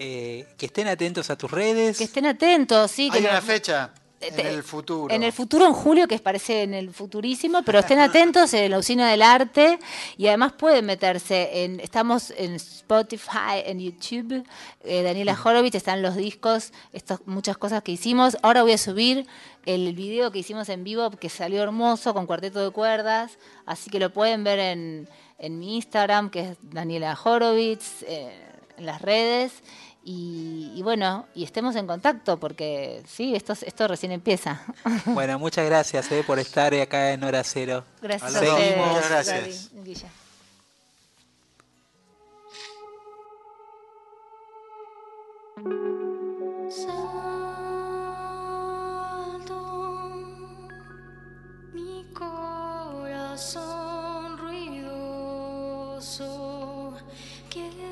eh, 0.00 0.48
que 0.58 0.66
estén 0.66 0.88
atentos 0.88 1.30
a 1.30 1.36
tus 1.38 1.48
redes. 1.52 1.98
Que 1.98 2.04
estén 2.04 2.26
atentos, 2.26 2.90
sí. 2.90 3.10
Que 3.10 3.18
Hay 3.18 3.24
una 3.26 3.40
fecha. 3.40 3.92
En 4.28 4.46
el 4.46 4.62
futuro. 4.62 5.14
En 5.14 5.22
el 5.22 5.32
futuro, 5.32 5.66
en 5.66 5.72
julio, 5.72 6.08
que 6.08 6.18
parece 6.18 6.62
en 6.62 6.74
el 6.74 6.90
futurísimo, 6.92 7.62
pero 7.62 7.78
estén 7.78 7.98
atentos 7.98 8.52
en 8.54 8.70
la 8.70 8.78
usina 8.78 9.10
del 9.10 9.22
arte 9.22 9.78
y 10.16 10.26
además 10.28 10.52
pueden 10.52 10.86
meterse 10.86 11.64
en, 11.64 11.80
estamos 11.80 12.32
en 12.36 12.54
Spotify, 12.54 13.62
en 13.64 13.80
YouTube, 13.80 14.44
eh, 14.84 15.02
Daniela 15.02 15.38
Horowitz, 15.42 15.74
están 15.74 16.02
los 16.02 16.16
discos, 16.16 16.72
estos, 16.92 17.20
muchas 17.26 17.56
cosas 17.56 17.82
que 17.82 17.92
hicimos. 17.92 18.36
Ahora 18.42 18.62
voy 18.62 18.72
a 18.72 18.78
subir 18.78 19.26
el 19.66 19.94
video 19.94 20.30
que 20.30 20.38
hicimos 20.40 20.68
en 20.68 20.84
vivo, 20.84 21.10
que 21.10 21.28
salió 21.28 21.62
hermoso, 21.62 22.14
con 22.14 22.26
cuarteto 22.26 22.62
de 22.64 22.70
cuerdas, 22.70 23.38
así 23.66 23.90
que 23.90 23.98
lo 23.98 24.12
pueden 24.12 24.44
ver 24.44 24.58
en, 24.58 25.08
en 25.38 25.58
mi 25.58 25.76
Instagram, 25.76 26.30
que 26.30 26.40
es 26.40 26.56
Daniela 26.62 27.18
Horowitz, 27.22 28.02
eh, 28.02 28.32
en 28.76 28.86
las 28.86 29.00
redes. 29.02 29.52
Y, 30.06 30.70
y 30.74 30.82
bueno, 30.82 31.26
y 31.34 31.44
estemos 31.44 31.74
en 31.76 31.86
contacto 31.86 32.36
porque 32.38 33.02
sí, 33.06 33.34
esto, 33.34 33.54
esto 33.54 33.88
recién 33.88 34.12
empieza. 34.12 34.60
Bueno, 35.06 35.38
muchas 35.38 35.64
gracias 35.64 36.12
eh, 36.12 36.22
por 36.26 36.38
estar 36.38 36.74
acá 36.74 37.12
en 37.12 37.24
Hora 37.24 37.42
Cero. 37.42 37.84
Gracias 38.02 38.34
muchas 38.34 39.08
gracias. 39.08 39.70
Guilla. 39.82 40.08
Salto 46.68 47.14
mi 51.72 52.04
corazón 52.12 53.56
ruidoso. 54.38 55.64
Quiero 57.48 57.83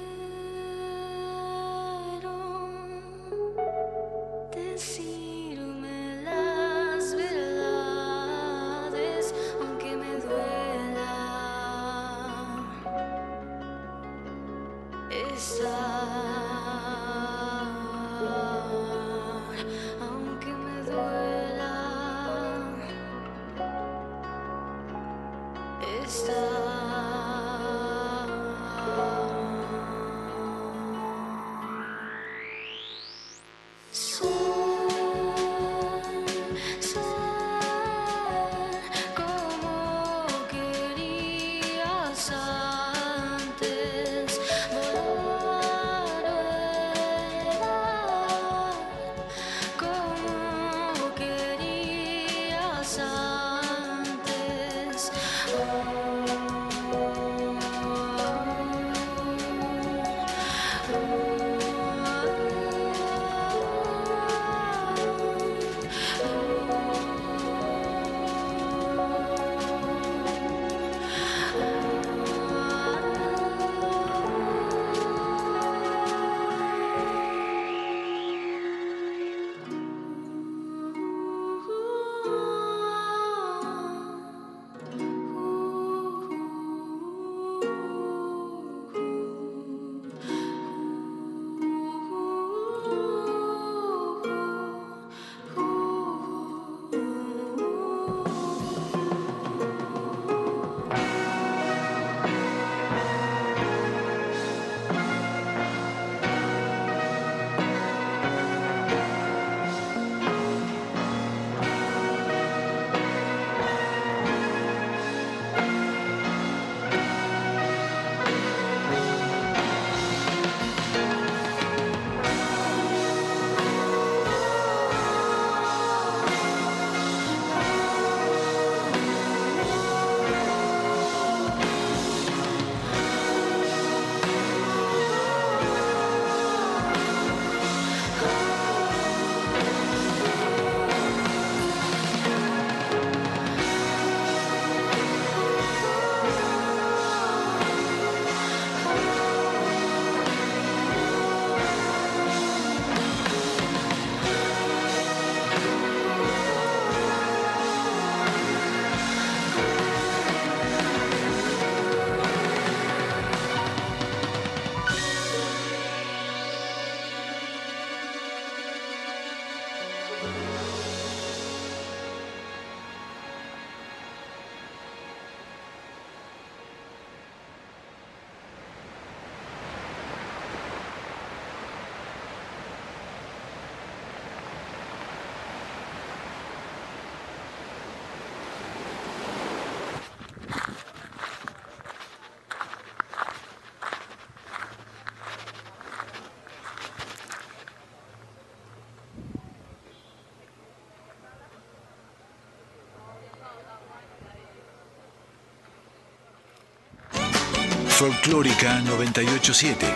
Folclórica 208.03 208.80
987. 208.80 209.86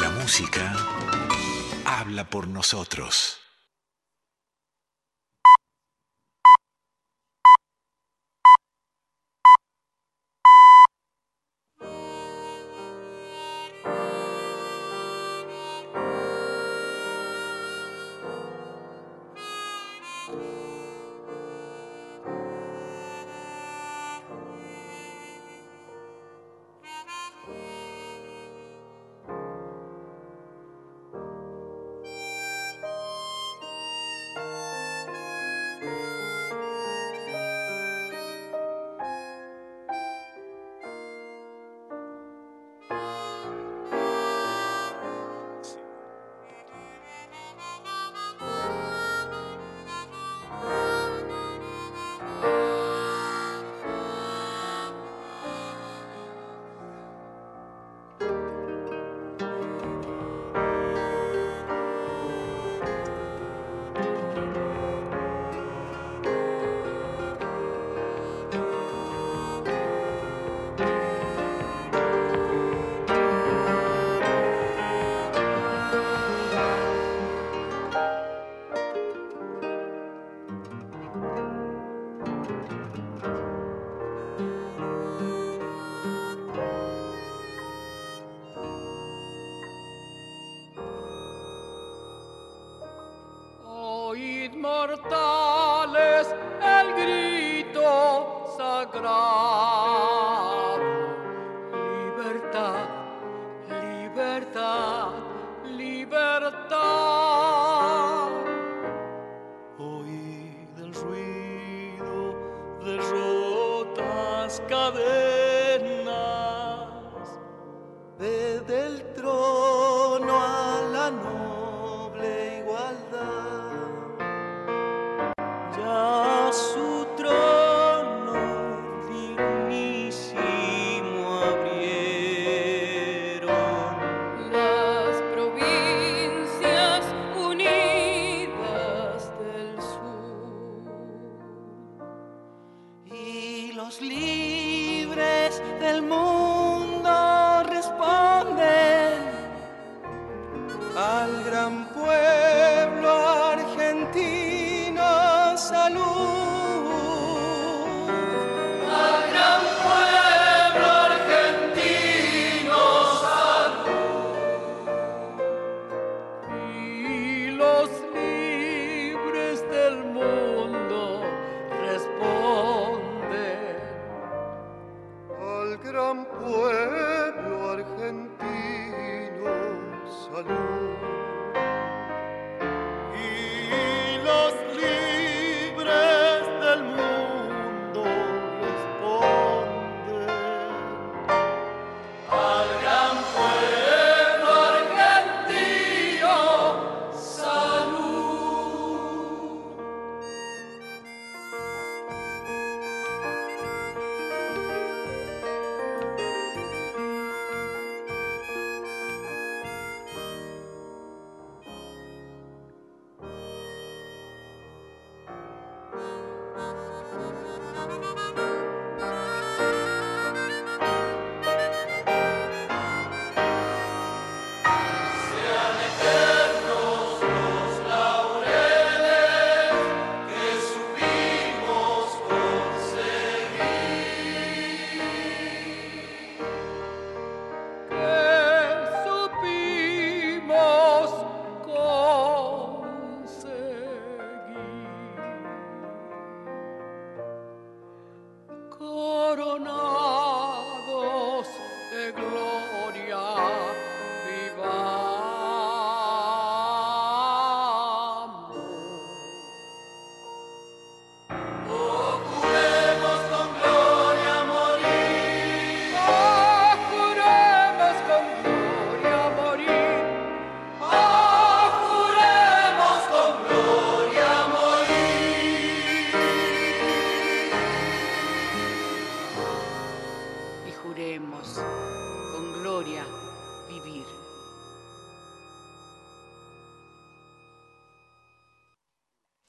La 0.00 0.08
música 0.08 0.74
habla 1.84 2.24
por 2.30 2.48
nosotros. 2.48 3.37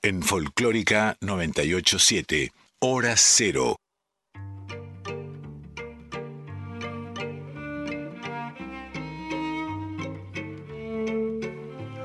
En 0.10 0.24
Folclórica 0.24 1.18
987, 1.22 2.52
Hora 2.80 3.14
Cero. 3.16 3.76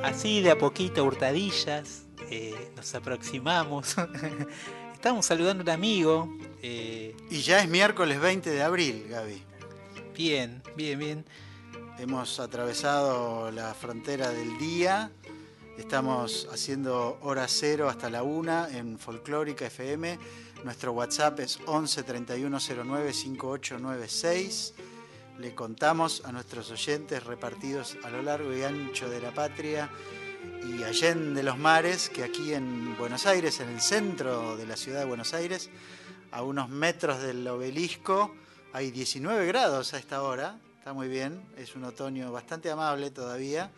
Así 0.02 0.42
de 0.42 0.50
a 0.50 0.59
poquito, 0.59 1.02
hurtadillas, 1.05 2.05
eh, 2.30 2.55
nos 2.76 2.94
aproximamos. 2.94 3.96
Estamos 4.92 5.24
saludando 5.24 5.62
a 5.62 5.64
un 5.64 5.70
amigo. 5.70 6.28
eh, 6.62 7.16
Y 7.30 7.40
ya 7.40 7.61
es 7.62 7.68
miércoles 7.68 8.20
20 8.20 8.50
de 8.50 8.62
abril, 8.62 9.07
Gaby. 9.09 9.42
bien, 10.14 10.62
bien, 10.76 10.98
bien. 10.98 11.24
Hemos 11.98 12.38
atravesado 12.40 13.50
la 13.50 13.72
frontera 13.72 14.28
del 14.30 14.59
día. 14.59 15.11
Estamos 15.79 16.47
haciendo 16.53 17.18
hora 17.22 17.49
cero 17.49 17.89
hasta 17.89 18.09
la 18.09 18.22
una 18.22 18.68
en 18.70 18.97
Folclórica 18.97 19.66
FM. 19.66 20.18
Nuestro 20.62 20.93
WhatsApp 20.93 21.41
es 21.41 21.59
11 21.66 22.05
3109 22.05 23.12
5896. 23.12 24.75
Le 25.41 25.53
contamos 25.53 26.22
a 26.25 26.31
nuestros 26.31 26.70
oyentes 26.70 27.25
repartidos 27.25 27.97
a 28.05 28.11
lo 28.11 28.22
largo 28.22 28.55
y 28.55 28.62
ancho 28.62 29.11
de 29.11 29.20
la 29.20 29.33
patria 29.33 29.91
y 30.62 30.85
allende 30.85 31.43
los 31.43 31.59
mares 31.59 32.09
que 32.09 32.22
aquí 32.22 32.55
en 32.55 32.97
Buenos 32.97 33.27
Aires, 33.27 33.59
en 33.59 33.70
el 33.70 33.81
centro 33.81 34.57
de 34.57 34.66
la 34.66 34.77
ciudad 34.77 35.01
de 35.01 35.07
Buenos 35.07 35.35
Aires, 35.35 35.70
a 36.31 36.45
unos 36.45 36.68
metros 36.68 37.20
del 37.20 37.47
obelisco, 37.49 38.33
hay 38.72 38.93
19 38.93 39.45
grados 39.47 39.93
a 39.93 39.99
esta 39.99 40.22
hora. 40.22 40.57
Está 40.79 40.93
muy 40.93 41.09
bien, 41.09 41.43
es 41.57 41.75
un 41.75 41.83
otoño 41.83 42.31
bastante 42.31 42.70
amable 42.70 43.11
todavía. 43.11 43.72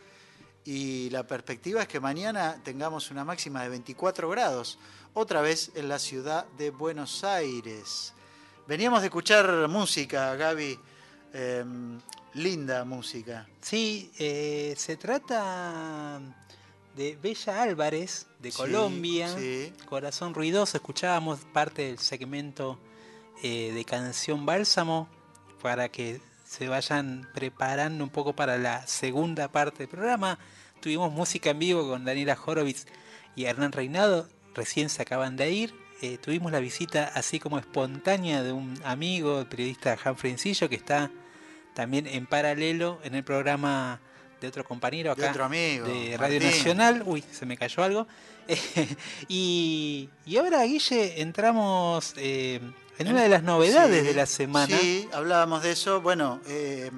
Y 0.66 1.08
la 1.10 1.24
perspectiva 1.24 1.82
es 1.82 1.88
que 1.88 2.00
mañana 2.00 2.60
tengamos 2.64 3.10
una 3.12 3.24
máxima 3.24 3.62
de 3.62 3.68
24 3.68 4.28
grados, 4.28 4.78
otra 5.14 5.40
vez 5.40 5.70
en 5.76 5.88
la 5.88 5.98
ciudad 6.00 6.44
de 6.58 6.70
Buenos 6.70 7.22
Aires. 7.22 8.12
Veníamos 8.66 9.00
de 9.00 9.06
escuchar 9.06 9.68
música, 9.68 10.34
Gaby, 10.34 10.76
em, 11.32 12.00
linda 12.34 12.84
música. 12.84 13.46
Sí, 13.60 14.10
eh, 14.18 14.74
se 14.76 14.96
trata 14.96 16.20
de 16.96 17.14
Bella 17.22 17.62
Álvarez, 17.62 18.26
de 18.40 18.50
Sí, 18.50 18.56
Colombia. 18.56 19.32
sí. 19.38 19.72
Corazón 19.88 20.34
Ruidoso, 20.34 20.78
escuchábamos 20.78 21.38
parte 21.52 21.82
del 21.82 22.00
segmento 22.00 22.76
eh, 23.42 23.70
de 23.72 23.84
Canción 23.84 24.44
Bálsamo 24.44 25.08
para 25.62 25.90
que 25.90 26.20
se 26.46 26.68
vayan 26.68 27.28
preparando 27.34 28.04
un 28.04 28.10
poco 28.10 28.34
para 28.34 28.56
la 28.56 28.86
segunda 28.86 29.48
parte 29.48 29.78
del 29.78 29.88
programa. 29.88 30.38
Tuvimos 30.80 31.12
música 31.12 31.50
en 31.50 31.58
vivo 31.58 31.88
con 31.88 32.04
Daniela 32.04 32.38
Horowitz 32.44 32.86
y 33.34 33.44
Hernán 33.44 33.72
Reinado, 33.72 34.28
recién 34.54 34.88
se 34.88 35.02
acaban 35.02 35.36
de 35.36 35.50
ir. 35.50 35.74
Eh, 36.02 36.18
tuvimos 36.18 36.52
la 36.52 36.60
visita 36.60 37.10
así 37.14 37.40
como 37.40 37.58
espontánea 37.58 38.42
de 38.42 38.52
un 38.52 38.78
amigo, 38.84 39.40
el 39.40 39.46
periodista 39.46 39.96
Humphrey 40.04 40.32
Encillo, 40.32 40.68
que 40.68 40.76
está 40.76 41.10
también 41.74 42.06
en 42.06 42.26
paralelo 42.26 43.00
en 43.02 43.14
el 43.14 43.24
programa 43.24 44.00
de 44.40 44.48
otro 44.48 44.64
compañero 44.64 45.14
De 45.14 45.22
acá 45.22 45.32
otro 45.32 45.44
amigo, 45.44 45.86
de 45.86 46.16
Radio 46.16 46.40
Martín. 46.40 46.58
Nacional. 46.58 47.02
Uy, 47.06 47.24
se 47.32 47.46
me 47.46 47.56
cayó 47.56 47.82
algo. 47.82 48.06
y, 49.28 50.08
y 50.24 50.36
ahora, 50.36 50.62
Guille, 50.64 51.20
entramos 51.20 52.14
eh, 52.16 52.60
en 52.98 53.08
una 53.08 53.22
de 53.22 53.28
las 53.28 53.42
novedades 53.42 54.00
Sí, 54.00 54.06
de 54.06 54.14
la 54.14 54.26
semana. 54.26 54.78
Sí, 54.78 55.08
hablábamos 55.12 55.62
de 55.62 55.72
eso. 55.72 56.00
Bueno, 56.00 56.40
eh, 56.46 56.90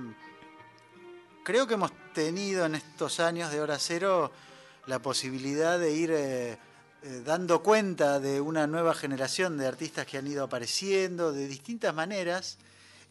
creo 1.44 1.66
que 1.66 1.74
hemos 1.74 1.92
tenido 2.14 2.66
en 2.66 2.76
estos 2.76 3.20
años 3.20 3.50
de 3.50 3.60
Hora 3.60 3.78
Cero 3.78 4.30
la 4.86 5.00
posibilidad 5.00 5.78
de 5.78 5.92
ir 5.92 6.10
eh, 6.12 6.58
eh, 7.02 7.22
dando 7.24 7.62
cuenta 7.62 8.20
de 8.20 8.40
una 8.40 8.66
nueva 8.66 8.94
generación 8.94 9.58
de 9.58 9.66
artistas 9.66 10.06
que 10.06 10.18
han 10.18 10.26
ido 10.26 10.44
apareciendo 10.44 11.32
de 11.32 11.46
distintas 11.48 11.94
maneras. 11.94 12.58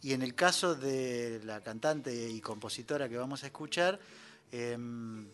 Y 0.01 0.13
en 0.13 0.21
el 0.21 0.35
caso 0.35 0.75
de 0.75 1.41
la 1.43 1.61
cantante 1.61 2.29
y 2.29 2.39
compositora 2.39 3.09
que 3.09 3.17
vamos 3.17 3.43
a 3.43 3.47
escuchar, 3.47 3.99
em, 4.51 5.27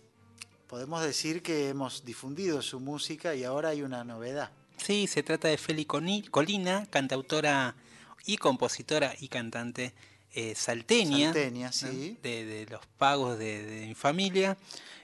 podemos 0.67 1.03
decir 1.03 1.43
que 1.43 1.69
hemos 1.69 2.05
difundido 2.05 2.61
su 2.61 2.79
música 2.79 3.35
y 3.35 3.43
ahora 3.43 3.69
hay 3.69 3.81
una 3.81 4.03
novedad. 4.03 4.49
Sí, 4.83 5.07
se 5.07 5.23
trata 5.23 5.47
de 5.47 5.57
Feli 5.57 5.85
Colina, 5.85 6.85
cantautora 6.89 7.73
y 8.25 8.35
compositora 8.35 9.15
y 9.17 9.29
cantante 9.29 9.93
eh, 10.33 10.55
salteña, 10.55 11.31
Salteña, 11.31 11.67
¿no? 11.67 11.71
sí. 11.71 12.17
de, 12.21 12.43
de 12.43 12.65
los 12.65 12.85
pagos 12.97 13.39
de, 13.39 13.63
de 13.63 13.87
mi 13.87 13.95
familia. 13.95 14.57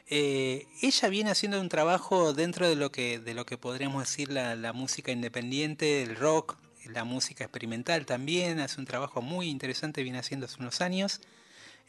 Eh, 0.10 0.68
ella 0.82 1.08
viene 1.08 1.32
haciendo 1.32 1.62
un 1.62 1.70
trabajo 1.70 2.34
dentro 2.34 2.68
de 2.68 2.76
lo 2.76 2.92
que, 2.92 3.20
de 3.20 3.34
lo 3.34 3.46
que 3.46 3.58
podríamos 3.58 4.04
decir 4.04 4.30
la, 4.32 4.58
la 4.58 4.74
música 4.74 5.14
independiente, 5.14 6.04
el 6.04 6.18
rock, 6.18 6.58
la 6.86 7.06
música 7.06 7.46
experimental 7.46 8.06
también, 8.06 8.60
hace 8.60 8.82
un 8.82 8.86
trabajo 8.86 9.22
muy 9.22 9.48
interesante, 9.48 10.04
viene 10.04 10.20
haciendo 10.20 10.48
hace 10.48 10.58
unos 10.60 10.82
años. 10.82 11.22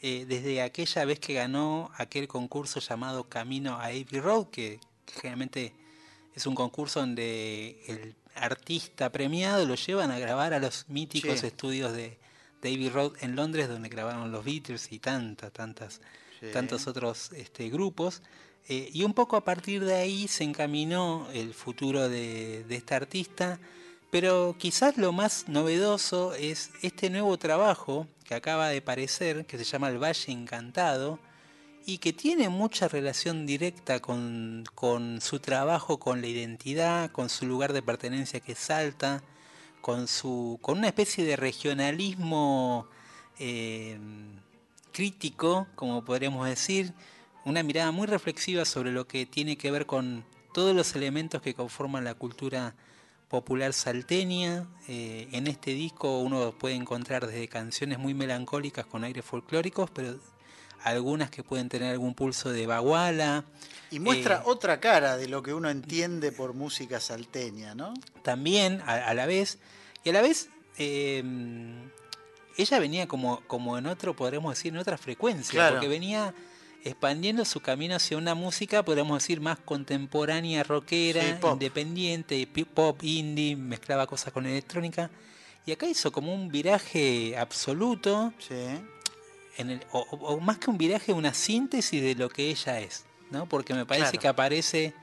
Eh, 0.01 0.25
desde 0.29 0.61
aquella 0.61 1.03
vez 1.03 1.19
que 1.19 1.33
ganó 1.33 1.91
aquel 1.97 2.29
concurso 2.29 2.79
llamado 2.79 3.27
Camino 3.27 3.73
a 3.75 3.87
Abbey 3.87 4.21
Road, 4.21 4.47
que, 4.47 4.79
que 5.05 5.13
generalmente 5.13 5.73
es 6.35 6.45
un 6.45 6.55
concurso 6.55 6.99
donde 7.01 7.81
el 7.87 8.15
artista 8.35 9.11
premiado 9.11 9.65
lo 9.65 9.75
llevan 9.75 10.11
a 10.11 10.19
grabar 10.19 10.53
a 10.53 10.59
los 10.59 10.85
míticos 10.87 11.39
Sí. 11.41 11.47
estudios 11.47 11.93
de, 11.93 12.17
Abbey 12.63 12.89
Road 12.89 13.13
en 13.21 13.35
Londres, 13.35 13.67
donde 13.67 13.89
grabaron 13.89 14.31
los 14.31 14.45
Beatles 14.45 14.91
y 14.91 14.99
tantas, 14.99 15.51
tantas, 15.51 15.99
Sí. 16.39 16.47
tantos 16.53 16.87
otros 16.87 17.31
este, 17.33 17.69
grupos. 17.69 18.21
Eh, 18.69 18.89
y 18.93 19.03
un 19.03 19.13
poco 19.13 19.35
a 19.35 19.43
partir 19.43 19.83
de 19.83 19.95
ahí 19.95 20.27
se 20.27 20.43
encaminó 20.43 21.27
el 21.33 21.53
futuro 21.55 22.07
de, 22.07 22.63
de 22.65 22.75
esta 22.75 22.95
artista. 22.97 23.59
Pero 24.11 24.55
quizás 24.59 24.97
lo 24.97 25.11
más 25.13 25.47
novedoso 25.47 26.33
es 26.35 26.69
este 26.81 27.09
nuevo 27.09 27.37
trabajo 27.37 28.07
que 28.25 28.35
acaba 28.35 28.69
de 28.69 28.77
aparecer, 28.79 29.45
que 29.45 29.57
se 29.57 29.63
llama 29.63 29.89
El 29.89 29.97
Valle 29.97 30.31
Encantado, 30.31 31.17
y 31.85 31.97
que 31.97 32.13
tiene 32.13 32.49
mucha 32.49 32.87
relación 32.87 33.45
directa 33.45 33.99
con, 33.99 34.63
con 34.75 35.21
su 35.21 35.39
trabajo, 35.39 35.99
con 35.99 36.21
la 36.21 36.27
identidad, 36.27 37.11
con 37.11 37.29
su 37.29 37.45
lugar 37.45 37.73
de 37.73 37.81
pertenencia 37.81 38.39
que 38.39 38.55
Salta, 38.55 39.23
con, 39.81 40.07
su, 40.07 40.59
con 40.61 40.77
una 40.77 40.87
especie 40.87 41.25
de 41.25 41.35
regionalismo 41.35 42.87
eh, 43.39 43.97
crítico, 44.91 45.67
como 45.75 46.03
podríamos 46.03 46.47
decir, 46.47 46.93
una 47.45 47.63
mirada 47.63 47.91
muy 47.91 48.07
reflexiva 48.07 48.65
sobre 48.65 48.91
lo 48.91 49.07
que 49.07 49.25
tiene 49.25 49.57
que 49.57 49.71
ver 49.71 49.85
con 49.85 50.23
todos 50.53 50.75
los 50.75 50.95
elementos 50.95 51.41
que 51.41 51.53
conforman 51.53 52.03
la 52.03 52.13
cultura 52.13 52.75
popular 53.29 53.73
salteña. 53.73 54.67
Eh, 54.87 55.27
en 55.31 55.47
este 55.47 55.71
disco 55.71 56.19
uno 56.19 56.51
puede 56.51 56.75
encontrar 56.75 57.25
desde 57.25 57.47
canciones 57.47 57.97
muy 57.97 58.13
melancólicas 58.13 58.85
con 58.85 59.03
aires 59.03 59.25
folclóricos, 59.25 59.89
pero 59.89 60.19
algunas 60.83 61.29
que 61.29 61.43
pueden 61.43 61.69
tener 61.69 61.91
algún 61.91 62.13
pulso 62.15 62.49
de 62.51 62.65
baguala. 62.67 63.43
Y 63.91 63.99
muestra 63.99 64.37
Eh, 64.37 64.41
otra 64.45 64.79
cara 64.79 65.17
de 65.17 65.27
lo 65.27 65.43
que 65.43 65.53
uno 65.53 65.69
entiende 65.69 66.31
por 66.31 66.53
música 66.53 66.99
salteña, 66.99 67.75
¿no? 67.75 67.93
también 68.23 68.81
a, 68.85 68.93
a 68.95 69.13
la 69.13 69.25
vez, 69.25 69.59
y 70.03 70.09
a 70.09 70.13
la 70.13 70.21
vez 70.21 70.49
eh, 70.77 71.23
ella 72.57 72.79
venía 72.79 73.07
como, 73.07 73.41
como 73.47 73.77
en 73.77 73.85
otro, 73.87 74.15
podríamos 74.15 74.55
decir, 74.55 74.73
en 74.73 74.79
otra 74.79 74.97
frecuencia, 74.97 75.51
Claro. 75.51 75.75
porque 75.75 75.87
venía 75.87 76.33
expandiendo 76.83 77.45
su 77.45 77.59
camino 77.59 77.95
hacia 77.95 78.17
una 78.17 78.33
música, 78.33 78.83
podríamos 78.83 79.21
decir, 79.21 79.39
más 79.41 79.59
contemporánea, 79.59 80.63
rockera, 80.63 81.21
Sí, 81.21 81.47
independiente, 81.47 82.47
pop, 82.73 83.03
indie, 83.03 83.55
mezclaba 83.55 84.07
cosas 84.07 84.33
con 84.33 84.45
electrónica, 84.45 85.11
y 85.65 85.71
acá 85.73 85.85
hizo 85.87 86.11
como 86.11 86.33
un 86.33 86.49
viraje 86.49 87.35
absoluto, 87.37 88.33
Sí. 88.39 88.55
En 89.57 89.69
el, 89.71 89.81
o, 89.91 89.99
o- 90.01 90.39
más 90.39 90.57
que 90.57 90.69
un 90.69 90.77
viraje, 90.77 91.13
una 91.13 91.33
síntesis 91.33 92.01
de 92.01 92.15
lo 92.15 92.29
que 92.29 92.49
ella 92.49 92.79
es, 92.79 93.05
¿no? 93.31 93.47
Porque 93.47 93.73
me 93.73 93.85
parece 93.85 94.11
Claro. 94.11 94.21
que 94.21 94.27
aparece, 94.27 94.93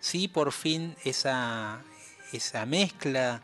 sí, 0.00 0.28
por 0.28 0.52
fin 0.52 0.94
esa, 1.04 1.82
esa 2.32 2.64
mezcla 2.66 3.42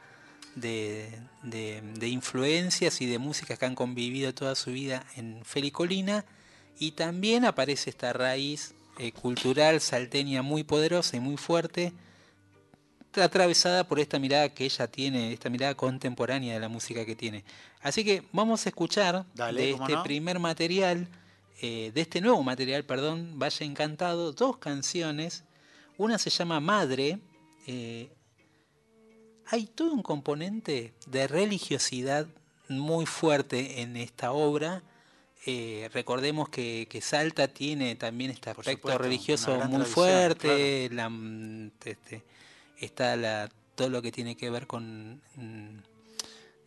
de, 0.54 1.10
de- 1.42 1.82
de 1.82 2.08
influencias 2.08 3.00
y 3.00 3.06
de 3.06 3.18
músicas 3.18 3.58
que 3.58 3.66
han 3.66 3.74
convivido 3.74 4.34
toda 4.34 4.54
su 4.54 4.72
vida 4.72 5.04
en 5.16 5.44
Felicolina, 5.44 6.24
y 6.80 6.92
también 6.92 7.44
aparece 7.44 7.90
esta 7.90 8.12
raíz 8.12 8.74
eh, 8.98 9.12
cultural 9.12 9.80
salteña 9.80 10.42
muy 10.42 10.64
poderosa 10.64 11.16
y 11.16 11.20
muy 11.20 11.36
fuerte, 11.36 11.92
atravesada 13.24 13.84
por 13.84 14.00
esta 14.00 14.18
mirada 14.18 14.48
que 14.48 14.64
ella 14.64 14.86
tiene, 14.86 15.32
esta 15.32 15.50
mirada 15.50 15.74
contemporánea 15.74 16.54
de 16.54 16.60
la 16.60 16.68
música 16.68 17.04
que 17.04 17.16
tiene. 17.16 17.44
Así 17.82 18.04
que 18.04 18.22
vamos 18.32 18.66
a 18.66 18.68
escuchar 18.68 19.24
Dale, 19.34 19.60
de 19.60 19.70
este 19.72 19.92
no. 19.92 20.02
primer 20.02 20.38
material, 20.38 21.08
eh, 21.60 21.90
de 21.94 22.00
este 22.00 22.20
nuevo 22.20 22.42
material, 22.42 22.84
perdón, 22.84 23.38
Vaya 23.38 23.64
Encantado, 23.66 24.32
dos 24.32 24.58
canciones. 24.58 25.44
Una 25.96 26.18
se 26.18 26.30
llama 26.30 26.60
Madre. 26.60 27.18
eh, 27.66 28.08
hay 29.50 29.66
todo 29.66 29.92
un 29.92 30.02
componente 30.02 30.92
de 31.06 31.26
religiosidad 31.26 32.26
muy 32.68 33.06
fuerte 33.06 33.80
en 33.80 33.96
esta 33.96 34.32
obra. 34.32 34.82
Eh, 35.46 35.88
recordemos 35.94 36.48
que, 36.50 36.86
que 36.90 37.00
Salta 37.00 37.48
tiene 37.48 37.94
también 37.96 38.30
este 38.30 38.50
aspecto 38.50 38.72
supuesto, 38.72 38.98
religioso 38.98 39.56
muy 39.66 39.84
fuerte, 39.84 40.90
la, 40.92 41.08
mm, 41.08 41.70
este, 41.84 42.22
está 42.80 43.16
la, 43.16 43.48
todo 43.74 43.88
lo 43.90 44.02
que 44.02 44.12
tiene 44.12 44.36
que 44.36 44.50
ver 44.50 44.66
con 44.66 45.20
mm, 45.36 45.78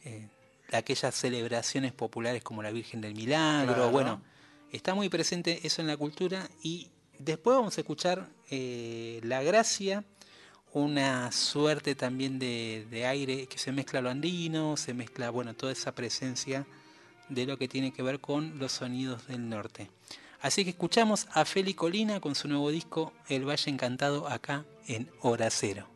eh, 0.05 0.27
aquellas 0.71 1.13
celebraciones 1.15 1.91
populares 1.91 2.43
como 2.43 2.63
la 2.63 2.71
Virgen 2.71 3.01
del 3.01 3.13
Milagro, 3.15 3.73
Claro. 3.73 3.91
bueno, 3.91 4.21
está 4.71 4.95
muy 4.95 5.09
presente 5.09 5.59
eso 5.63 5.81
en 5.81 5.87
la 5.87 5.97
cultura 5.97 6.49
y 6.63 6.89
después 7.19 7.55
vamos 7.57 7.77
a 7.77 7.81
escuchar 7.81 8.29
eh, 8.49 9.19
La 9.23 9.43
Gracia, 9.43 10.03
una 10.73 11.31
suerte 11.33 11.95
también 11.95 12.39
de, 12.39 12.87
de 12.89 13.05
aire 13.05 13.47
que 13.47 13.57
se 13.57 13.73
mezcla 13.73 14.01
lo 14.01 14.09
andino, 14.09 14.77
se 14.77 14.93
mezcla, 14.93 15.29
bueno, 15.29 15.53
toda 15.53 15.73
esa 15.73 15.93
presencia 15.93 16.65
de 17.27 17.45
lo 17.45 17.57
que 17.57 17.67
tiene 17.67 17.91
que 17.91 18.03
ver 18.03 18.19
con 18.21 18.57
los 18.57 18.71
sonidos 18.71 19.27
del 19.27 19.49
norte. 19.49 19.89
Así 20.41 20.63
que 20.63 20.71
escuchamos 20.71 21.27
a 21.33 21.45
Feli 21.45 21.73
Colina 21.73 22.19
con 22.19 22.35
su 22.35 22.47
nuevo 22.47 22.71
disco 22.71 23.13
El 23.27 23.47
Valle 23.47 23.69
Encantado 23.69 24.27
acá 24.27 24.65
en 24.87 25.09
Hora 25.21 25.49
Cero. 25.51 25.90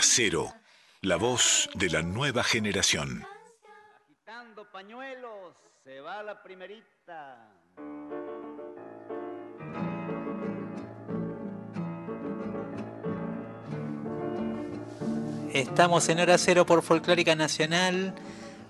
Hora 0.00 0.08
Cero, 0.08 0.54
la 1.02 1.16
voz 1.16 1.68
de 1.74 1.90
la 1.90 2.00
nueva 2.00 2.42
generación. 2.42 3.26
Agitando 4.02 4.64
pañuelos, 4.72 5.54
se 5.84 6.00
va 6.00 6.22
la 6.22 6.42
primerita. 6.42 7.50
Estamos 15.52 16.08
en 16.08 16.20
Hora 16.20 16.38
Cero 16.38 16.64
por 16.64 16.80
Folclórica 16.80 17.34
Nacional. 17.34 18.14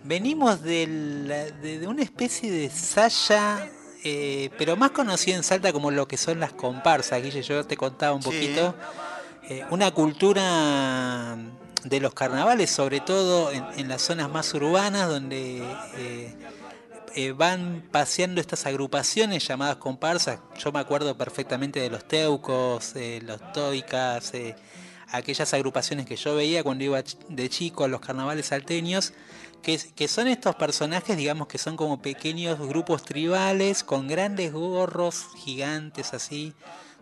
Venimos 0.03 0.63
de, 0.63 1.53
de 1.63 1.87
una 1.87 2.03
especie 2.03 2.51
de 2.51 2.71
saya, 2.71 3.71
eh, 4.03 4.51
pero 4.59 4.75
más 4.75 4.91
conocida 4.91 5.37
en 5.37 5.45
Salta 5.45 5.73
como 5.73 5.93
lo 5.93 6.09
que 6.09 6.17
son 6.17 6.41
las 6.41 6.53
comparsas. 6.53 7.23
Guille, 7.23 7.43
yo 7.43 7.65
te 7.65 7.77
contaba 7.77 8.17
un 8.17 8.23
Sí. 8.25 8.57
Eh, 9.51 9.65
una 9.71 9.91
cultura 9.91 11.37
de 11.83 11.99
los 11.99 12.15
carnavales, 12.15 12.71
sobre 12.71 13.01
todo 13.01 13.51
en, 13.51 13.89
las 13.89 14.01
zonas 14.01 14.31
más 14.31 14.55
urbanas, 14.55 15.09
donde 15.09 15.61
eh, 15.97 16.33
eh, 17.17 17.33
van 17.33 17.83
paseando 17.91 18.41
estas 18.41 18.65
agrupaciones 18.67 19.45
llamadas 19.45 19.75
comparsas. 19.79 20.39
Yo 20.57 20.71
me 20.71 20.79
acuerdo 20.79 21.17
perfectamente 21.17 21.81
de 21.81 21.91
los 21.91 22.07
teucos, 22.07 22.95
los 23.23 23.53
toicas, 23.53 24.31
aquellas 25.09 25.53
agrupaciones 25.53 26.07
que 26.07 26.15
yo 26.15 26.37
veía 26.37 26.63
cuando 26.63 26.85
iba 26.85 27.03
de 27.29 27.49
chico 27.49 27.83
a 27.83 27.89
los 27.89 28.01
carnavales 28.01 28.47
salteños, 28.47 29.15
que 29.63 30.07
son 30.07 30.29
estos 30.29 30.55
personajes, 30.55 31.17
digamos, 31.17 31.49
que 31.49 31.59
son 31.59 31.77
como 31.77 32.01
pequeños 32.01 32.61
grupos 32.61 33.03
tribales 33.03 33.83
con 33.83 34.07
grandes 34.07 34.53
gorros 34.53 35.27
gigantes 35.39 36.15
así, 36.15 36.55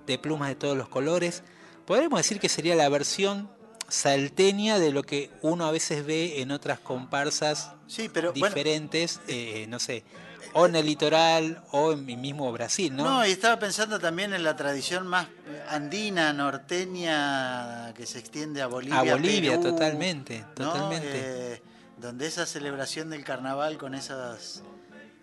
de 0.06 0.16
plumas 0.16 0.48
de 0.48 0.54
todos 0.54 0.78
los 0.78 0.88
colores. 0.88 1.42
Podríamos 1.88 2.20
decir 2.20 2.38
que 2.38 2.48
sería 2.50 2.76
la 2.76 2.88
versión 2.90 3.50
salteña 3.88 4.78
de 4.78 4.92
lo 4.92 5.02
que 5.02 5.30
uno 5.40 5.66
a 5.66 5.70
veces 5.72 6.04
ve 6.04 6.42
en 6.42 6.50
otras 6.50 6.78
comparsas 6.78 7.72
Sí, 7.86 8.10
pero 8.12 8.32
bueno, 8.34 8.46
diferentes, 8.46 9.20
eh, 9.26 9.64
no 9.70 9.78
sé, 9.78 10.04
o 10.52 10.66
en 10.66 10.76
el 10.76 10.84
litoral 10.84 11.62
o 11.72 11.92
en 11.92 12.04
mi 12.04 12.14
mismo 12.18 12.52
Brasil, 12.52 12.94
¿no? 12.94 13.04
No, 13.04 13.26
y 13.26 13.30
estaba 13.30 13.58
pensando 13.58 13.98
también 13.98 14.34
en 14.34 14.42
la 14.44 14.54
tradición 14.56 15.06
más 15.06 15.26
andina, 15.70 16.34
norteña, 16.34 17.94
que 17.94 18.04
se 18.06 18.18
extiende 18.18 18.60
a 18.60 18.66
Bolivia. 18.66 18.98
a 18.98 19.02
Bolivia, 19.04 19.50
Perú, 19.52 19.62
totalmente, 19.62 20.40
¿no? 20.58 20.70
totalmente. 20.72 21.10
Eh, 21.14 21.62
donde 21.96 22.26
esa 22.26 22.44
celebración 22.44 23.08
del 23.10 23.24
carnaval 23.24 23.78
con 23.78 23.94
esas... 23.94 24.62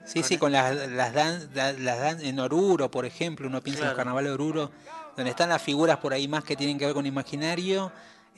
Sí, 0.06 0.22
sí, 0.24 0.38
con 0.38 0.52
las, 0.52 0.90
las, 0.90 1.14
dan, 1.14 1.50
la- 1.56 1.72
las 1.74 2.00
dan- 2.00 2.22
en 2.22 2.40
Oruro, 2.40 2.92
por 2.92 3.06
ejemplo, 3.06 3.48
uno 3.48 3.62
piensa 3.62 3.84
en 3.84 3.90
el 3.92 3.96
carnaval 3.96 4.26
de 4.26 4.32
Oruro, 4.32 4.72
donde 5.16 5.32
están 5.32 5.50
las 5.50 5.62
figuras 5.62 5.98
por 5.98 6.14
ahí 6.14 6.28
más 6.28 6.44
que 6.44 6.56
tienen 6.56 6.78
que 6.78 6.86
ver 6.86 6.94
con 6.94 7.06
imaginario 7.06 7.92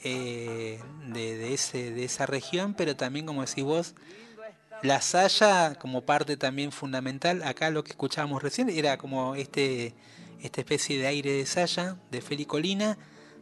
eh, 0.04 0.80
de, 1.08 1.54
esa 2.04 2.26
región, 2.26 2.74
pero 2.76 2.96
también, 2.96 3.26
como 3.26 3.46
decís 3.46 3.64
vos, 3.64 3.96
la 4.84 5.02
saya 5.02 5.76
como 5.76 6.02
parte 6.02 6.38
también 6.38 6.72
fundamental. 6.72 7.42
Acá 7.44 7.70
lo 7.72 7.84
que 7.84 7.92
escuchábamos 7.92 8.44
recién 8.44 8.70
era 8.70 8.98
como 8.98 9.36
este 9.36 9.96
esta 10.42 10.62
especie 10.62 11.00
de 11.00 11.08
aire 11.08 11.32
de 11.32 11.46
saya, 11.46 11.98
de 12.12 12.22
felicolina, 12.22 12.98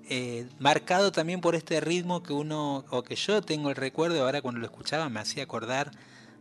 eh, 0.10 0.48
marcado 0.60 1.12
también 1.12 1.42
por 1.42 1.56
este 1.56 1.82
ritmo 1.82 2.24
que 2.24 2.34
uno, 2.34 2.86
o 2.90 3.04
que 3.04 3.16
yo 3.16 3.42
tengo 3.42 3.70
el 3.70 3.76
recuerdo, 3.76 4.24
ahora 4.24 4.42
cuando 4.42 4.60
lo 4.60 4.66
escuchaba 4.66 5.10
me 5.10 5.20
hacía 5.20 5.44
acordar 5.44 5.92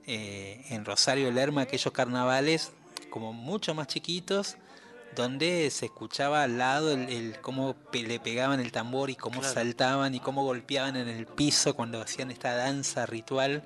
eh, 0.07 0.65
en 0.69 0.85
Rosario 0.85 1.31
Lerma 1.33 1.63
aquellos 1.63 1.93
carnavales 1.93 2.73
como 3.11 3.33
mucho 3.33 3.75
más 3.75 3.87
chiquitos, 3.87 4.57
donde 5.15 5.71
se 5.71 5.87
escuchaba 5.87 6.43
al 6.43 6.59
lado 6.59 6.93
el, 6.93 7.09
el 7.09 7.41
cómo 7.41 7.75
pe- 7.75 8.03
le 8.03 8.19
pegaban 8.21 8.61
el 8.61 8.73
tambor 8.73 9.11
y 9.11 9.17
cómo 9.17 9.41
Claro. 9.41 9.55
saltaban 9.55 10.15
y 10.15 10.21
cómo 10.21 10.45
golpeaban 10.45 10.97
en 10.97 11.09
el 11.09 11.27
piso 11.27 11.75
cuando 11.75 12.01
hacían 12.01 12.31
esta 12.31 12.55
danza 12.55 13.07
ritual, 13.07 13.63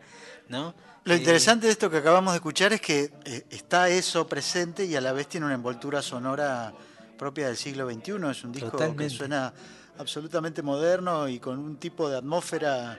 ¿no? 0.48 0.74
Lo 1.04 1.14
Eh, 1.14 1.18
interesante 1.18 1.66
de 1.66 1.72
esto 1.72 1.88
que 1.90 1.98
acabamos 1.98 2.32
de 2.34 2.36
escuchar 2.36 2.72
es 2.72 2.80
que 2.80 3.10
eh, 3.24 3.46
está 3.50 3.88
eso 3.88 4.26
presente 4.26 4.84
y 4.84 4.94
a 4.96 5.00
la 5.00 5.12
vez 5.12 5.26
tiene 5.28 5.46
una 5.46 5.54
envoltura 5.54 6.02
sonora 6.02 6.72
propia 7.16 7.46
del 7.46 7.56
siglo 7.56 7.88
XXI. 7.90 8.30
Es 8.30 8.44
un 8.44 8.52
disco 8.52 8.94
que 8.96 9.08
suena 9.10 9.52
absolutamente 9.98 10.62
moderno 10.62 11.26
y 11.28 11.38
con 11.40 11.58
un 11.58 11.76
tipo 11.78 12.08
de 12.10 12.18
atmósfera 12.18 12.98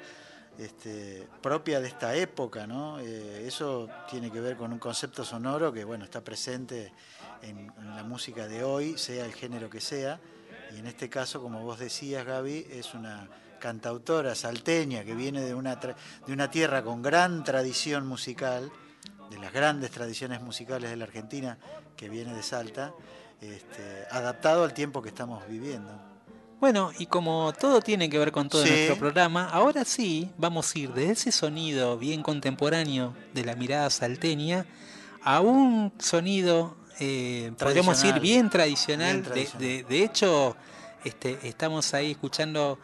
este, 0.58 1.28
propia 1.42 1.80
de 1.80 1.88
esta 1.88 2.16
época. 2.16 2.68
¿no? 2.68 3.00
Eh, 3.00 3.46
eso 3.48 3.88
tiene 4.10 4.32
que 4.32 4.42
ver 4.42 4.58
con 4.58 4.74
un 4.74 4.80
concepto 4.80 5.24
sonoro 5.24 5.72
que 5.72 5.84
bueno 5.86 6.04
está 6.06 6.22
presente 6.22 6.92
en, 7.42 7.72
en 7.78 7.96
la 7.96 8.04
música 8.04 8.48
de 8.48 8.64
hoy, 8.64 8.98
sea 8.98 9.26
el 9.26 9.34
género 9.34 9.70
que 9.70 9.82
sea. 9.82 10.20
Y 10.76 10.80
en 10.80 10.88
este 10.88 11.10
caso, 11.10 11.42
como 11.42 11.64
vos 11.64 11.80
decías, 11.80 12.26
Gaby, 12.26 12.68
es 12.72 12.94
una 12.94 13.28
cantautora 13.60 14.36
salteña 14.36 15.04
que 15.04 15.16
viene 15.16 15.42
de 15.42 15.54
una, 15.54 15.80
tra- 15.80 15.96
de 16.26 16.34
una 16.34 16.50
tierra 16.50 16.84
con 16.84 17.02
gran 17.02 17.44
tradición 17.44 18.08
musical, 18.08 18.72
de 19.30 19.38
las 19.38 19.52
grandes 19.52 19.92
tradiciones 19.92 20.42
musicales 20.42 20.90
de 20.90 20.96
la 20.96 21.06
Argentina, 21.06 21.58
que 21.96 22.10
viene 22.10 22.34
de 22.34 22.42
Salta, 22.42 22.94
este, 23.42 24.06
adaptado 24.12 24.64
al 24.64 24.74
tiempo 24.74 25.02
que 25.02 25.10
estamos 25.10 25.48
viviendo. 25.48 25.92
Bueno, 26.60 26.92
y 27.00 27.06
como 27.06 27.54
todo 27.54 27.80
tiene 27.82 28.10
que 28.10 28.20
ver 28.20 28.32
con 28.32 28.50
todo 28.50 28.64
Sí. 28.64 28.70
nuestro 28.70 28.98
programa, 28.98 29.46
ahora 29.50 29.86
sí 29.86 30.30
vamos 30.38 30.76
a 30.76 30.80
ir 30.80 30.94
de 30.94 31.12
ese 31.12 31.32
sonido 31.32 31.98
bien 31.98 32.22
contemporáneo 32.22 33.16
de 33.34 33.46
la 33.46 33.56
mirada 33.56 33.90
salteña 33.90 34.66
a 35.24 35.42
un 35.42 35.94
sonido, 36.00 36.76
eh, 37.00 37.52
podríamos 37.58 37.98
decir, 37.98 38.12
Tradicional. 38.14 38.22
bien 38.22 38.50
tradicional. 38.50 39.12
Bien 39.14 39.24
De- 39.24 39.30
tradicional. 39.30 39.60
De, 39.60 39.84
de 39.84 40.04
hecho, 40.04 40.56
este, 41.06 41.40
estamos 41.48 41.94
ahí 41.94 42.12
escuchando 42.12 42.80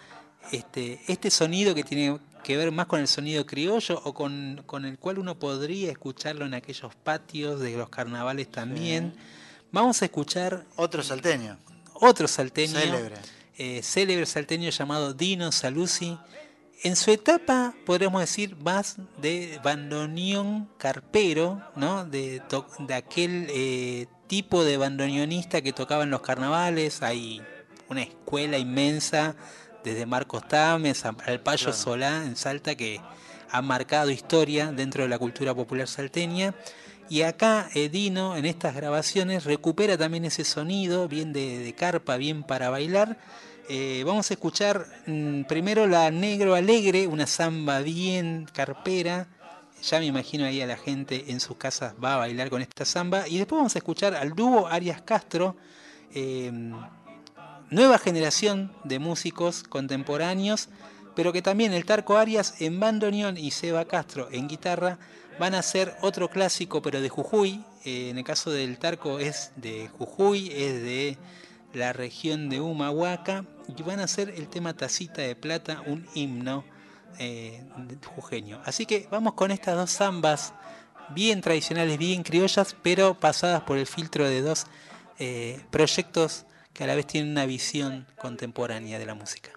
este, 0.51 1.01
este 1.07 1.29
sonido 1.31 1.73
que 1.75 1.83
tiene 1.83 2.19
que 2.43 2.55
ver 2.57 2.71
más 2.71 2.85
con 2.85 2.99
el 2.99 3.07
sonido 3.07 3.45
criollo 3.45 3.99
o 4.03 4.13
con, 4.13 4.61
con 4.67 4.85
el 4.85 4.97
cual 4.99 5.17
uno 5.19 5.37
podría 5.39 5.91
escucharlo 5.91 6.45
en 6.45 6.53
aquellos 6.53 6.93
patios 6.95 7.59
de 7.59 7.75
los 7.75 7.89
carnavales 7.89 8.49
también. 8.51 9.15
Vamos 9.71 10.01
a 10.01 10.05
escuchar 10.05 10.63
Otro 10.75 11.01
salteño, 11.03 11.57
otro 11.95 12.27
salteño 12.27 12.79
célebre. 12.79 13.15
eh, 13.57 13.81
célebre 13.83 14.25
salteño 14.27 14.69
llamado 14.69 15.13
Dino 15.13 15.51
Saluzzi. 15.51 16.17
En 16.85 16.95
su 16.95 17.09
etapa, 17.09 17.73
podríamos 17.83 18.21
decir, 18.21 18.55
más 18.57 18.97
de 19.17 19.59
bandoneón 19.63 20.69
carpero, 20.77 21.59
¿no? 21.75 22.05
De, 22.05 22.43
aquel 22.95 23.47
eh, 23.49 24.05
tipo 24.27 24.63
de 24.63 24.77
bandoneonista 24.77 25.63
que 25.63 25.73
tocaba 25.73 26.03
en 26.03 26.11
los 26.11 26.21
carnavales. 26.21 27.01
Hay 27.01 27.41
una 27.89 28.03
escuela 28.03 28.59
inmensa, 28.59 29.35
desde 29.83 30.05
Marcos 30.05 30.47
Tames 30.47 31.05
al 31.05 31.41
Payo 31.41 31.65
Claro. 31.65 31.73
Solá 31.73 32.23
en 32.23 32.35
Salta, 32.35 32.75
que 32.75 33.01
ha 33.49 33.61
marcado 33.63 34.11
historia 34.11 34.71
dentro 34.71 35.01
de 35.01 35.09
la 35.09 35.17
cultura 35.17 35.55
popular 35.55 35.87
salteña. 35.87 36.53
Y 37.09 37.23
acá 37.23 37.67
eh, 37.73 37.89
Dino, 37.89 38.37
en 38.37 38.45
estas 38.45 38.75
grabaciones, 38.75 39.45
recupera 39.45 39.97
también 39.97 40.25
ese 40.25 40.43
sonido, 40.43 41.07
bien 41.07 41.33
de, 41.33 41.57
de 41.57 41.73
carpa, 41.73 42.17
bien 42.17 42.43
para 42.43 42.69
bailar. 42.69 43.17
Eh, 43.67 44.03
vamos 44.05 44.29
a 44.29 44.35
escuchar 44.35 44.85
mm, 45.07 45.45
primero 45.45 45.87
la 45.87 46.11
Negro 46.11 46.53
Alegre, 46.53 47.07
una 47.07 47.25
samba 47.25 47.79
bien 47.79 48.47
carpera. 48.53 49.27
Ya 49.81 49.97
me 49.97 50.05
imagino 50.05 50.45
ahí 50.45 50.61
a 50.61 50.67
la 50.67 50.77
gente 50.77 51.25
en 51.29 51.39
sus 51.39 51.57
casas 51.57 51.95
va 52.03 52.13
a 52.13 52.17
bailar 52.17 52.51
con 52.51 52.61
esta 52.61 52.85
samba. 52.85 53.27
Y 53.27 53.39
después 53.39 53.57
vamos 53.57 53.75
a 53.75 53.79
escuchar 53.79 54.13
al 54.13 54.33
dúo 54.35 54.67
Arias 54.67 55.01
Castro, 55.01 55.55
eh, 56.13 56.51
nueva 57.71 57.97
generación 57.97 58.71
de 58.83 58.99
músicos 58.99 59.63
contemporáneos, 59.63 60.69
pero 61.15 61.33
que 61.33 61.41
también 61.41 61.73
el 61.73 61.85
Tarco 61.85 62.17
Arias 62.17 62.61
en 62.61 62.79
bandoneón 62.79 63.35
y 63.35 63.49
Seba 63.49 63.85
Castro 63.85 64.27
en 64.31 64.47
guitarra 64.47 64.99
van 65.39 65.55
a 65.55 65.59
hacer 65.59 65.95
otro 66.01 66.29
clásico, 66.29 66.83
pero 66.83 67.01
de 67.01 67.09
Jujuy. 67.09 67.63
Eh, 67.83 68.09
en 68.11 68.19
el 68.19 68.23
caso 68.23 68.51
del 68.51 68.77
Tarco 68.77 69.17
es 69.17 69.53
de 69.55 69.89
Jujuy, 69.97 70.51
es 70.51 70.83
de 70.83 71.17
la 71.75 71.93
región 71.93 72.49
de 72.49 72.61
Humahuaca, 72.61 73.45
y 73.75 73.81
van 73.83 73.99
a 73.99 74.03
hacer 74.03 74.29
el 74.29 74.47
tema 74.47 74.73
Tacita 74.73 75.21
de 75.21 75.35
Plata, 75.35 75.83
un 75.85 76.07
himno 76.13 76.63
eh, 77.19 77.63
jujeño. 78.15 78.61
Así 78.65 78.85
que 78.85 79.07
vamos 79.11 79.33
con 79.33 79.51
estas 79.51 79.75
dos 79.75 79.91
zambas 79.91 80.53
bien 81.09 81.41
tradicionales, 81.41 81.97
bien 81.97 82.23
criollas, 82.23 82.75
pero 82.81 83.19
pasadas 83.19 83.61
por 83.63 83.77
el 83.77 83.87
filtro 83.87 84.27
de 84.27 84.41
dos 84.41 84.65
eh, 85.19 85.61
proyectos 85.71 86.45
que 86.73 86.83
a 86.83 86.87
la 86.87 86.95
vez 86.95 87.07
tienen 87.07 87.31
una 87.31 87.45
visión 87.45 88.05
contemporánea 88.17 88.99
de 88.99 89.05
la 89.05 89.15
música. 89.15 89.51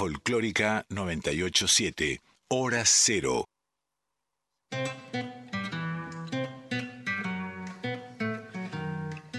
Folclórica 0.00 0.86
987, 0.88 2.22
Hora 2.48 2.84
Cero. 2.86 3.44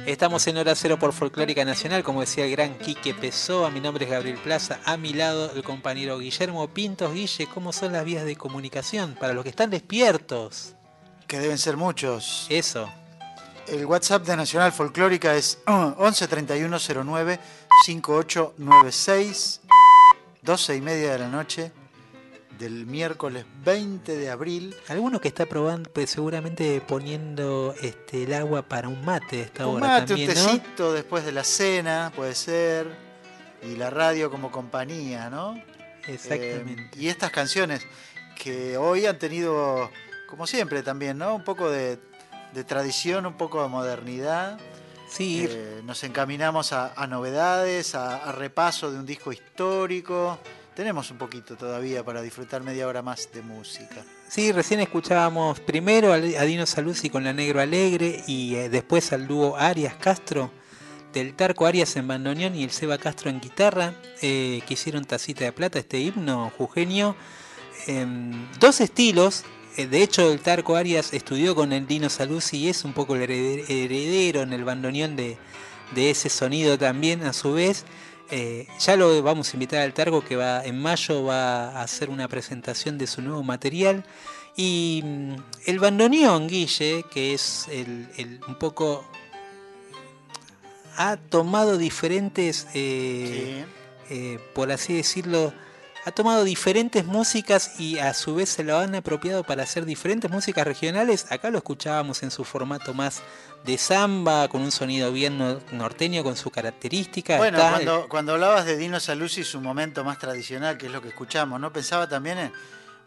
Estamos 0.06 0.46
en 0.46 0.58
Hora 0.58 0.76
Cero 0.76 1.00
por 1.00 1.14
Folclórica 1.14 1.66
Nacional, 1.66 2.04
como 2.04 2.22
decía 2.22 2.46
el 2.46 2.52
gran 2.52 2.78
Quique 2.78 3.16
Pessoa. 3.16 3.72
Mi 3.72 3.80
nombre 3.80 4.06
es 4.06 4.12
Gabriel 4.12 4.38
Plaza. 4.38 4.80
A 4.86 4.98
mi 4.98 5.14
lado 5.14 5.52
el 5.56 5.64
compañero 5.64 6.20
Guillermo 6.20 6.68
Pintos. 6.68 7.12
Guille, 7.12 7.48
¿cómo 7.52 7.74
son 7.74 7.94
las 7.94 8.06
vías 8.06 8.24
de 8.24 8.36
comunicación? 8.36 9.16
Para 9.20 9.34
los 9.34 9.42
que 9.42 9.50
están 9.50 9.72
despiertos. 9.72 10.76
Que 11.26 11.40
deben 11.40 11.58
ser 11.58 11.76
muchos. 11.76 12.46
Eso. 12.52 12.88
El 13.68 13.88
WhatsApp 13.88 14.28
de 14.28 14.36
Nacional 14.36 14.72
Folclórica 14.72 15.36
es 15.36 15.58
11 15.66 16.28
31 16.28 16.78
09 17.04 17.40
5896, 17.86 19.61
12 20.44 20.76
y 20.76 20.82
media 20.82 21.12
de 21.14 21.20
la 21.20 21.28
noche 21.28 21.72
del 22.58 22.86
miércoles 22.86 23.46
20 23.64 24.16
de 24.16 24.30
abril. 24.30 24.76
Alguno 24.88 25.20
que 25.20 25.28
está 25.28 25.46
probando, 25.46 25.90
pues 25.92 26.12
seguramente 26.12 26.82
poniendo 26.82 27.74
este, 27.82 28.24
el 28.24 28.34
agua 28.34 28.62
para 28.62 28.88
un 28.88 29.04
mate 29.04 29.42
a 29.42 29.46
esta 29.46 29.68
Un 29.68 29.78
hora 29.78 29.88
mate, 29.88 30.08
también, 30.08 30.30
un 30.30 30.36
¿no? 30.36 30.44
tecito 30.44 30.94
después 30.94 31.26
de 31.26 31.32
la 31.32 31.44
cena, 31.44 32.12
puede 32.16 32.36
ser. 32.36 32.88
Y 33.64 33.76
la 33.76 33.90
radio 33.90 34.30
como 34.32 34.52
compañía, 34.52 35.30
¿no? 35.30 35.62
Exactamente. 36.08 36.84
Eh, 36.84 37.02
y 37.02 37.08
estas 37.10 37.32
canciones 37.32 37.86
que 38.36 38.78
hoy 38.78 39.06
han 39.06 39.20
tenido, 39.20 39.90
como 40.28 40.48
siempre 40.48 40.82
también, 40.82 41.18
¿no? 41.18 41.36
Un 41.36 41.44
poco 41.44 41.70
de, 41.70 42.00
de 42.54 42.64
tradición, 42.64 43.26
un 43.26 43.38
poco 43.38 43.62
de 43.62 43.70
modernidad. 43.70 44.60
Sí. 45.12 45.46
Eh, 45.48 45.82
nos 45.84 46.04
encaminamos 46.04 46.72
a, 46.72 46.94
a 46.96 47.06
novedades, 47.06 47.96
a, 47.96 48.18
a 48.18 48.32
repaso 48.32 48.92
de 48.92 48.98
un 48.98 49.06
disco 49.06 49.32
histórico. 49.32 50.40
Tenemos 50.74 51.12
un 51.12 51.18
poquito 51.18 51.58
todavía 51.58 52.04
para 52.04 52.22
disfrutar 52.22 52.64
media 52.64 52.88
hora 52.88 53.02
más 53.02 53.30
de 53.34 53.42
música. 53.42 54.06
Sí, 54.30 54.54
recién 54.54 54.80
escuchábamos 54.80 55.60
primero 55.60 56.14
a 56.14 56.18
Dino 56.18 56.66
Saluzzi 56.66 57.10
con 57.10 57.26
La 57.26 57.34
Negro 57.34 57.60
Alegre 57.60 58.24
y 58.26 58.56
eh, 58.56 58.70
después 58.70 59.12
al 59.12 59.28
dúo 59.28 59.58
Arias 59.58 59.96
Castro 59.96 60.50
del 61.12 61.34
Tarco 61.36 61.66
Arias 61.66 61.98
en 61.98 62.08
bandoneón 62.08 62.56
y 62.56 62.64
el 62.64 62.72
Seba 62.72 62.98
Castro 62.98 63.30
en 63.30 63.42
guitarra 63.42 63.94
eh, 64.22 64.62
que 64.66 64.76
hicieron 64.76 65.04
Tacita 65.04 65.44
de 65.44 65.52
Plata, 65.52 65.80
este 65.80 66.00
himno 66.00 66.50
jujeño. 66.58 67.18
Em, 67.88 68.48
dos 68.60 68.80
estilos, 68.80 69.44
de 69.78 70.04
hecho 70.04 70.32
el 70.32 70.40
Tarco 70.40 70.76
Arias 70.76 71.14
estudió 71.14 71.56
con 71.56 71.72
el 71.74 71.88
Dino 71.88 72.10
Saluzzi 72.10 72.58
y 72.58 72.70
es 72.70 72.84
un 72.84 72.94
poco 72.94 73.16
el 73.16 73.22
herede- 73.24 73.66
heredero 73.70 74.42
en 74.42 74.54
el 74.54 74.64
bandoneón 74.64 75.16
de, 75.16 75.38
de 75.96 76.10
ese 76.12 76.30
sonido 76.30 76.78
también 76.78 77.24
a 77.24 77.34
su 77.34 77.54
vez. 77.54 77.86
Eh, 78.30 78.68
ya 78.80 78.96
lo 78.96 79.22
vamos 79.24 79.50
a 79.50 79.58
invitar 79.58 79.82
al 79.82 79.94
Targo 79.94 80.24
que 80.24 80.36
va 80.38 80.64
en 80.64 80.80
mayo 80.82 81.24
va 81.26 81.70
a 81.72 81.82
hacer 81.84 82.10
una 82.10 82.28
presentación 82.28 82.98
de 82.98 83.08
su 83.08 83.22
nuevo 83.22 83.44
material. 83.44 84.06
Y 84.56 85.02
mm, 85.06 85.34
el 85.66 85.80
bandoneón, 85.80 86.48
Guille, 86.48 87.04
que 87.12 87.34
es 87.34 87.68
el, 87.72 88.08
el- 88.18 88.40
un 88.48 88.56
poco. 88.56 89.06
ha 90.98 91.18
tomado 91.18 91.78
diferentes. 91.78 92.68
eh, 92.74 93.66
eh, 94.10 94.40
por 94.54 94.72
así 94.72 94.94
decirlo. 94.94 95.54
Ha 96.04 96.12
tomado 96.12 96.44
diferentes 96.44 97.06
músicas 97.06 97.80
y 97.80 98.00
a 98.00 98.16
su 98.16 98.34
vez 98.34 98.50
se 98.50 98.64
lo 98.64 98.76
han 98.80 98.96
apropiado 98.96 99.44
para 99.44 99.62
hacer 99.62 99.86
diferentes 99.86 100.32
músicas 100.32 100.66
regionales. 100.66 101.28
Acá 101.32 101.52
lo 101.52 101.60
escuchábamos 101.60 102.24
en 102.24 102.32
su 102.32 102.44
formato 102.44 102.96
más 102.96 103.22
de 103.64 103.78
samba, 103.78 104.48
con 104.48 104.62
un 104.64 104.72
sonido 104.72 105.12
bien 105.12 105.38
no- 105.38 105.60
norteño, 105.72 106.24
con 106.24 106.36
su 106.36 106.50
característica. 106.50 107.38
Bueno, 107.38 107.60
Está 107.60 107.70
cuando, 107.74 108.10
cuando 108.10 108.34
hablabas 108.34 108.66
de 108.66 108.78
Dino 108.78 109.00
Saluzzi, 109.00 109.44
su 109.44 109.62
momento 109.62 110.04
más 110.04 110.18
tradicional, 110.18 110.76
que 110.76 110.88
es 110.88 110.92
lo 110.92 111.04
que 111.04 111.10
escuchamos, 111.10 111.60
¿no? 111.60 111.72
Pensaba 111.72 112.10
también 112.10 112.40
en, 112.40 112.54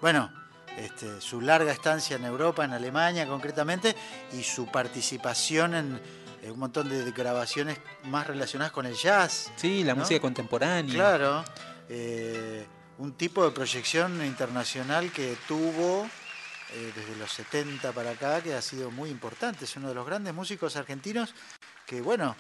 bueno, 0.01 0.31
este, 0.79 1.21
su 1.21 1.41
larga 1.41 1.73
estancia 1.73 2.15
en 2.15 2.25
Europa, 2.25 2.65
en 2.65 2.75
Alemania 2.75 3.27
concretamente, 3.27 3.97
y 4.39 4.45
su 4.45 4.67
participación 4.67 5.75
en, 5.75 6.01
en 6.45 6.51
un 6.53 6.59
montón 6.61 6.89
de 6.89 7.11
grabaciones 7.11 7.77
más 8.05 8.29
relacionadas 8.29 8.71
con 8.73 8.87
el 8.87 8.95
jazz. 8.95 9.51
Sí, 9.57 9.83
la 9.83 9.95
¿no? 9.95 10.03
música 10.03 10.21
contemporánea. 10.21 10.95
Claro. 10.95 11.45
eh, 11.89 12.65
un 12.99 13.13
tipo 13.13 13.45
de 13.45 13.51
proyección 13.51 14.25
internacional 14.25 15.11
que 15.13 15.37
tuvo 15.49 16.09
eh, 16.73 16.93
desde 16.95 17.17
los 17.17 17.33
70 17.33 17.93
para 17.93 18.11
acá, 18.11 18.43
que 18.43 18.55
ha 18.55 18.63
sido 18.63 18.91
muy 18.91 19.11
importante. 19.11 19.65
Es 19.65 19.77
uno 19.77 19.89
de 19.89 19.95
los 19.95 20.07
grandes 20.07 20.35
músicos 20.35 20.77
argentinos 20.77 21.35
que, 21.87 22.01
bueno, 22.01 22.37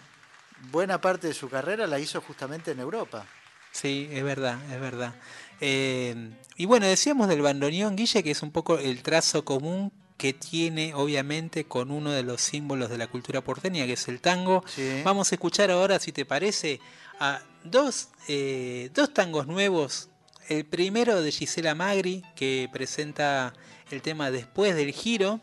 buena 0.70 1.01
parte 1.01 1.28
de 1.28 1.35
su 1.35 1.48
carrera 1.48 1.86
la 1.86 1.98
hizo 1.98 2.20
justamente 2.20 2.72
en 2.72 2.81
Europa. 2.81 3.26
Sí, 3.70 4.09
es 4.10 4.22
verdad, 4.22 4.59
es 4.72 4.81
verdad. 4.81 5.14
Eh, 5.60 6.31
y 6.56 6.66
bueno, 6.66 6.86
decíamos 6.86 7.28
del 7.28 7.43
bandoneón, 7.43 7.97
Guille, 7.97 8.22
que 8.22 8.31
es 8.31 8.43
un 8.43 8.52
poco 8.52 8.78
el 8.78 9.02
trazo 9.02 9.44
común 9.44 9.93
que 10.16 10.32
tiene, 10.32 10.94
obviamente, 10.94 11.64
con 11.64 11.90
uno 11.90 12.12
de 12.12 12.22
los 12.22 12.40
símbolos 12.40 12.89
de 12.89 12.98
la 12.98 13.09
cultura 13.09 13.40
porteña, 13.40 13.85
que 13.85 13.94
es 13.94 14.06
el 14.09 14.20
tango. 14.20 14.62
Sí. 14.66 15.02
Vamos 15.05 15.32
a 15.32 15.35
escuchar 15.35 15.70
ahora, 15.72 15.98
si 15.98 16.12
te 16.12 16.24
parece, 16.24 16.81
a 17.18 17.40
dos, 17.64 18.10
eh, 18.28 18.90
dos 18.94 19.12
tangos 19.12 19.47
nuevos. 19.47 20.09
El 20.49 20.65
primero 20.65 21.23
de 21.23 21.33
Gisela 21.33 21.75
Magri, 21.75 22.23
que 22.37 22.69
presenta 22.73 23.55
el 23.91 24.03
tema 24.03 24.31
Después 24.31 24.75
del 24.75 24.93
Giro. 24.93 25.41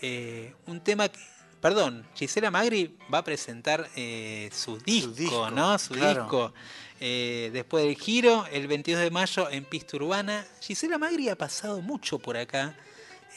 Eh, 0.00 0.54
un 0.66 0.80
tema 0.80 1.08
que, 1.08 1.18
perdón, 1.60 2.06
Gisela 2.14 2.50
Magri 2.50 2.96
va 3.12 3.18
a 3.18 3.24
presentar 3.24 3.88
eh, 3.96 4.48
su, 4.52 4.78
disco, 4.78 5.12
disco, 5.12 5.50
¿no? 5.50 5.76
Su 5.78 5.94
claro. 5.94 6.22
disco. 6.22 6.54
eh, 7.00 7.50
después 7.52 7.84
del 7.84 7.96
giro, 7.96 8.46
el 8.52 8.68
22 8.68 9.02
de 9.02 9.10
mayo 9.10 9.50
en 9.50 9.64
Pista 9.64 9.96
Urbana. 9.96 10.46
Gisela 10.60 10.98
Magri 10.98 11.28
ha 11.28 11.36
pasado 11.36 11.80
mucho 11.80 12.18
por 12.18 12.36
acá 12.36 12.76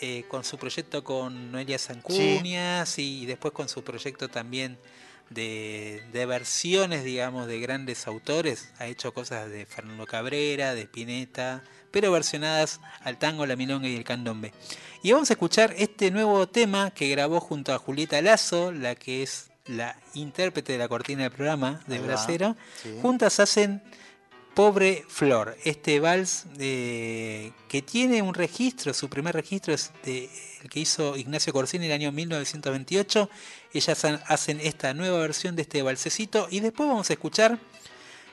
eh, 0.03 0.25
con 0.27 0.43
su 0.43 0.57
proyecto 0.57 1.03
con 1.03 1.51
Noelia 1.51 1.77
Sancuñas 1.77 2.97
y 2.97 3.25
después 3.27 3.53
con 3.53 3.69
su 3.69 3.83
proyecto 3.83 4.29
también 4.29 4.79
de, 5.31 6.03
de 6.13 6.25
versiones, 6.25 7.03
digamos, 7.03 7.47
de 7.47 7.59
grandes 7.59 8.05
autores. 8.07 8.69
Ha 8.79 8.87
hecho 8.87 9.13
cosas 9.13 9.49
de 9.49 9.65
Fernando 9.65 10.05
Cabrera, 10.05 10.73
de 10.75 10.81
Spinetta, 10.83 11.63
pero 11.91 12.11
versionadas 12.11 12.79
al 13.01 13.17
tango, 13.17 13.45
la 13.45 13.55
milonga 13.55 13.87
y 13.87 13.95
el 13.95 14.03
candombe. 14.03 14.53
Y 15.03 15.11
vamos 15.13 15.29
a 15.29 15.33
escuchar 15.33 15.73
este 15.77 16.11
nuevo 16.11 16.47
tema 16.47 16.91
que 16.91 17.09
grabó 17.09 17.39
junto 17.39 17.73
a 17.73 17.79
Julieta 17.79 18.21
Lazo, 18.21 18.71
la 18.71 18.95
que 18.95 19.23
es 19.23 19.49
la 19.65 19.95
intérprete 20.13 20.73
de 20.73 20.77
la 20.79 20.87
cortina 20.87 21.23
del 21.23 21.31
programa 21.31 21.81
de 21.87 21.99
Bracero. 21.99 22.55
sí. 22.83 22.97
Juntas 23.01 23.39
hacen 23.39 23.81
Pobre 24.53 25.05
Flor, 25.07 25.55
este 25.63 25.99
vals 26.01 26.45
eh, 26.59 27.53
que 27.69 27.81
tiene 27.81 28.21
un 28.21 28.33
registro, 28.33 28.93
su 28.93 29.07
primer 29.09 29.33
registro 29.33 29.73
es 29.73 29.91
de- 30.03 30.29
el 30.61 30.69
que 30.69 30.81
hizo 30.81 31.15
Ignacio 31.15 31.53
Corsini 31.53 31.85
en 31.85 31.91
el 31.91 31.95
año 32.01 32.11
1928. 32.11 33.29
Ellas 33.73 34.05
hacen 34.05 34.59
esta 34.61 34.93
nueva 34.93 35.19
versión 35.19 35.55
de 35.55 35.61
este 35.61 35.81
valsecito 35.81 36.47
y 36.49 36.59
después 36.59 36.89
vamos 36.89 37.09
a 37.09 37.13
escuchar 37.13 37.57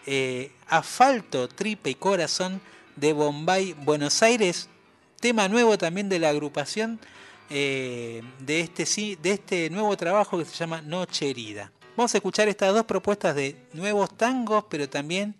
eh, 0.06 0.52
Asfalto, 0.66 1.48
Tripe 1.48 1.90
y 1.90 1.94
Corazón 1.94 2.60
de 2.96 3.12
Bombay, 3.12 3.74
Buenos 3.74 4.22
Aires, 4.22 4.68
tema 5.20 5.48
nuevo 5.48 5.78
también 5.78 6.08
de 6.08 6.18
la 6.18 6.30
agrupación 6.30 6.98
eh, 7.50 8.22
de, 8.40 8.60
este, 8.60 9.16
de 9.22 9.30
este 9.30 9.70
nuevo 9.70 9.96
trabajo 9.96 10.38
que 10.38 10.44
se 10.44 10.54
llama 10.54 10.82
Noche 10.82 11.30
Herida. 11.30 11.72
Vamos 11.96 12.14
a 12.14 12.18
escuchar 12.18 12.48
estas 12.48 12.74
dos 12.74 12.84
propuestas 12.84 13.34
de 13.34 13.56
nuevos 13.72 14.16
tangos, 14.16 14.64
pero 14.68 14.88
también 14.88 15.34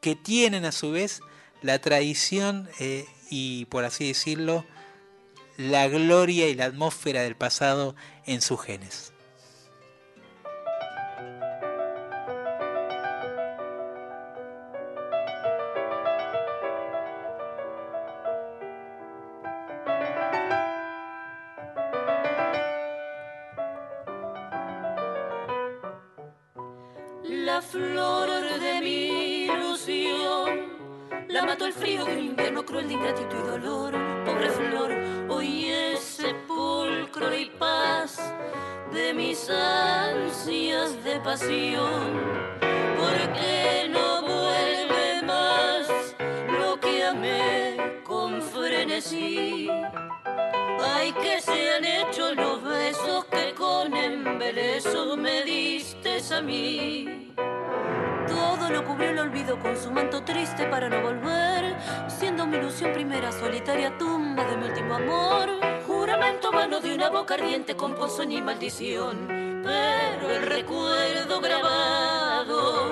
que 0.00 0.16
tienen 0.16 0.64
a 0.64 0.72
su 0.72 0.92
vez 0.92 1.20
la 1.62 1.78
tradición 1.78 2.68
eh, 2.78 3.06
y, 3.30 3.66
por 3.66 3.84
así 3.84 4.08
decirlo, 4.08 4.64
la 5.60 5.88
gloria 5.88 6.48
y 6.48 6.54
la 6.54 6.64
atmósfera 6.64 7.22
del 7.22 7.36
pasado 7.36 7.94
en 8.24 8.40
sus 8.40 8.62
genes. 8.62 9.12
Solitaria 63.32 63.96
tumba 63.96 64.44
de 64.44 64.56
mi 64.56 64.66
último 64.66 64.94
amor. 64.94 65.50
Juramento 65.86 66.50
vano 66.50 66.80
de 66.80 66.94
una 66.94 67.10
boca 67.10 67.34
ardiente 67.34 67.76
con 67.76 67.94
pozón 67.94 68.32
y 68.32 68.40
maldición, 68.40 69.26
pero 69.64 70.30
el 70.30 70.46
recuerdo 70.46 71.40
grabado 71.40 72.90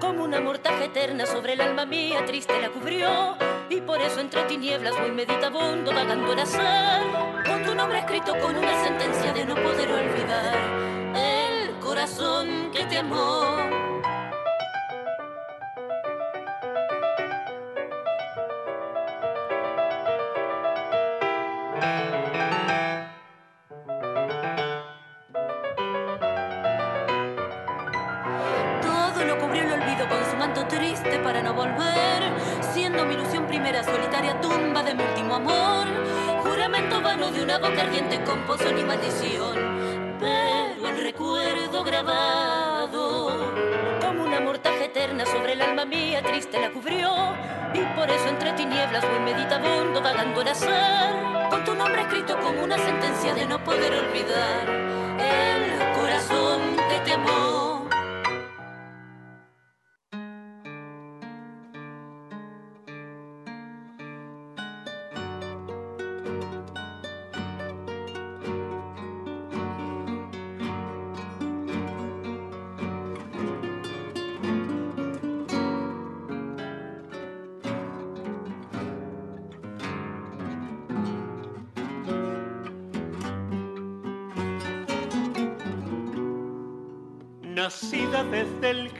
como 0.00 0.24
una 0.24 0.40
mortaja 0.40 0.84
eterna 0.84 1.26
sobre 1.26 1.52
el 1.52 1.60
alma 1.60 1.86
mía 1.86 2.24
triste 2.26 2.60
la 2.60 2.70
cubrió. 2.70 3.36
Y 3.68 3.80
por 3.80 4.00
eso 4.00 4.20
entre 4.20 4.42
tinieblas 4.44 4.98
voy 4.98 5.12
meditabundo 5.12 5.92
vagando 5.92 6.32
al 6.32 6.40
azar 6.40 7.02
con 7.46 7.64
tu 7.64 7.74
nombre 7.74 8.00
escrito 8.00 8.36
con 8.40 8.56
una 8.56 8.84
sentencia 8.84 9.32
de 9.32 9.44
no 9.44 9.54
poder 9.54 9.92
olvidar 9.92 10.58
el 11.14 11.78
corazón 11.78 12.70
que 12.72 12.84
te 12.86 12.98
amó 12.98 13.59
pozón 38.46 38.78
y 38.78 38.84
maldición, 38.84 40.16
pero 40.18 40.88
el 40.88 41.02
recuerdo 41.02 41.82
grabado 41.84 43.52
como 44.00 44.24
una 44.24 44.40
mortaja 44.40 44.84
eterna 44.84 45.26
sobre 45.26 45.52
el 45.52 45.62
alma 45.62 45.84
mía 45.84 46.22
triste 46.22 46.60
la 46.60 46.70
cubrió 46.70 47.10
y 47.74 47.80
por 47.96 48.10
eso 48.10 48.28
entre 48.28 48.52
tinieblas 48.52 49.04
voy 49.08 49.20
meditabundo 49.20 50.00
vagando 50.02 50.40
al 50.40 50.48
azar 50.48 51.48
con 51.50 51.64
tu 51.64 51.74
nombre 51.74 52.02
escrito 52.02 52.38
como 52.40 52.62
una 52.62 52.78
sentencia 52.78 53.34
de 53.34 53.46
no 53.46 53.62
poder 53.62 53.92
olvidar 53.94 54.79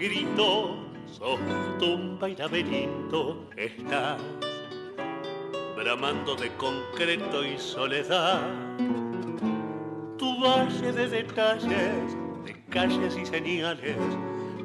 grito, 0.01 0.78
sos 1.06 1.39
tumba 1.78 2.31
y 2.31 2.35
laberinto, 2.35 3.51
estás 3.55 4.18
bramando 5.77 6.35
de 6.36 6.48
concreto 6.56 7.44
y 7.44 7.59
soledad. 7.59 8.40
Tu 10.16 10.40
valle 10.40 10.93
de 10.93 11.06
detalles, 11.06 12.16
de 12.47 12.64
calles 12.70 13.18
y 13.20 13.27
señales, 13.27 13.97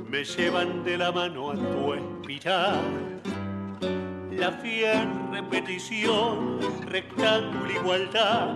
me 0.09 0.23
llevan 0.23 0.85
de 0.85 0.97
la 0.97 1.11
mano 1.11 1.51
a 1.51 1.55
tu 1.55 1.93
espiral. 1.93 3.21
La 4.31 4.53
fiel 4.53 5.09
repetición, 5.31 6.59
rectángulo, 6.87 7.71
igualdad, 7.71 8.55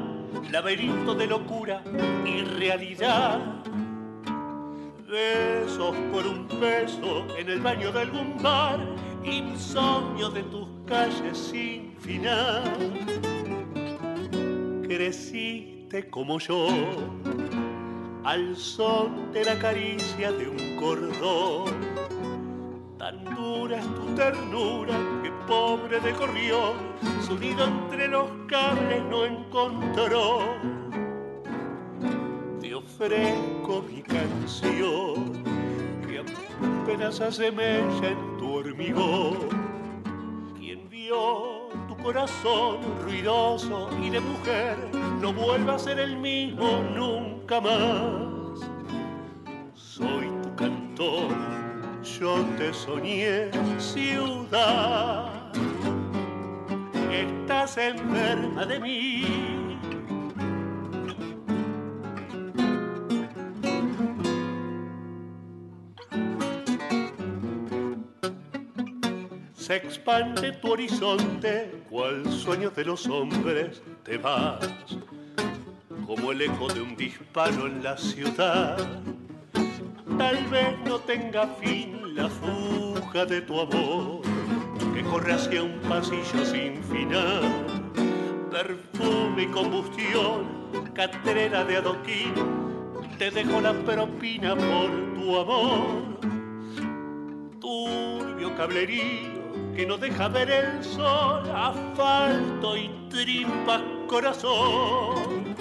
laberinto 0.50 1.14
de 1.14 1.28
locura 1.28 1.84
y 2.26 2.42
realidad. 2.44 3.59
Besos 5.10 5.96
por 6.12 6.28
un 6.28 6.48
beso 6.60 7.26
en 7.36 7.50
el 7.50 7.60
baño 7.62 7.92
de 7.92 8.02
algún 8.02 8.38
bar, 8.44 8.80
insomnio 9.24 10.30
de 10.30 10.44
tus 10.44 10.68
calles 10.86 11.36
sin 11.36 11.96
final. 11.98 12.64
Creciste 14.84 16.08
como 16.12 16.38
yo, 16.38 16.68
al 18.24 18.56
son 18.56 19.32
de 19.32 19.46
la 19.46 19.58
caricia 19.58 20.32
de 20.32 20.48
un 20.48 20.76
cordón, 20.76 21.74
Tan 23.00 23.26
dura 23.36 23.80
es 23.80 23.86
tu 23.96 24.14
ternura 24.14 24.94
que 25.24 25.32
pobre 25.48 26.00
de 26.02 26.14
corrió, 26.14 26.74
su 27.26 27.36
nido 27.40 27.66
entre 27.66 28.10
los 28.10 28.30
cables 28.48 29.02
no 29.10 29.26
encontró. 29.26 30.60
Ofrezco 33.00 33.82
mi 33.84 34.02
canción 34.02 35.42
que 36.06 36.20
apenas 36.20 37.22
asemeja 37.22 38.10
en 38.10 38.38
tu 38.38 38.56
hormigón. 38.56 39.38
Quien 40.60 40.90
vio 40.90 41.70
tu 41.88 41.96
corazón 42.04 42.80
ruidoso 43.02 43.90
y 44.04 44.10
de 44.10 44.20
mujer 44.20 44.76
no 45.22 45.32
vuelva 45.32 45.76
a 45.76 45.80
ser 45.80 45.98
el 45.98 46.18
mismo 46.18 46.84
nunca 46.94 47.62
más. 47.62 48.60
Soy 49.76 50.28
tu 50.44 50.56
cantor, 50.58 51.30
yo 52.20 52.46
te 52.58 52.74
soñé, 52.74 53.50
ciudad. 53.78 55.54
Estás 57.10 57.78
enferma 57.78 58.66
de 58.66 58.80
mí. 58.82 59.49
Se 69.70 69.76
expande 69.76 70.52
tu 70.54 70.72
horizonte, 70.72 71.70
cual 71.92 72.26
sueño 72.32 72.72
de 72.72 72.86
los 72.86 73.06
hombres 73.06 73.84
te 74.04 74.18
vas, 74.18 74.68
como 76.08 76.32
el 76.32 76.42
eco 76.42 76.74
de 76.74 76.82
un 76.82 76.96
disparo 76.96 77.68
en 77.68 77.84
la 77.84 77.96
ciudad. 77.96 78.80
Tal 80.18 80.44
vez 80.48 80.76
no 80.88 80.98
tenga 81.02 81.46
fin 81.62 82.16
la 82.16 82.28
fuga 82.30 83.28
de 83.28 83.42
tu 83.42 83.62
amor, 83.62 84.22
que 84.92 85.04
corre 85.04 85.34
hacia 85.34 85.62
un 85.62 85.80
pasillo 85.82 86.44
sin 86.44 86.84
final. 86.86 87.44
Perfume 88.50 89.44
y 89.44 89.48
combustión, 89.50 90.90
catrera 90.96 91.64
de 91.64 91.78
adoquín, 91.78 92.34
te 93.20 93.30
dejo 93.30 93.62
la 93.62 93.74
propina 93.74 94.56
por 94.56 94.90
tu 95.14 95.38
amor. 95.38 96.20
Turbio 97.60 98.56
cablerío 98.56 99.39
que 99.76 99.86
no 99.86 99.98
deja 99.98 100.28
ver 100.28 100.50
el 100.50 100.84
sol, 100.84 101.50
asfalto 101.50 102.76
y 102.78 102.90
tripas 103.10 103.82
corazón. 104.08 105.56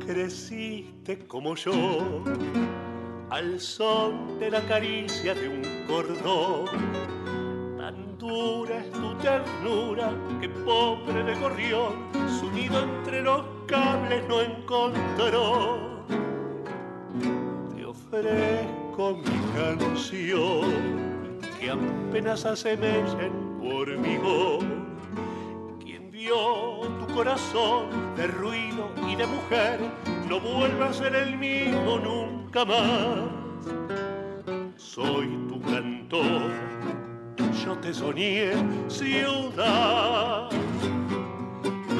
Creciste 0.00 1.26
como 1.26 1.54
yo, 1.54 2.22
al 3.30 3.60
son 3.60 4.38
de 4.38 4.50
la 4.50 4.60
caricia 4.62 5.34
de 5.34 5.48
un 5.48 5.62
cordón. 5.86 6.66
Tan 7.78 8.18
dura 8.18 8.78
es 8.78 8.90
tu 8.92 9.14
ternura 9.16 10.10
que 10.40 10.48
pobre 10.48 11.22
de 11.24 11.34
gorrión, 11.36 12.08
su 12.38 12.50
nido 12.50 12.82
entre 12.82 13.22
los 13.22 13.42
cables 13.66 14.22
no 14.28 14.40
encontró. 14.42 16.04
Te 17.74 17.84
ofrezco 17.84 19.16
mi 19.16 19.38
canción 19.54 21.17
que 21.58 21.70
apenas 21.70 22.44
asemeja 22.44 23.22
en 23.22 23.58
tu 23.58 23.76
hormigón. 23.76 24.88
Quien 25.80 26.10
vio 26.10 26.80
tu 26.98 27.14
corazón 27.14 27.88
de 28.16 28.26
ruido 28.28 28.90
y 29.08 29.16
de 29.16 29.26
mujer 29.26 29.80
no 30.28 30.40
vuelve 30.40 30.84
a 30.84 30.92
ser 30.92 31.14
el 31.14 31.36
mismo 31.36 31.98
nunca 31.98 32.64
más. 32.64 33.30
Soy 34.76 35.26
tu 35.48 35.60
cantor, 35.62 36.50
yo 37.64 37.76
te 37.78 37.92
soñé, 37.92 38.52
ciudad. 38.88 40.48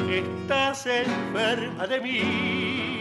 Estás 0.09 0.85
enferma 0.87 1.85
de 1.87 1.99
mí. 1.99 2.98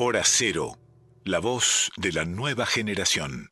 Hora 0.00 0.22
Cero, 0.24 0.78
la 1.24 1.40
voz 1.40 1.90
de 1.96 2.12
la 2.12 2.24
nueva 2.24 2.66
generación. 2.66 3.50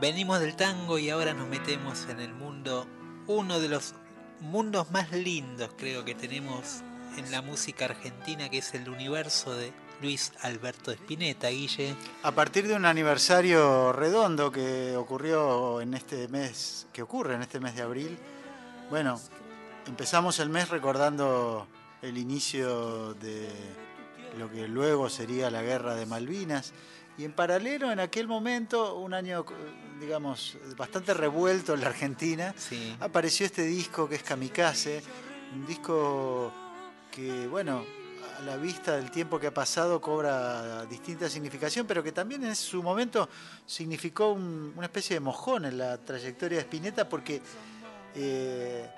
Venimos 0.00 0.40
del 0.40 0.56
tango 0.56 0.98
y 0.98 1.10
ahora 1.10 1.34
nos 1.34 1.48
metemos 1.48 2.08
en 2.08 2.20
el 2.20 2.32
mundo, 2.32 2.88
uno 3.26 3.60
de 3.60 3.68
los 3.68 3.94
mundos 4.40 4.90
más 4.90 5.12
lindos 5.12 5.68
creo 5.76 6.06
que 6.06 6.14
tenemos 6.14 6.80
en 7.18 7.30
la 7.30 7.42
música 7.42 7.84
argentina, 7.84 8.48
que 8.48 8.56
es 8.56 8.72
el 8.72 8.88
universo 8.88 9.54
de 9.54 9.70
Luis 10.00 10.32
Alberto 10.42 10.90
Spinetta, 10.92 11.48
Guille. 11.48 11.94
A 12.22 12.32
partir 12.32 12.68
de 12.68 12.74
un 12.74 12.84
aniversario 12.84 13.92
redondo 13.92 14.50
que 14.52 14.96
ocurrió 14.96 15.80
en 15.80 15.94
este 15.94 16.28
mes, 16.28 16.86
que 16.92 17.02
ocurre 17.02 17.34
en 17.34 17.42
este 17.42 17.58
mes 17.60 17.74
de 17.74 17.82
abril, 17.82 18.16
bueno, 18.90 19.20
empezamos 19.86 20.38
el 20.38 20.50
mes 20.50 20.68
recordando 20.68 21.66
el 22.02 22.16
inicio 22.16 23.14
de 23.14 23.48
lo 24.38 24.50
que 24.50 24.68
luego 24.68 25.08
sería 25.10 25.50
la 25.50 25.62
guerra 25.62 25.94
de 25.96 26.06
Malvinas. 26.06 26.72
Y 27.16 27.24
en 27.24 27.32
paralelo, 27.32 27.90
en 27.90 27.98
aquel 27.98 28.28
momento, 28.28 28.94
un 28.98 29.12
año, 29.12 29.44
digamos, 29.98 30.56
bastante 30.76 31.12
revuelto 31.12 31.74
en 31.74 31.80
la 31.80 31.88
Argentina, 31.88 32.54
Sí. 32.56 32.96
apareció 33.00 33.44
este 33.46 33.62
disco 33.64 34.08
que 34.08 34.14
es 34.14 34.22
Kamikaze, 34.22 35.02
un 35.52 35.66
disco 35.66 36.52
que, 37.10 37.48
bueno, 37.48 37.84
a 38.38 38.42
la 38.42 38.56
vista 38.56 38.96
del 38.96 39.10
tiempo 39.10 39.38
que 39.40 39.48
ha 39.48 39.54
pasado 39.54 40.00
cobra 40.00 40.84
distinta 40.86 41.28
significación, 41.28 41.86
pero 41.86 42.02
que 42.02 42.12
también 42.12 42.44
en 42.44 42.54
su 42.56 42.82
momento 42.82 43.28
significó 43.66 44.32
un- 44.32 44.72
una 44.76 44.86
especie 44.86 45.14
de 45.16 45.20
mojón 45.20 45.64
en 45.64 45.76
la 45.78 45.98
trayectoria 45.98 46.58
de 46.58 46.62
Spinetta 46.62 47.08
porque 47.08 47.42
eh, 48.14 48.88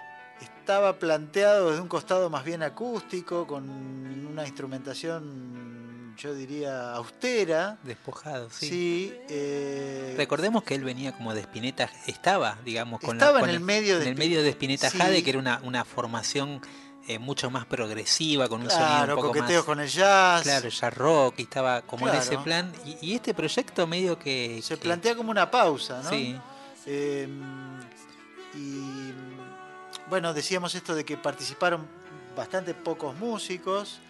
estaba 0.41 0.99
planteado 0.99 1.69
desde 1.71 1.83
un 1.83 1.89
costado 1.89 2.31
más 2.31 2.45
bien 2.45 2.63
acústico, 2.63 3.47
con 3.47 3.69
una 3.69 4.47
instrumentación, 4.47 6.15
yo 6.17 6.35
diría, 6.35 6.93
austera. 6.95 7.79
Despojado, 7.83 8.49
sí. 8.51 8.69
Sí, 8.69 9.15
eh, 9.29 10.15
Recordemos 10.17 10.63
que 10.63 10.75
él 10.75 10.85
venía 10.85 11.13
como 11.13 11.35
de 11.35 11.41
Spinetta, 11.41 11.91
estaba, 12.07 12.59
digamos, 12.65 13.01
con, 13.01 13.19
la- 13.19 13.25
Estaba 13.25 13.39
en 13.41 13.47
con 13.47 13.51
el 13.51 13.61
medio 13.61 13.97
de 13.99 14.05
en 14.05 14.09
el 14.11 14.17
medio 14.19 14.43
de 14.43 14.51
Spinetta 14.51 14.91
sí. 14.91 14.99
Jade, 14.99 15.23
que 15.23 15.31
era 15.31 15.39
una, 15.39 15.61
una 15.65 15.85
formación 15.85 16.61
eh, 17.15 17.19
mucho 17.19 17.51
más 17.51 17.67
progresiva, 17.67 18.49
con 18.49 18.63
un 18.63 18.71
sonido 18.71 19.15
un 19.17 19.23
poco 19.23 19.35
más... 19.39 19.63
con 19.65 19.81
el 19.81 19.89
jazz. 19.89 20.43
Claro, 20.43 20.69
ya 20.69 20.91
rock, 20.91 21.35
y 21.39 21.43
estaba 21.43 21.83
como 21.83 22.09
en 22.09 22.15
ese 22.15 22.39
plan. 22.39 22.73
Y, 22.85 22.99
y 23.11 23.15
este 23.15 23.35
proyecto 23.35 23.87
medio 23.87 24.19
que... 24.19 24.61
Se 24.63 24.75
que- 24.77 24.83
plantea 24.83 25.15
como 25.15 25.31
una 25.31 25.51
pausa, 25.51 26.03
¿no? 26.03 26.11
Sí. 26.11 26.39
Eh, 26.87 27.29
y 28.55 29.13
bueno, 30.09 30.33
decíamos 30.35 30.75
esto 30.75 30.95
de 30.95 31.05
que 31.05 31.17
participaron 31.17 31.87
bastante 32.37 32.75
pocos 32.75 33.15
músicos, 33.17 34.01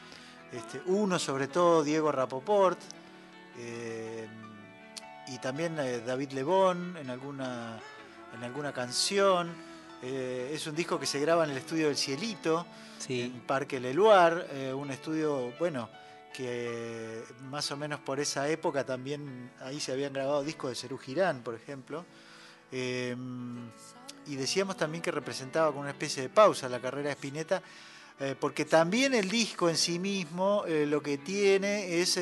este, 0.52 0.81
uno 0.86 1.18
sobre 1.18 1.48
todo, 1.48 1.82
Diego 1.82 2.10
Rapoport, 2.12 2.78
eh, 3.59 4.28
y 5.28 5.39
también 5.39 5.78
eh, 5.78 6.01
David 6.01 6.32
Lebón 6.32 6.97
en 6.97 7.10
alguna, 7.10 7.78
en 8.35 8.44
alguna 8.44 8.72
canción. 8.72 9.69
Eh, 10.02 10.52
es 10.55 10.66
un 10.66 10.74
disco 10.74 10.98
que 10.98 11.06
se 11.06 11.20
graba 11.20 11.44
en 11.44 11.51
el 11.51 11.59
estudio 11.59 11.86
del 11.89 11.97
Cielito, 11.97 12.66
en 13.09 13.40
Parque 13.40 13.81
Leluar, 13.81 14.47
eh, 14.52 14.72
un 14.72 14.90
estudio, 14.90 15.52
bueno, 15.59 15.89
que 16.32 17.22
más 17.51 17.70
o 17.70 17.77
menos 17.77 18.01
por 18.01 18.20
esa 18.20 18.48
época 18.48 18.85
también 18.85 19.51
ahí 19.60 19.81
se 19.81 19.93
habían 19.93 20.12
grabado 20.12 20.44
discos 20.44 20.70
de 20.70 20.77
Cerú 20.77 20.98
Girán, 20.98 21.43
por 21.43 21.55
ejemplo. 21.55 22.05
Eh, 22.72 23.16
y 24.27 24.36
decíamos 24.36 24.77
también 24.77 25.02
que 25.02 25.10
representaba 25.10 25.68
como 25.68 25.81
una 25.81 25.90
especie 25.90 26.22
de 26.22 26.28
pausa 26.28 26.68
la 26.68 26.81
carrera 26.81 27.09
de 27.09 27.14
Spinetta, 27.14 27.62
eh, 28.20 28.36
porque 28.39 28.64
también 28.64 29.14
el 29.14 29.28
disco 29.28 29.68
en 29.68 29.77
sí 29.77 29.98
mismo 29.98 30.64
lo 30.66 31.02
que 31.02 31.18
tiene 31.18 32.01
es 32.01 32.18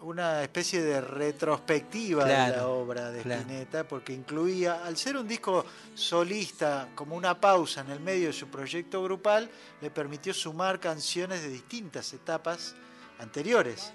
una 0.00 0.42
especie 0.44 0.80
de 0.80 1.00
retrospectiva 1.00 2.24
de 2.24 2.56
la 2.56 2.68
obra 2.68 3.10
de 3.10 3.22
claro. 3.22 3.40
Spinetta, 3.40 3.84
porque 3.86 4.12
incluía, 4.12 4.84
al 4.84 4.96
ser 4.96 5.16
un 5.16 5.26
disco 5.26 5.64
solista, 5.94 6.88
como 6.94 7.16
una 7.16 7.40
pausa 7.40 7.80
en 7.80 7.90
el 7.90 8.00
medio 8.00 8.28
de 8.28 8.32
su 8.32 8.46
proyecto 8.48 9.02
grupal, 9.02 9.50
le 9.80 9.90
permitió 9.90 10.32
sumar 10.32 10.78
canciones 10.78 11.42
de 11.42 11.48
distintas 11.48 12.12
etapas 12.12 12.74
anteriores. 13.18 13.92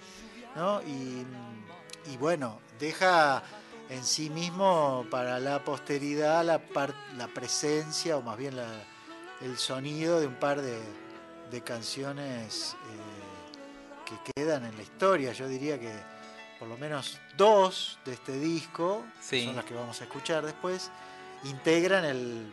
¿no? 0.55 0.81
Y, 0.83 1.25
y 2.11 2.17
bueno, 2.17 2.59
deja 2.79 3.41
en 3.89 4.03
sí 4.03 4.29
mismo 4.29 5.05
para 5.09 5.39
la 5.39 5.63
posteridad 5.63 6.43
la, 6.43 6.59
par- 6.59 6.93
la 7.17 7.27
presencia, 7.27 8.17
o 8.17 8.21
más 8.21 8.37
bien 8.37 8.57
la- 8.57 8.83
el 9.41 9.57
sonido 9.57 10.19
de 10.19 10.27
un 10.27 10.35
par 10.35 10.61
de, 10.61 10.79
de 11.49 11.61
canciones 11.61 12.75
eh, 12.91 13.12
que 14.05 14.15
quedan 14.35 14.65
en 14.65 14.75
la 14.75 14.83
historia. 14.83 15.33
Yo 15.33 15.47
diría 15.47 15.79
que, 15.79 15.91
por 16.59 16.67
lo 16.67 16.77
menos 16.77 17.19
dos 17.37 17.99
de 18.05 18.13
este 18.13 18.37
disco, 18.39 19.03
que 19.29 19.45
son 19.45 19.55
las 19.55 19.65
que 19.65 19.73
vamos 19.73 19.99
a 20.01 20.03
escuchar 20.05 20.45
después, 20.45 20.91
integran 21.45 22.05
el 22.05 22.51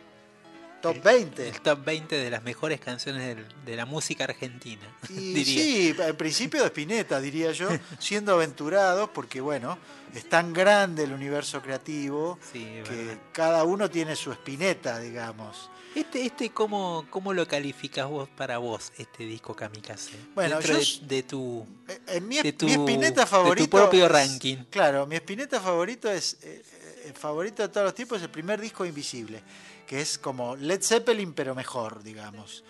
top 0.81 1.01
20. 1.03 1.47
El 1.47 1.61
top 1.61 1.85
20 1.85 2.17
de 2.17 2.29
las 2.29 2.43
mejores 2.43 2.79
canciones 2.79 3.25
del- 3.35 3.45
de 3.65 3.75
la 3.75 3.85
música 3.85 4.23
argentina. 4.25 4.81
Y 5.09 5.33
diría. 5.33 5.63
sí, 5.63 5.95
en 6.01 6.15
principio 6.17 6.61
de 6.61 6.67
Spinetta, 6.67 7.19
diría 7.21 7.51
yo, 7.51 7.69
siendo 7.99 8.33
aventurados, 8.33 9.09
porque 9.13 9.39
bueno, 9.41 9.77
es 10.15 10.27
tan 10.27 10.53
grande 10.53 11.03
el 11.03 11.13
universo 11.13 11.61
creativo 11.61 12.37
Sí, 12.51 12.63
que 12.83 12.83
verdad. 12.83 13.17
cada 13.31 13.63
uno 13.63 13.89
tiene 13.89 14.15
su 14.15 14.31
Spinetta, 14.31 14.99
digamos. 14.99 15.69
Este, 15.93 16.25
este 16.25 16.49
¿cómo, 16.51 17.05
¿cómo 17.09 17.33
lo 17.33 17.45
calificas 17.47 18.07
vos 18.07 18.29
para 18.29 18.57
vos, 18.59 18.93
este 18.97 19.25
disco 19.25 19.53
Kamikaze? 19.55 20.11
Bueno, 20.33 20.57
Dentro 20.59 20.79
yo 20.79 21.05
de, 21.05 21.23
tu... 21.23 21.65
En 22.07 22.27
mi, 22.27 22.41
de 22.41 22.53
tu, 22.53 22.65
mi 22.65 22.73
Spinetta 22.73 23.21
de 23.21 23.27
favorito. 23.27 23.65
tu 23.65 23.69
propio 23.69 24.05
es- 24.05 24.11
ranking. 24.11 24.57
Claro, 24.69 25.05
mi 25.05 25.15
Spinetta 25.17 25.59
favorito 25.59 26.09
es. 26.09 26.35
eh, 26.43 26.63
eh, 26.65 27.03
el 27.07 27.13
favorito 27.13 27.61
de 27.63 27.69
todos 27.69 27.85
los 27.85 27.95
tiempos 27.95 28.19
es 28.19 28.23
el 28.23 28.29
primer 28.29 28.61
disco 28.61 28.85
Invisible, 28.85 29.43
que 29.85 29.99
es 30.01 30.17
como 30.17 30.55
Led 30.55 30.81
Zeppelin, 30.81 31.33
pero 31.33 31.53
mejor, 31.55 32.01
digamos. 32.03 32.63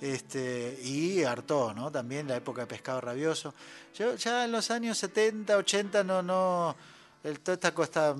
Este, 0.00 0.78
y 0.84 1.24
Artaud, 1.24 1.72
¿no? 1.74 1.90
También 1.90 2.28
la 2.28 2.36
época 2.36 2.60
de 2.60 2.66
Pescado 2.68 3.00
Rabioso. 3.00 3.54
Yo 3.98 4.14
ya 4.14 4.44
en 4.44 4.52
los 4.52 4.70
años 4.70 4.96
70, 4.98 5.56
80 5.56 6.04
no, 6.04 6.22
no. 6.22 6.76
El, 7.24 7.40
toda 7.40 7.54
esta 7.54 7.74
costa, 7.74 8.14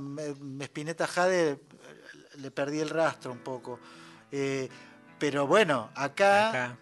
Spinetta 0.62 1.06
Jade, 1.06 1.50
eh, 1.52 1.58
le 2.38 2.50
perdí 2.50 2.80
el 2.80 2.88
rastro 2.90 3.30
un 3.30 3.38
poco. 3.38 3.78
Eh, 4.32 4.68
pero 5.18 5.46
bueno, 5.46 5.90
acá, 5.94 6.48
Acá 6.50 6.76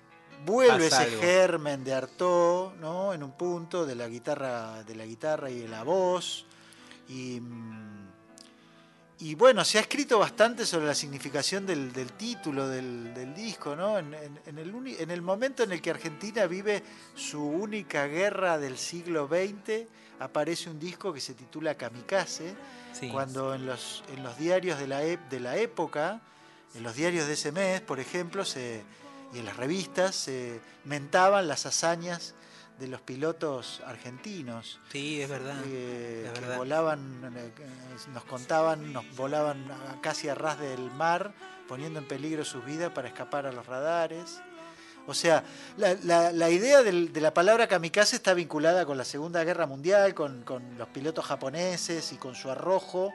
vuelve 0.45 0.87
ese 0.89 0.97
algo. 0.97 1.21
germen 1.21 1.85
de 1.85 1.95
Artaud, 1.95 2.75
¿no? 2.81 3.13
En 3.15 3.23
un 3.23 3.33
punto 3.33 3.87
de 3.87 3.95
la 3.95 4.09
guitarra, 4.09 4.83
de 4.85 4.95
la 4.95 5.07
guitarra 5.07 5.51
y 5.51 5.61
de 5.61 5.69
la 5.69 5.83
voz. 5.83 6.45
Y, 7.09 7.41
mm, 7.41 8.07
y 9.21 9.35
bueno, 9.35 9.65
se 9.65 9.79
ha 9.79 9.81
escrito 9.81 10.19
bastante 10.19 10.67
sobre 10.67 10.87
la 10.87 10.95
significación 10.95 11.65
del, 11.65 11.93
del 11.93 12.13
título 12.13 12.69
del, 12.69 13.15
del 13.15 13.33
disco, 13.35 13.75
¿no? 13.75 13.99
En, 13.99 14.13
en- 14.13 14.41
en 14.45 14.59
el 14.59 14.75
uni- 14.75 14.97
en 14.99 15.11
el 15.11 15.23
momento 15.23 15.63
en 15.63 15.73
el 15.73 15.81
que 15.81 15.91
Argentina 15.91 16.47
vive 16.47 16.83
su 17.15 17.43
única 17.43 18.07
guerra 18.07 18.59
del 18.59 18.77
siglo 18.77 19.27
XX, 19.27 19.87
aparece 20.21 20.69
un 20.69 20.79
disco 20.79 21.13
que 21.15 21.21
se 21.21 21.33
titula 21.35 21.75
Kamikaze, 21.77 22.55
Sí. 22.93 23.09
cuando 23.09 23.55
en 23.55 23.65
los, 23.67 24.05
en 24.15 24.23
los 24.23 24.37
diarios 24.39 24.79
de 24.79 24.87
la, 24.87 24.99
de 25.01 25.41
la 25.41 25.57
época, 25.57 26.21
en 26.77 26.83
los 26.83 26.95
diarios 26.95 27.27
de 27.27 27.35
ese 27.35 27.53
mes, 27.53 27.81
por 27.81 28.01
ejemplo, 28.01 28.45
se, 28.45 28.83
y 29.33 29.39
en 29.39 29.45
las 29.47 29.57
revistas, 29.57 30.15
se 30.15 30.61
mentaban 30.85 31.49
las 31.49 31.67
hazañas 31.67 32.35
de 32.79 32.89
los 32.89 33.01
pilotos 33.01 33.83
argentinos. 33.87 34.79
Sí, 34.93 35.23
es 35.23 35.29
verdad. 35.29 35.57
eh, 35.67 36.25
es 36.27 36.33
que 36.33 36.41
verdad. 36.41 36.57
volaban, 36.59 37.33
eh, 37.37 37.51
nos 38.13 38.25
contaban, 38.25 38.93
nos 38.93 39.05
volaban 39.17 39.67
casi 40.03 40.29
a 40.29 40.35
ras 40.35 40.59
del 40.61 40.91
mar, 40.91 41.33
poniendo 41.69 41.99
en 41.99 42.07
peligro 42.07 42.45
sus 42.45 42.65
vidas 42.65 42.93
para 42.93 43.09
escapar 43.09 43.47
a 43.47 43.53
los 43.53 43.67
radares. 43.67 44.41
O 45.09 45.15
sea, 45.15 45.45
la, 45.79 45.95
la- 46.03 46.33
la 46.33 46.51
idea 46.51 46.83
del- 46.83 47.13
de 47.13 47.21
la 47.21 47.33
palabra 47.33 47.67
kamikaze 47.69 48.17
está 48.17 48.35
vinculada 48.35 48.85
con 48.85 48.99
la 48.99 49.05
Segunda 49.05 49.43
Guerra 49.45 49.65
Mundial, 49.67 50.15
con, 50.15 50.43
con 50.43 50.77
los 50.77 50.89
pilotos 50.89 51.25
japoneses 51.25 52.13
y 52.13 52.17
con 52.17 52.35
su 52.35 52.51
arrojo 52.51 53.13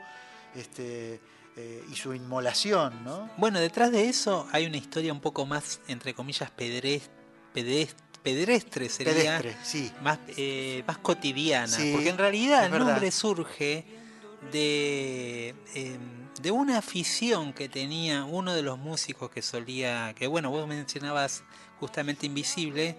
este, 0.56 1.20
eh, 1.56 1.84
y 1.92 1.96
su 1.96 2.14
inmolación, 2.14 3.04
¿no? 3.04 3.30
Bueno, 3.36 3.60
detrás 3.60 3.90
de 3.92 4.08
eso 4.08 4.46
hay 4.52 4.66
una 4.66 4.76
historia 4.78 5.12
un 5.12 5.20
poco 5.20 5.44
más, 5.46 5.80
entre 5.88 6.14
comillas, 6.14 6.50
pedres- 6.50 7.10
pedres- 7.54 7.94
pedestre, 8.22 8.88
sería 8.88 9.12
Pedestre, 9.40 9.56
sí. 9.64 9.90
más, 10.02 10.18
eh, 10.36 10.82
más 10.86 10.98
cotidiana. 10.98 11.66
Sí, 11.68 11.90
porque 11.92 12.08
en 12.08 12.18
realidad 12.18 12.64
el 12.66 12.78
nombre 12.78 13.10
surge 13.10 13.84
de, 14.52 15.54
eh, 15.74 15.98
de 16.40 16.50
una 16.50 16.78
afición 16.78 17.52
que 17.52 17.68
tenía 17.68 18.24
uno 18.24 18.54
de 18.54 18.62
los 18.62 18.78
músicos 18.78 19.30
que 19.30 19.42
solía, 19.42 20.14
que 20.16 20.26
bueno, 20.26 20.50
vos 20.50 20.66
mencionabas 20.66 21.42
justamente 21.80 22.26
Invisible, 22.26 22.96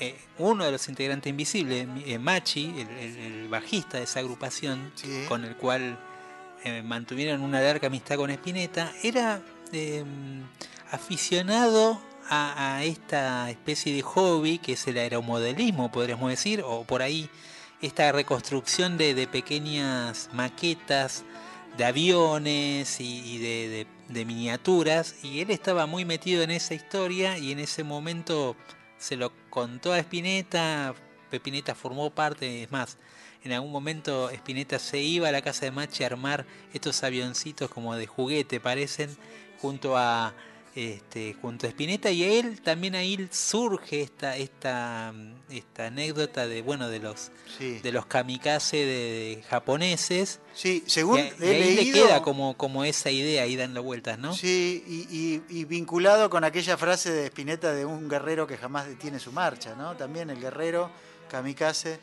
eh, 0.00 0.18
uno 0.38 0.64
de 0.64 0.72
los 0.72 0.88
integrantes 0.88 1.30
Invisible, 1.30 1.86
eh, 2.06 2.18
Machi, 2.18 2.74
el, 2.80 2.88
el- 2.98 3.16
el 3.18 3.48
bajista 3.48 3.98
de 3.98 4.04
esa 4.04 4.20
agrupación, 4.20 4.92
Sí. 4.94 5.24
con 5.28 5.44
el 5.44 5.56
cual 5.56 5.98
eh, 6.66 6.82
mantuvieron 6.82 7.42
una 7.42 7.60
larga 7.60 7.86
amistad 7.86 8.16
con 8.16 8.28
Spinetta, 8.30 8.92
era 9.04 9.40
eh, 9.72 10.04
aficionado 10.90 12.00
a, 12.28 12.82
esta 12.82 13.48
especie 13.50 13.94
de 13.94 14.02
hobby 14.02 14.58
que 14.58 14.72
es 14.72 14.84
el 14.88 14.98
aeromodelismo, 14.98 15.92
podríamos 15.92 16.28
decir, 16.28 16.62
o 16.64 16.82
por 16.82 17.02
ahí 17.02 17.30
esta 17.80 18.10
reconstrucción 18.10 18.98
de, 18.98 19.28
pequeñas 19.30 20.28
maquetas 20.32 21.22
de 21.78 21.84
aviones 21.84 23.00
y, 23.00 23.38
de- 23.38 23.86
de 24.08 24.24
miniaturas, 24.24 25.16
y 25.22 25.40
él 25.40 25.50
estaba 25.50 25.86
muy 25.86 26.04
metido 26.04 26.42
en 26.42 26.50
esa 26.50 26.74
historia 26.74 27.38
y 27.38 27.52
en 27.52 27.60
ese 27.60 27.84
momento 27.84 28.56
se 28.98 29.14
lo 29.14 29.30
contó 29.50 29.92
a 29.92 29.98
Spinetta, 30.00 30.94
Pepineta 31.30 31.74
formó 31.74 32.10
parte, 32.10 32.62
es 32.64 32.70
más, 32.70 32.98
en 33.44 33.52
algún 33.52 33.70
momento 33.72 34.30
Spinetta 34.30 34.78
se 34.78 34.98
iba 35.00 35.28
a 35.28 35.32
la 35.32 35.42
casa 35.42 35.64
de 35.66 35.70
Machi 35.70 36.02
a 36.02 36.06
armar 36.06 36.46
estos 36.72 37.02
avioncitos 37.04 37.70
como 37.70 37.94
de 37.94 38.06
juguete, 38.06 38.58
parecen, 38.60 39.16
junto 39.60 39.96
a 39.96 40.34
este, 40.74 41.34
junto 41.40 41.66
a 41.66 41.70
Spinetta 41.70 42.10
y 42.10 42.22
a 42.22 42.28
él 42.38 42.60
también 42.60 42.94
ahí 42.96 43.28
surge 43.30 44.02
esta 44.02 44.36
esta 44.36 45.14
esta 45.48 45.86
anécdota 45.86 46.46
de 46.46 46.60
bueno 46.60 46.90
de 46.90 46.98
los 46.98 47.30
Sí. 47.56 47.78
de 47.78 47.92
los 47.92 48.04
kamikaze 48.04 48.76
de, 48.76 48.84
de 48.84 49.42
japoneses 49.48 50.40
Sí, 50.52 50.82
según 50.86 51.20
y, 51.20 51.22
he 51.22 51.46
y 51.46 51.48
ahí 51.48 51.60
leído- 51.76 51.82
le 51.82 51.92
queda 52.08 52.22
como 52.22 52.58
como 52.58 52.84
esa 52.84 53.10
idea 53.10 53.44
ahí 53.44 53.56
dando 53.56 53.82
vueltas 53.82 54.18
no 54.18 54.34
Sí, 54.34 54.84
y, 54.86 55.16
y- 55.16 55.42
y 55.60 55.64
vinculado 55.64 56.28
con 56.28 56.44
aquella 56.44 56.76
frase 56.76 57.10
de 57.10 57.26
Spinetta 57.28 57.72
de 57.72 57.86
un 57.86 58.06
guerrero 58.10 58.46
que 58.46 58.58
jamás 58.58 58.86
detiene 58.86 59.18
su 59.18 59.32
marcha, 59.32 59.74
¿no? 59.76 59.96
También 59.96 60.28
el 60.28 60.38
guerrero 60.40 60.90
kamikaze, 61.26 62.00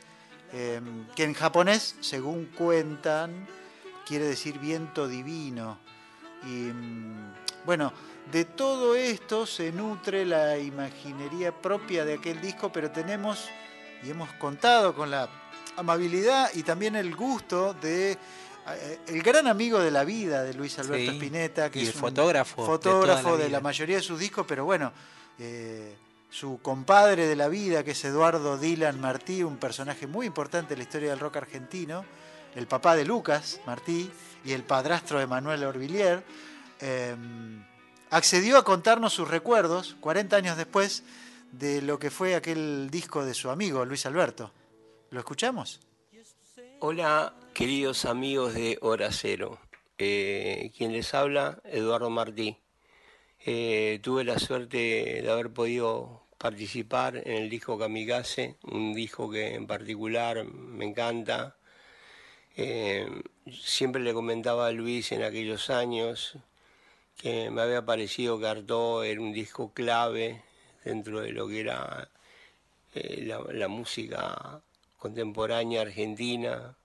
eh, 0.52 0.82
que 1.16 1.24
en 1.24 1.34
japonés, 1.34 1.96
según 2.02 2.46
cuentan, 2.46 3.48
quiere 4.06 4.26
decir 4.26 4.60
viento 4.60 5.08
divino. 5.08 5.80
Y 6.44 6.72
mm, 6.72 7.34
bueno, 7.66 7.94
de 8.32 8.46
todo 8.46 8.96
esto 8.96 9.46
se 9.46 9.72
nutre 9.72 10.26
la 10.26 10.58
imaginería 10.58 11.52
propia 11.52 12.06
de 12.06 12.16
aquel 12.16 12.42
disco, 12.42 12.72
pero 12.72 12.92
tenemos 12.92 13.50
y 14.04 14.10
hemos 14.10 14.32
contado 14.34 14.94
con 14.94 15.10
la 15.10 15.30
amabilidad 15.78 16.50
y 16.54 16.64
también 16.64 16.96
el 16.96 17.16
gusto 17.16 17.74
de 17.74 18.12
eh, 18.12 19.00
el 19.08 19.22
gran 19.22 19.48
amigo 19.48 19.80
de 19.80 19.92
la 19.92 20.04
vida 20.04 20.44
de 20.44 20.54
Luis 20.54 20.78
Alberto 20.80 21.12
Sí, 21.12 21.18
Spinetta, 21.18 21.70
que 21.70 21.80
y 21.80 21.84
es 21.84 21.90
el 21.90 21.96
un 21.96 22.02
fotógrafo 22.02 22.62
de 22.62 22.68
fotógrafo 22.68 23.38
de, 23.38 23.50
la 23.50 23.60
mayoría 23.60 23.98
de 23.98 24.02
sus 24.02 24.20
discos, 24.20 24.46
pero 24.48 24.66
bueno, 24.66 24.92
eh, 25.40 25.96
su 26.34 26.60
compadre 26.64 27.28
de 27.28 27.36
la 27.36 27.48
vida, 27.48 27.84
que 27.84 27.92
es 27.92 28.04
Eduardo 28.06 28.58
Dylan 28.58 29.00
Martí, 29.00 29.44
un 29.44 29.58
personaje 29.58 30.08
muy 30.08 30.26
importante 30.26 30.74
en 30.74 30.80
la 30.80 30.84
historia 30.84 31.12
del 31.12 31.20
rock 31.20 31.38
argentino, 31.38 32.04
el 32.56 32.66
papá 32.66 32.96
de 32.96 33.06
Lucas 33.06 33.62
Martí 33.68 34.10
y 34.44 34.54
el 34.54 34.64
padrastro 34.64 35.20
de 35.20 35.28
Manuel 35.28 35.64
Orvillier, 35.64 36.24
eh, 36.82 37.16
accedió 38.10 38.58
a 38.58 38.64
contarnos 38.64 39.14
sus 39.14 39.28
recuerdos, 39.28 39.96
40 40.00 40.36
años 40.36 40.58
después, 40.58 41.04
de 41.52 41.84
lo 41.84 42.00
que 42.00 42.10
fue 42.10 42.34
aquel 42.34 42.90
disco 42.90 43.24
de 43.24 43.36
su 43.36 43.52
amigo 43.52 43.86
Luis 43.86 44.08
Alberto. 44.08 44.52
¿Lo 45.12 45.20
escuchamos? 45.20 45.82
Hola, 46.80 47.36
queridos 47.54 48.06
amigos 48.06 48.56
de 48.56 48.80
Hora 48.82 49.12
Cero. 49.12 49.60
Eh, 50.00 50.72
quien 50.76 50.94
les 50.94 51.14
habla, 51.14 51.60
Eduardo 51.64 52.10
Martí. 52.10 52.58
Eh, 53.46 54.00
tuve 54.02 54.24
la 54.24 54.40
suerte 54.40 55.22
de 55.22 55.30
haber 55.30 55.52
podido 55.52 56.23
participar 56.44 57.16
en 57.26 57.44
el 57.44 57.50
disco 57.50 57.80
Kamikaze, 57.80 58.58
un 58.64 58.94
disco 58.94 59.32
que 59.32 59.56
en 59.56 59.66
particular 59.66 60.44
me 60.44 60.84
encanta. 60.84 61.56
Eh, 62.58 63.08
siempre 63.50 64.02
le 64.02 64.14
comentaba 64.14 64.68
a 64.68 64.72
Luis 64.74 65.14
en 65.14 65.24
aquellos 65.24 65.70
años 65.70 66.36
que 67.16 67.50
me 67.50 67.62
había 67.62 67.86
parecido 67.86 68.42
que 68.42 68.48
Artaud 68.48 69.06
era 69.06 69.22
un 69.22 69.32
disco 69.32 69.72
clave 69.72 70.44
dentro 70.84 71.22
de 71.22 71.32
lo 71.32 71.48
que 71.48 71.62
era 71.62 72.10
eh, 72.94 73.24
la, 73.26 73.40
la 73.54 73.70
música 73.70 74.62
contemporánea 74.98 75.84
argentina. 75.84 76.76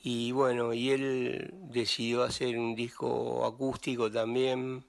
Y 0.00 0.30
bueno, 0.30 0.72
y 0.72 0.90
él 0.90 1.50
decidió 1.72 2.22
hacer 2.22 2.56
un 2.56 2.76
disco 2.76 3.44
acústico 3.46 4.12
también, 4.12 4.84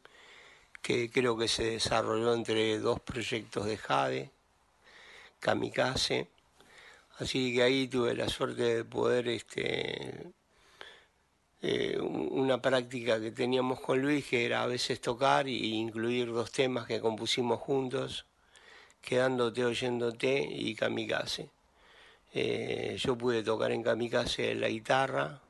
que 0.88 1.10
creo 1.10 1.36
que 1.38 1.50
se 1.50 1.66
desarrolló 1.72 2.34
entre 2.34 2.80
dos 2.80 3.02
proyectos 3.02 3.66
de 3.66 3.76
Jade, 3.76 4.32
Kamikaze. 5.42 6.30
Así 7.20 7.54
que 7.54 7.64
ahí 7.64 7.90
tuve 7.90 8.16
la 8.16 8.30
suerte 8.30 8.64
de 8.76 8.86
poder, 8.86 9.28
este, 9.28 10.32
eh, 11.62 11.98
un- 12.00 12.30
una 12.32 12.62
práctica 12.62 13.20
que 13.20 13.32
teníamos 13.32 13.82
con 13.82 14.02
Luis, 14.02 14.26
que 14.28 14.46
era 14.46 14.64
a 14.64 14.68
veces 14.68 15.02
tocar 15.02 15.48
e 15.48 15.52
incluir 15.52 16.32
dos 16.32 16.52
temas 16.54 16.88
que 16.88 17.02
compusimos 17.02 17.60
juntos, 17.60 18.26
Quedándote, 19.02 19.66
oyéndote 19.66 20.34
y 20.50 20.74
Kamikaze. 20.76 21.50
Eh, 22.34 22.96
yo 22.98 23.18
pude 23.18 23.44
tocar 23.44 23.72
en 23.72 23.84
Kamikaze 23.84 24.56
la 24.56 24.70
guitarra, 24.70 25.42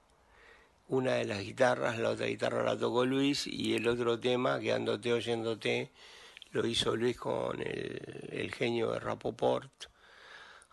una 0.88 1.16
de 1.16 1.26
las 1.26 1.40
guitarras, 1.40 1.98
la 2.00 2.12
otra 2.12 2.28
guitarra 2.28 2.64
la 2.64 2.78
tocó 2.78 3.06
Luis 3.06 3.48
y 3.48 3.76
el 3.76 3.88
otro 3.88 4.20
tema, 4.20 4.60
Quedándote 4.60 5.14
oyéndote, 5.14 5.92
lo 6.52 6.66
hizo 6.66 6.96
Luis 6.96 7.18
con 7.18 7.62
el, 7.62 8.52
genio 8.54 8.92
de 8.92 9.00
Rapoport. 9.00 9.72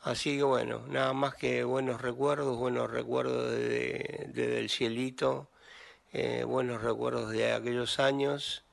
Así 0.03 0.37
que 0.37 0.43
bueno, 0.43 0.87
nada 0.89 1.13
más 1.13 1.35
que 1.35 1.65
buenos 1.65 2.01
recuerdos, 2.01 2.57
buenos 2.59 2.91
recuerdos 2.91 3.51
desde, 3.51 4.29
desde 4.33 4.59
el 4.59 4.71
cielito, 4.71 5.49
eh, 6.13 6.45
buenos 6.45 6.83
recuerdos 6.83 7.31
de 7.31 7.53
aquellos 7.53 7.99
años 7.99 8.65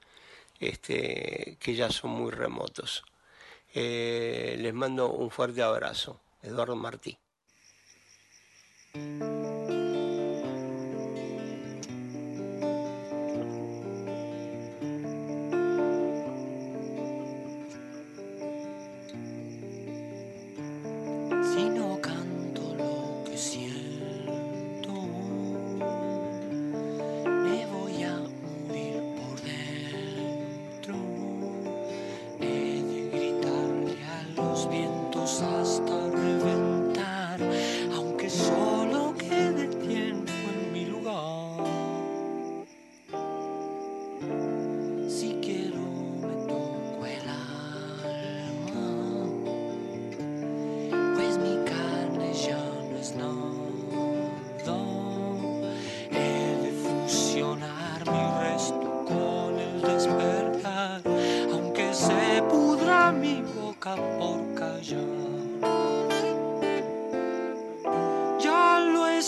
este, 0.59 1.57
que 1.59 1.75
ya 1.75 1.89
son 1.89 2.11
muy 2.11 2.31
remotos. 2.31 3.03
Eh, 3.73 4.57
les 4.59 4.73
mando 4.73 5.09
un 5.11 5.31
fuerte 5.31 5.61
abrazo. 5.61 6.19
Eduardo 6.43 6.75
Martí. 6.75 7.17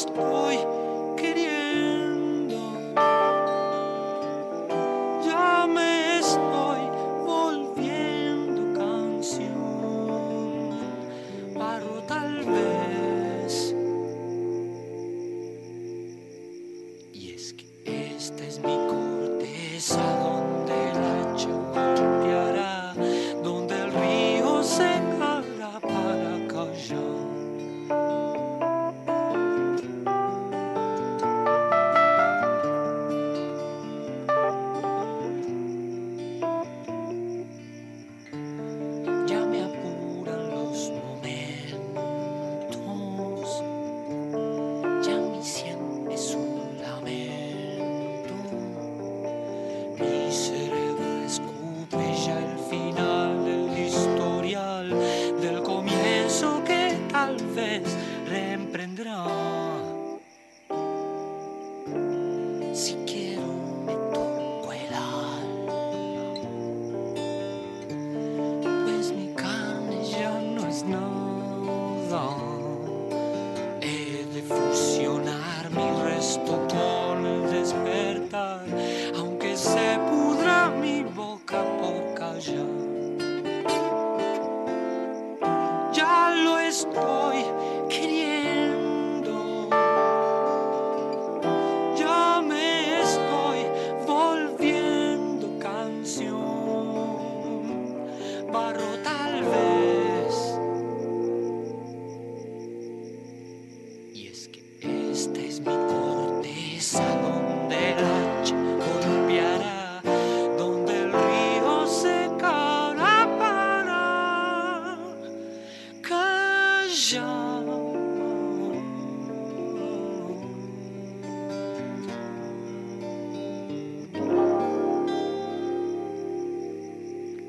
Estoy 0.06 0.83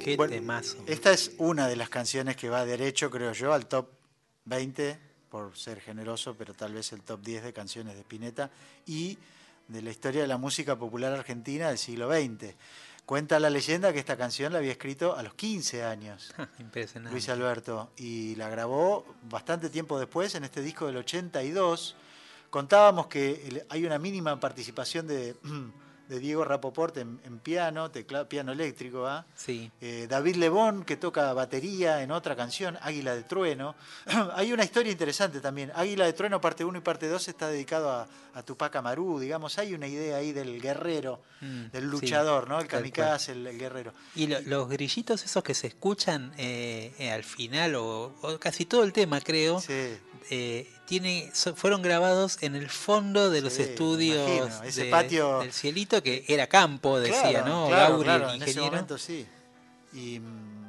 Qué 0.04 0.18
Bueno, 0.18 0.34
temazo. 0.34 0.76
Esta 0.86 1.12
es 1.12 1.32
una 1.38 1.66
de 1.66 1.76
las 1.76 1.88
canciones 1.88 2.36
que 2.36 2.50
va 2.50 2.66
derecho, 2.66 3.10
creo 3.10 3.32
yo, 3.32 3.54
al 3.54 3.66
top 3.66 3.88
20, 4.44 4.98
por 5.30 5.56
ser 5.56 5.80
generoso, 5.80 6.34
pero 6.36 6.52
tal 6.52 6.74
vez 6.74 6.92
el 6.92 7.00
top 7.00 7.22
10 7.22 7.44
de 7.44 7.52
canciones 7.54 7.94
de 7.94 8.00
Spinetta 8.00 8.50
y 8.84 9.16
de 9.66 9.80
la 9.80 9.90
historia 9.90 10.20
de 10.20 10.26
la 10.28 10.36
música 10.36 10.76
popular 10.76 11.10
argentina 11.14 11.68
del 11.68 11.78
siglo 11.78 12.12
XX. 12.12 12.54
Cuenta 13.06 13.40
la 13.40 13.48
leyenda 13.48 13.94
que 13.94 13.98
esta 13.98 14.18
canción 14.18 14.52
la 14.52 14.58
había 14.58 14.72
escrito 14.72 15.16
a 15.16 15.22
los 15.22 15.32
15 15.32 15.84
años. 15.84 16.34
Impresionante. 16.58 17.10
Luis 17.10 17.30
Alberto, 17.30 17.90
y 17.96 18.34
la 18.34 18.50
grabó 18.50 19.06
bastante 19.30 19.70
tiempo 19.70 19.98
después 19.98 20.34
en 20.34 20.44
este 20.44 20.60
disco 20.60 20.86
del 20.86 20.98
82. 20.98 21.96
Contábamos 22.50 23.06
que 23.06 23.64
hay 23.70 23.86
una 23.86 23.98
mínima 23.98 24.38
participación 24.38 25.06
de, 25.06 25.34
de 26.08 26.18
Diego 26.18 26.44
Rapoport 26.44 26.96
en, 26.98 27.20
en 27.24 27.38
piano, 27.38 27.90
teclado, 27.90 28.28
piano 28.28 28.52
eléctrico, 28.52 29.06
¿ah? 29.06 29.24
Sí. 29.34 29.70
Eh, 29.80 30.06
David 30.08 30.36
Lebón, 30.36 30.84
que 30.84 30.96
toca 30.96 31.32
batería 31.32 32.02
en 32.02 32.10
otra 32.10 32.36
canción, 32.36 32.76
Águila 32.82 33.14
de 33.14 33.22
Trueno. 33.22 33.74
Hay 34.34 34.52
una 34.52 34.64
historia 34.64 34.92
interesante 34.92 35.40
también. 35.40 35.72
Águila 35.74 36.04
de 36.06 36.12
Trueno, 36.12 36.40
parte 36.40 36.64
1 36.64 36.78
y 36.78 36.80
parte 36.82 37.08
2, 37.08 37.28
está 37.28 37.48
dedicado 37.48 37.90
a, 37.90 38.06
a 38.34 38.42
Tupac 38.42 38.74
Amaru, 38.76 39.18
digamos. 39.18 39.58
Hay 39.58 39.74
una 39.74 39.86
idea 39.86 40.16
ahí 40.16 40.32
del 40.32 40.60
guerrero, 40.60 41.20
Mm, 41.40 41.70
del 41.72 41.84
sí, 41.84 41.90
luchador, 41.90 42.48
¿no? 42.48 42.58
El 42.58 42.66
kamikaze, 42.68 43.32
el, 43.32 43.46
el 43.46 43.58
guerrero. 43.58 43.92
Y 44.14 44.28
lo- 44.28 44.40
los 44.42 44.68
grillitos 44.68 45.22
esos 45.24 45.42
que 45.42 45.52
se 45.52 45.66
escuchan 45.66 46.32
eh, 46.38 46.94
eh, 46.98 47.10
al 47.10 47.22
final, 47.24 47.74
o, 47.74 48.14
o 48.22 48.38
casi 48.38 48.64
todo 48.64 48.82
el 48.84 48.92
tema 48.94 49.20
creo, 49.20 49.60
eh, 50.30 50.70
tiene, 50.86 51.30
fueron 51.56 51.82
grabados 51.82 52.38
en 52.42 52.54
el 52.54 52.68
fondo 52.68 53.30
de 53.30 53.40
los 53.42 53.54
Sí, 53.54 53.62
estudios 53.62 54.28
imagino, 54.28 54.64
ese 54.64 54.84
de- 54.84 54.90
patio- 54.90 55.38
del 55.40 55.52
cielito, 55.52 56.02
que 56.02 56.24
era 56.28 56.46
campo, 56.46 57.00
decía, 57.00 57.30
Claro, 57.30 57.46
¿no? 57.46 57.66
Claro, 57.68 57.88
Gauri, 57.94 58.04
claro, 58.04 58.28
el 58.30 58.34
en 58.36 58.42
ese 58.42 58.50
ingeniero. 58.50 58.72
momento 58.72 58.98
sí. 58.98 59.26
Y 59.92 60.18
mm, 60.20 60.63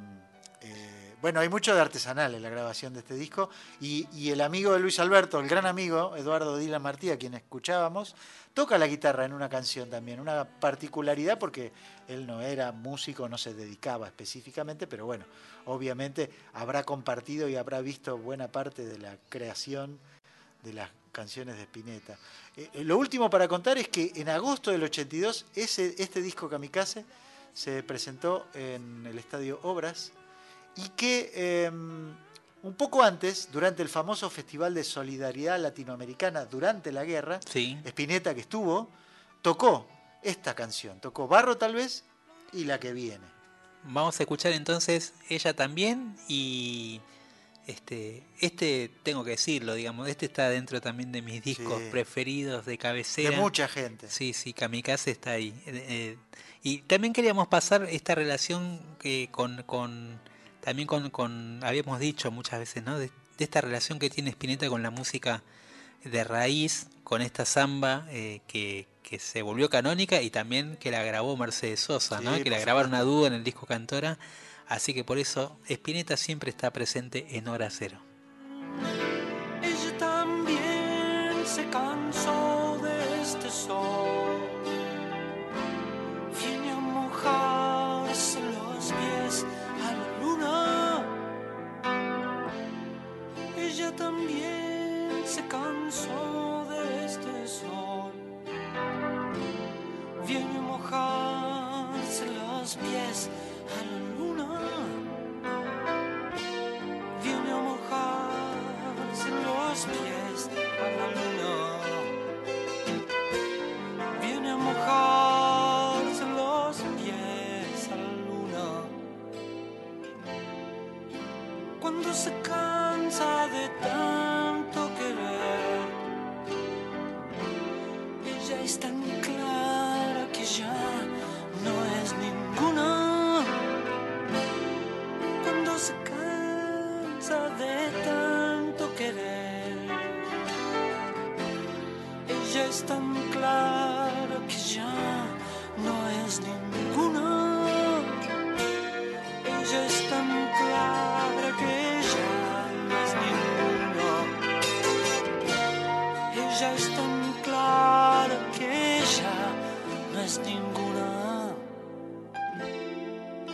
bueno, 1.26 1.40
hay 1.40 1.48
mucho 1.48 1.74
de 1.74 1.80
artesanal 1.80 2.36
en 2.36 2.42
la 2.42 2.50
grabación 2.50 2.94
de 2.94 3.00
este 3.00 3.16
disco. 3.16 3.50
Y, 3.80 4.30
el 4.30 4.40
amigo 4.40 4.72
de 4.72 4.78
Luis 4.78 5.00
Alberto, 5.00 5.40
el 5.40 5.48
gran 5.48 5.66
amigo, 5.66 6.14
Eduardo 6.14 6.56
Dylan 6.56 6.80
Martí, 6.80 7.10
a 7.10 7.18
quien 7.18 7.34
escuchábamos, 7.34 8.14
toca 8.54 8.78
la 8.78 8.86
guitarra 8.86 9.24
en 9.24 9.32
una 9.32 9.48
canción 9.48 9.90
también. 9.90 10.20
Una 10.20 10.44
particularidad 10.44 11.36
porque 11.36 11.72
él 12.06 12.28
no 12.28 12.42
era 12.42 12.70
músico, 12.70 13.28
no 13.28 13.38
se 13.38 13.54
dedicaba 13.54 14.06
específicamente, 14.06 14.86
pero 14.86 15.04
bueno, 15.04 15.24
obviamente 15.64 16.30
habrá 16.52 16.84
compartido 16.84 17.48
y 17.48 17.56
habrá 17.56 17.80
visto 17.80 18.16
buena 18.16 18.46
parte 18.46 18.86
de 18.86 18.98
la 18.98 19.16
creación 19.28 19.98
de 20.62 20.74
las 20.74 20.90
canciones 21.10 21.56
de 21.56 21.62
Spinetta. 21.62 22.16
Eh, 22.56 22.70
eh, 22.72 22.84
lo 22.84 22.98
último 22.98 23.28
para 23.28 23.48
contar 23.48 23.78
es 23.78 23.88
que 23.88 24.12
en 24.14 24.28
agosto 24.28 24.70
del 24.70 24.84
82 24.84 25.46
ese, 25.56 25.92
este 25.98 26.22
disco 26.22 26.48
Kamikaze 26.48 27.04
se 27.52 27.82
presentó 27.82 28.46
en 28.54 29.04
el 29.08 29.18
Estadio 29.18 29.58
Obras 29.64 30.12
y 30.76 30.88
que 30.90 31.32
eh, 31.34 31.70
un 31.70 32.74
poco 32.76 33.02
antes, 33.02 33.48
durante 33.52 33.82
el 33.82 33.88
famoso 33.88 34.28
Festival 34.30 34.74
de 34.74 34.84
Solidaridad 34.84 35.58
Latinoamericana 35.60 36.44
durante 36.46 36.92
la 36.92 37.04
guerra, 37.04 37.40
Sí. 37.48 37.78
Spinetta 37.84 38.34
que 38.34 38.40
estuvo, 38.40 38.90
tocó 39.42 39.86
esta 40.22 40.54
canción, 40.54 41.00
tocó 41.00 41.28
Barro 41.28 41.56
tal 41.56 41.74
vez 41.74 42.04
y 42.52 42.64
la 42.64 42.80
que 42.80 42.92
viene. 42.92 43.24
Vamos 43.84 44.18
a 44.18 44.22
escuchar 44.24 44.52
entonces 44.52 45.12
ella 45.28 45.54
también 45.54 46.16
y 46.26 47.00
este 47.68 48.24
este 48.40 48.90
tengo 49.04 49.22
que 49.24 49.30
decirlo, 49.32 49.74
digamos, 49.74 50.08
este 50.08 50.26
está 50.26 50.48
dentro 50.50 50.80
también 50.80 51.12
de 51.12 51.22
mis 51.22 51.42
discos 51.42 51.78
Sí. 51.80 51.88
preferidos 51.90 52.66
de 52.66 52.78
cabecera. 52.78 53.30
De 53.30 53.36
mucha 53.36 53.68
gente. 53.68 54.08
Sí, 54.10 54.32
sí, 54.32 54.52
Kamikaze 54.52 55.12
está 55.12 55.32
ahí. 55.32 55.54
Eh, 55.66 55.86
eh, 55.88 56.18
y 56.64 56.78
también 56.78 57.12
queríamos 57.12 57.46
pasar 57.46 57.84
esta 57.84 58.14
relación 58.16 58.80
que 58.98 59.28
con, 59.30 59.62
con 59.64 60.18
también 60.66 60.88
con, 60.88 61.10
con 61.10 61.60
habíamos 61.62 62.00
dicho 62.00 62.32
muchas 62.32 62.58
veces, 62.58 62.82
¿no? 62.82 62.98
De, 62.98 63.06
de 63.06 63.44
esta 63.44 63.60
relación 63.60 64.00
que 64.00 64.10
tiene 64.10 64.30
Spinetta 64.30 64.68
con 64.68 64.82
la 64.82 64.90
música 64.90 65.44
de 66.02 66.24
raíz, 66.24 66.88
con 67.04 67.22
esta 67.22 67.44
samba 67.44 68.04
eh, 68.10 68.40
que, 68.48 68.88
que 69.04 69.20
se 69.20 69.42
volvió 69.42 69.70
canónica 69.70 70.20
y 70.22 70.30
también 70.30 70.76
que 70.76 70.90
la 70.90 71.04
grabó 71.04 71.36
Mercedes 71.36 71.78
Sosa, 71.78 72.20
¿no? 72.20 72.42
Que 72.42 72.50
la 72.50 72.58
grabaron 72.58 72.94
a 72.94 73.02
dúo 73.02 73.28
en 73.28 73.34
el 73.34 73.44
disco 73.44 73.64
Cantora. 73.64 74.18
Así 74.66 74.92
que 74.92 75.04
por 75.04 75.18
eso 75.18 75.56
Spinetta 75.68 76.16
siempre 76.16 76.50
está 76.50 76.72
presente 76.72 77.36
en 77.36 77.46
Hora 77.46 77.70
Cero. 77.70 78.00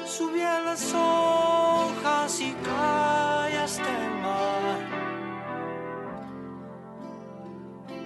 Sube 0.06 0.44
a 0.44 0.60
las 0.60 0.92
hojas 0.94 2.40
y 2.40 2.52
cae 2.64 3.58
hasta 3.58 3.88
el 4.04 4.10
mar. 4.20 4.78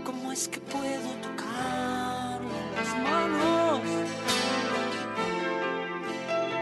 ¿Cómo 0.05 0.33
es 0.33 0.49
que 0.49 0.61
puedo 0.61 1.11
tocarle 1.27 2.59
las 2.77 2.91
manos? 3.09 3.81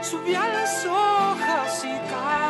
Sube 0.03 0.37
a 0.37 0.49
las 0.49 0.87
hojas 0.87 1.85
y 1.85 1.95
cae 2.11 2.44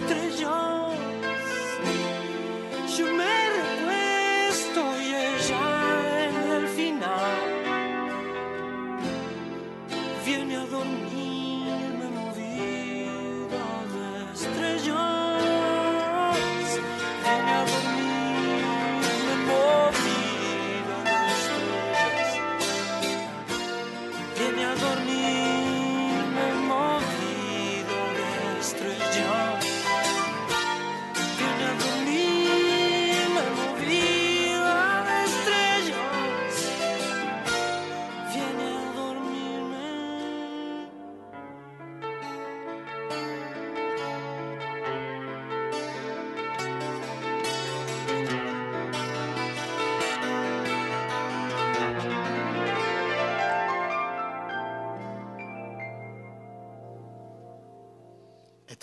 estrellas. 0.00 0.35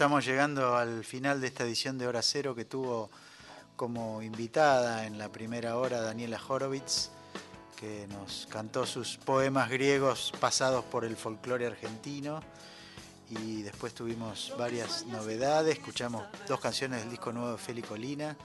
Estamos 0.04 0.26
llegando 0.26 0.76
al 0.76 1.06
final 1.06 1.40
de 1.40 1.48
esta 1.48 1.64
edición 1.64 1.98
de 1.98 2.06
Hora 2.08 2.22
Cero 2.22 2.54
que 2.54 2.66
tuvo 2.66 3.10
como 3.78 4.22
invitada 4.22 5.06
en 5.06 5.18
la 5.18 5.30
primera 5.30 5.78
hora 5.78 6.02
Daniela 6.02 6.42
Horowitz, 6.46 7.10
que 7.78 8.06
nos 8.10 8.46
cantó 8.52 8.86
sus 8.86 9.16
poemas 9.16 9.70
griegos 9.70 10.34
pasados 10.42 10.84
por 10.84 11.06
el 11.06 11.16
folclore 11.16 11.68
argentino. 11.68 12.42
Y 13.30 13.62
después 13.62 13.94
tuvimos 13.94 14.54
varias 14.60 15.06
novedades, 15.06 15.78
escuchamos 15.78 16.26
dos 16.50 16.60
canciones 16.60 17.00
del 17.00 17.10
disco 17.10 17.32
nuevo 17.32 17.54
de 17.54 17.58
Feli 17.58 17.82
Colina, 17.82 18.36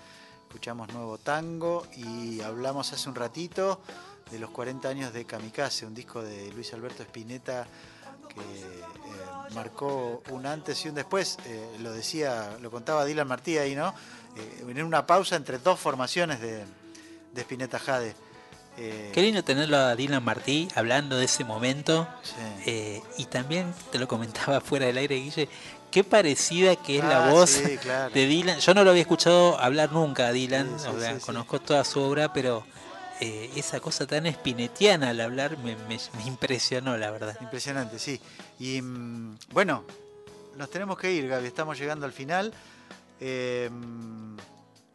escuchamos 0.47 0.93
nuevo 0.93 1.19
tango 1.19 1.89
y 1.97 2.41
hablamos 2.41 2.93
hace 2.93 3.09
un 3.09 3.17
ratito 3.17 3.81
de 4.31 4.39
los 4.39 4.51
40 4.51 4.89
años 4.89 5.13
de 5.13 5.25
Kamikaze, 5.25 5.87
un 5.87 5.95
disco 5.95 6.23
de 6.23 6.53
Luis 6.53 6.73
Alberto 6.73 7.03
Spinetta 7.03 7.67
que 8.29 8.41
eh, 8.41 9.55
marcó 9.55 10.23
un 10.31 10.47
antes 10.47 10.85
y 10.85 10.89
un 10.89 10.95
después. 10.95 11.39
Eh, 11.47 11.77
lo 11.81 11.93
decía, 11.93 12.57
lo 12.61 12.71
contaba 12.71 13.05
Dylan 13.05 13.27
Martí 13.27 13.59
ahí, 13.59 13.75
¿no? 13.75 13.95
Eh, 14.37 14.65
en 14.69 14.83
una 14.83 15.07
pausa 15.07 15.37
entre 15.37 15.59
dos 15.59 15.79
formaciones 15.81 16.41
de, 16.41 16.65
de 17.33 17.41
Spinetta 17.41 17.79
Jade. 17.79 18.15
Eh, 18.77 19.11
Qué 19.13 19.23
lindo 19.23 19.43
tenerlo 19.43 19.77
a 19.77 19.97
Dylan 19.97 20.25
Martí 20.25 20.69
hablando 20.77 21.17
de 21.17 21.25
ese 21.25 21.43
momento. 21.45 22.07
sí. 22.23 22.33
Eh, 22.67 23.03
y 23.17 23.25
también 23.25 23.73
te 23.91 23.99
lo 23.99 24.07
comentaba 24.07 24.61
fuera 24.63 24.87
del 24.87 24.99
aire, 24.99 25.17
Guille, 25.17 25.49
qué 25.91 26.05
parecida 26.05 26.77
que 26.77 26.99
es 26.99 27.05
la 27.05 27.27
Ah, 27.27 27.31
voz 27.31 27.51
sí, 27.51 27.77
claro. 27.79 28.15
de 28.15 28.27
Dylan. 28.27 28.61
Yo 28.61 28.75
no 28.75 28.85
lo 28.85 28.91
había 28.91 29.03
escuchado 29.03 29.59
hablar 29.59 29.91
nunca 29.91 30.29
a 30.29 30.33
Dylan, 30.33 30.79
Sí, 30.79 30.87
o 30.95 31.01
sea, 31.01 31.19
conozco 31.19 31.61
toda 31.61 31.83
su 31.85 32.01
obra, 32.01 32.33
pero 32.33 32.65
eh, 33.21 33.51
esa 33.57 33.81
cosa 33.81 34.07
tan 34.07 34.27
espinetiana 34.27 35.11
al 35.11 35.21
hablar 35.21 35.59
me, 35.59 35.75
me- 35.77 35.99
me 36.17 36.23
impresionó, 36.27 36.97
la 36.97 37.11
verdad. 37.11 37.37
Impresionante, 37.41 37.99
sí. 37.99 38.21
Y 38.59 38.81
mm, 38.83 39.39
bueno, 39.51 39.85
nos 40.57 40.71
tenemos 40.71 40.99
que 40.99 41.13
ir, 41.13 41.29
Gaby, 41.29 41.47
estamos 41.47 41.79
llegando 41.79 42.07
al 42.07 42.13
final. 42.13 42.53
Eh, 43.21 43.71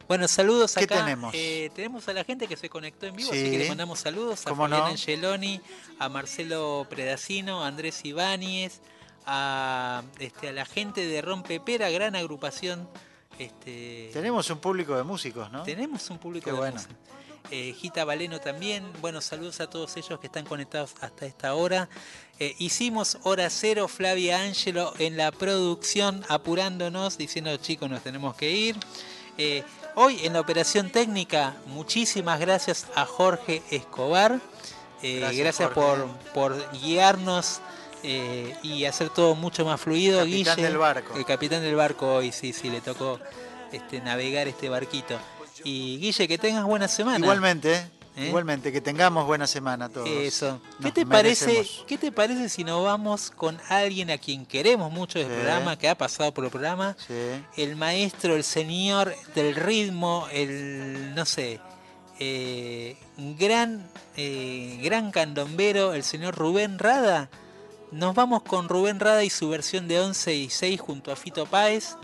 Bueno, 0.06 0.28
saludos 0.28 0.74
¿Qué 0.74 0.84
acá. 0.84 0.96
tenemos? 0.96 1.34
Eh, 1.34 1.70
tenemos 1.74 2.06
a 2.08 2.12
la 2.12 2.24
gente 2.24 2.46
que 2.46 2.56
se 2.58 2.68
conectó 2.68 3.06
en 3.06 3.16
vivo, 3.16 3.32
Sí. 3.32 3.40
así 3.40 3.50
que 3.50 3.58
le 3.58 3.68
mandamos 3.68 4.00
saludos 4.00 4.46
a 4.46 4.50
¿Cómo 4.50 4.64
Fabián 4.64 4.80
no? 4.80 4.86
Angeloni, 4.86 5.60
a 5.98 6.08
Marcelo 6.10 6.86
Predacino, 6.90 7.64
a 7.64 7.68
Andrés 7.68 8.04
Ibáñez, 8.04 8.80
a, 9.26 10.02
este, 10.18 10.50
a 10.50 10.52
la 10.52 10.66
gente 10.66 11.06
de 11.06 11.22
Rompepera, 11.22 11.88
gran 11.90 12.16
agrupación. 12.16 12.86
Este, 13.38 14.10
tenemos 14.12 14.48
un 14.50 14.58
público 14.58 14.94
de 14.96 15.02
músicos, 15.04 15.50
¿no? 15.50 15.62
tenemos 15.64 16.08
un 16.10 16.18
público 16.18 16.44
Qué 16.44 16.52
de 16.52 16.58
bueno. 16.58 16.80
Eh, 17.50 17.74
Gita 17.78 18.04
Valeno 18.04 18.40
también. 18.40 18.84
Bueno, 19.00 19.20
saludos 19.20 19.60
a 19.60 19.68
todos 19.68 19.96
ellos 19.96 20.18
que 20.18 20.26
están 20.26 20.44
conectados 20.44 20.94
hasta 21.00 21.26
esta 21.26 21.54
hora. 21.54 21.88
Eh, 22.38 22.54
hicimos 22.58 23.18
hora 23.22 23.48
cero, 23.50 23.86
Flavia 23.86 24.42
Ángelo 24.42 24.92
en 24.98 25.16
la 25.16 25.30
producción, 25.30 26.24
apurándonos, 26.28 27.16
diciendo 27.16 27.56
chicos, 27.58 27.88
nos 27.88 28.02
tenemos 28.02 28.34
que 28.34 28.50
ir. 28.50 28.76
Eh, 29.38 29.62
hoy 29.94 30.20
en 30.24 30.32
la 30.32 30.40
operación 30.40 30.90
técnica, 30.90 31.54
muchísimas 31.66 32.40
gracias 32.40 32.86
a 32.94 33.04
Jorge 33.04 33.62
Escobar. 33.70 34.40
Gracias, 35.02 35.36
gracias 35.36 35.70
Jorge. 35.74 36.02
por, 36.32 36.54
por 36.56 36.72
guiarnos 36.80 37.60
eh, 38.02 38.54
y 38.62 38.84
hacer 38.84 39.08
todo 39.08 39.34
mucho 39.34 39.64
más 39.64 39.80
fluido. 39.80 40.18
Capitán 40.18 40.56
Guille, 40.56 40.68
del 40.68 40.78
barco. 40.78 41.16
El 41.16 41.24
capitán 41.24 41.62
del 41.62 41.74
barco 41.74 42.16
hoy, 42.16 42.32
sí, 42.32 42.52
sí, 42.52 42.68
le 42.68 42.82
tocó 42.82 43.18
este, 43.72 44.00
navegar 44.02 44.46
este 44.46 44.68
barquito. 44.68 45.18
Y 45.64 45.98
Guille, 45.98 46.28
que 46.28 46.38
tengas 46.38 46.64
buena 46.64 46.88
semana. 46.88 47.18
Igualmente, 47.18 47.74
¿eh? 47.74 47.90
¿Eh? 48.16 48.26
igualmente, 48.28 48.70
que 48.70 48.80
tengamos 48.80 49.26
buena 49.26 49.46
semana 49.46 49.88
todos. 49.88 50.08
Eso. 50.08 50.60
¿Qué 50.78 50.84
Nos 50.84 50.94
te, 50.94 51.06
parece. 51.06 51.66
¿Qué 51.86 51.98
te 51.98 52.12
parece 52.12 52.48
si 52.48 52.62
nos 52.62 52.84
vamos 52.84 53.32
con 53.32 53.58
alguien 53.68 54.10
a 54.10 54.18
quien 54.18 54.46
queremos 54.46 54.92
mucho 54.92 55.18
del 55.18 55.26
Sí. 55.28 55.34
programa, 55.34 55.76
que 55.76 55.88
ha 55.88 55.96
pasado 55.98 56.32
por 56.32 56.44
el 56.44 56.50
programa? 56.50 56.96
Sí. 57.08 57.14
El 57.56 57.74
maestro, 57.74 58.36
el 58.36 58.44
señor 58.44 59.14
del 59.34 59.56
ritmo, 59.56 60.28
el, 60.32 61.12
no 61.16 61.24
sé, 61.24 61.60
eh, 62.20 62.96
gran, 63.16 63.84
eh, 64.16 64.78
gran 64.82 65.10
candombero, 65.10 65.94
el 65.94 66.04
señor 66.04 66.36
Rubén 66.36 66.78
Rada. 66.78 67.30
Nos 67.90 68.14
vamos 68.14 68.42
con 68.42 68.68
Rubén 68.68 69.00
Rada 69.00 69.24
y 69.24 69.30
su 69.30 69.48
versión 69.48 69.88
de 69.88 70.00
11 70.00 70.34
y 70.34 70.50
6 70.50 70.80
junto 70.80 71.10
a 71.10 71.16
Fito 71.16 71.46
Páez. 71.46 71.96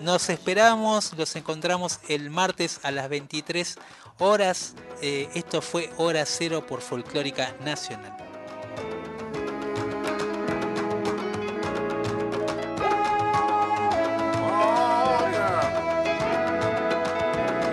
Nos 0.00 0.28
esperamos, 0.28 1.12
los 1.16 1.36
encontramos 1.36 2.00
el 2.08 2.30
martes 2.30 2.80
a 2.82 2.90
las 2.90 3.08
23 3.08 3.76
horas. 4.18 4.74
Eh, 5.00 5.28
esto 5.34 5.62
fue 5.62 5.90
Hora 5.96 6.24
Cero 6.26 6.66
por 6.66 6.80
Folclórica 6.80 7.54
Nacional. 7.64 8.16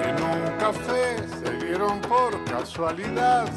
En 0.03 0.23
un 0.23 0.57
café 0.57 1.17
se 1.43 1.65
vieron 1.65 1.99
por 2.01 2.43
casualidad, 2.45 3.49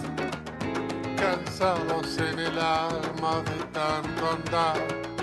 cansados 1.17 2.19
en 2.19 2.39
el 2.39 2.59
alma 2.59 3.43
de 3.45 3.65
tanto 3.73 4.31
andar. 4.31 5.14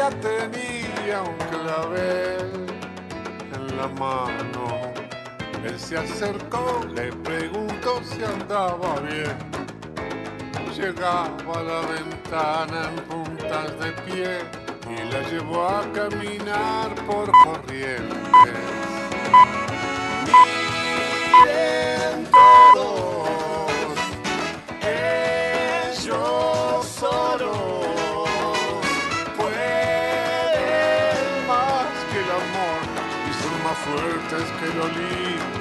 Ella 0.00 0.16
tenía 0.22 1.20
un 1.20 1.36
clavel 1.50 2.66
en 3.54 3.76
la 3.76 3.86
mano. 3.86 4.94
Él 5.62 5.78
se 5.78 5.98
acercó, 5.98 6.86
le 6.94 7.12
preguntó 7.12 8.00
si 8.02 8.24
andaba 8.24 8.98
bien. 9.00 9.36
Llegaba 10.74 11.52
a 11.54 11.62
la 11.62 11.80
ventana 11.82 12.88
en 12.88 12.96
puntas 13.10 13.78
de 13.78 13.92
pie 14.04 14.38
y 14.88 15.12
la 15.12 15.20
llevó 15.28 15.68
a 15.68 15.82
caminar 15.92 16.94
por 17.06 17.30
corrientes. 17.44 18.56
Miren 21.44 22.26
todos, 22.74 23.29
más 34.32 34.42
fuertes 34.42 35.59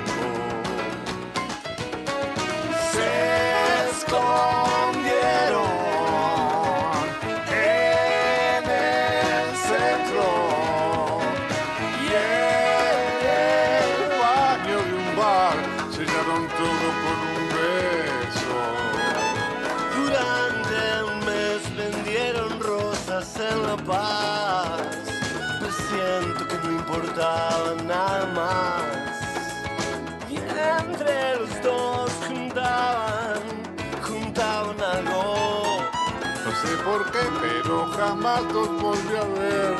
jamás 38.10 38.41
los 38.53 38.69
volví 38.81 39.15
a 39.15 39.27
ver. 39.40 39.76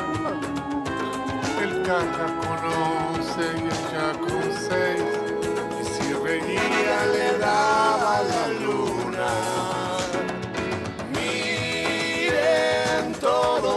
El 1.64 1.72
caja 1.82 2.26
con 2.40 2.60
once 2.86 3.44
y 3.58 3.64
ella 3.74 4.08
con 4.24 4.44
seis. 4.66 5.10
Y 5.80 5.82
si 5.92 6.06
reía 6.12 6.98
le 7.14 7.28
daba 7.38 8.12
la 8.32 8.44
luna. 8.64 9.32
Miren 11.14 13.06
todo. 13.20 13.74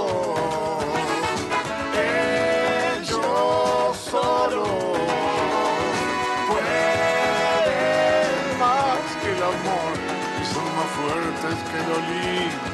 Ellos 2.96 3.92
solo 4.12 4.66
pueden 6.48 8.38
más 8.64 9.04
que 9.20 9.30
el 9.36 9.42
amor 9.54 9.94
y 10.42 10.44
son 10.54 10.68
más 10.78 10.90
fuertes 10.98 11.58
que 11.70 11.78
el 11.84 11.90
Olimpo. 11.98 12.73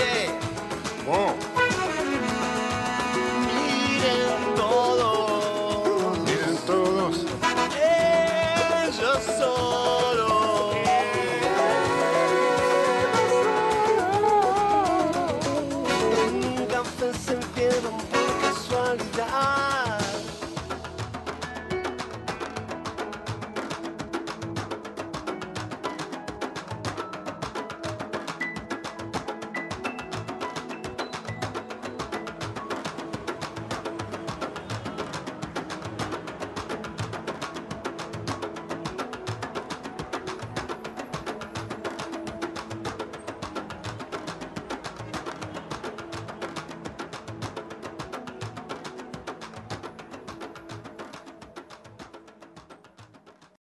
Shea. 0.00 0.28
Whoa. 1.04 1.49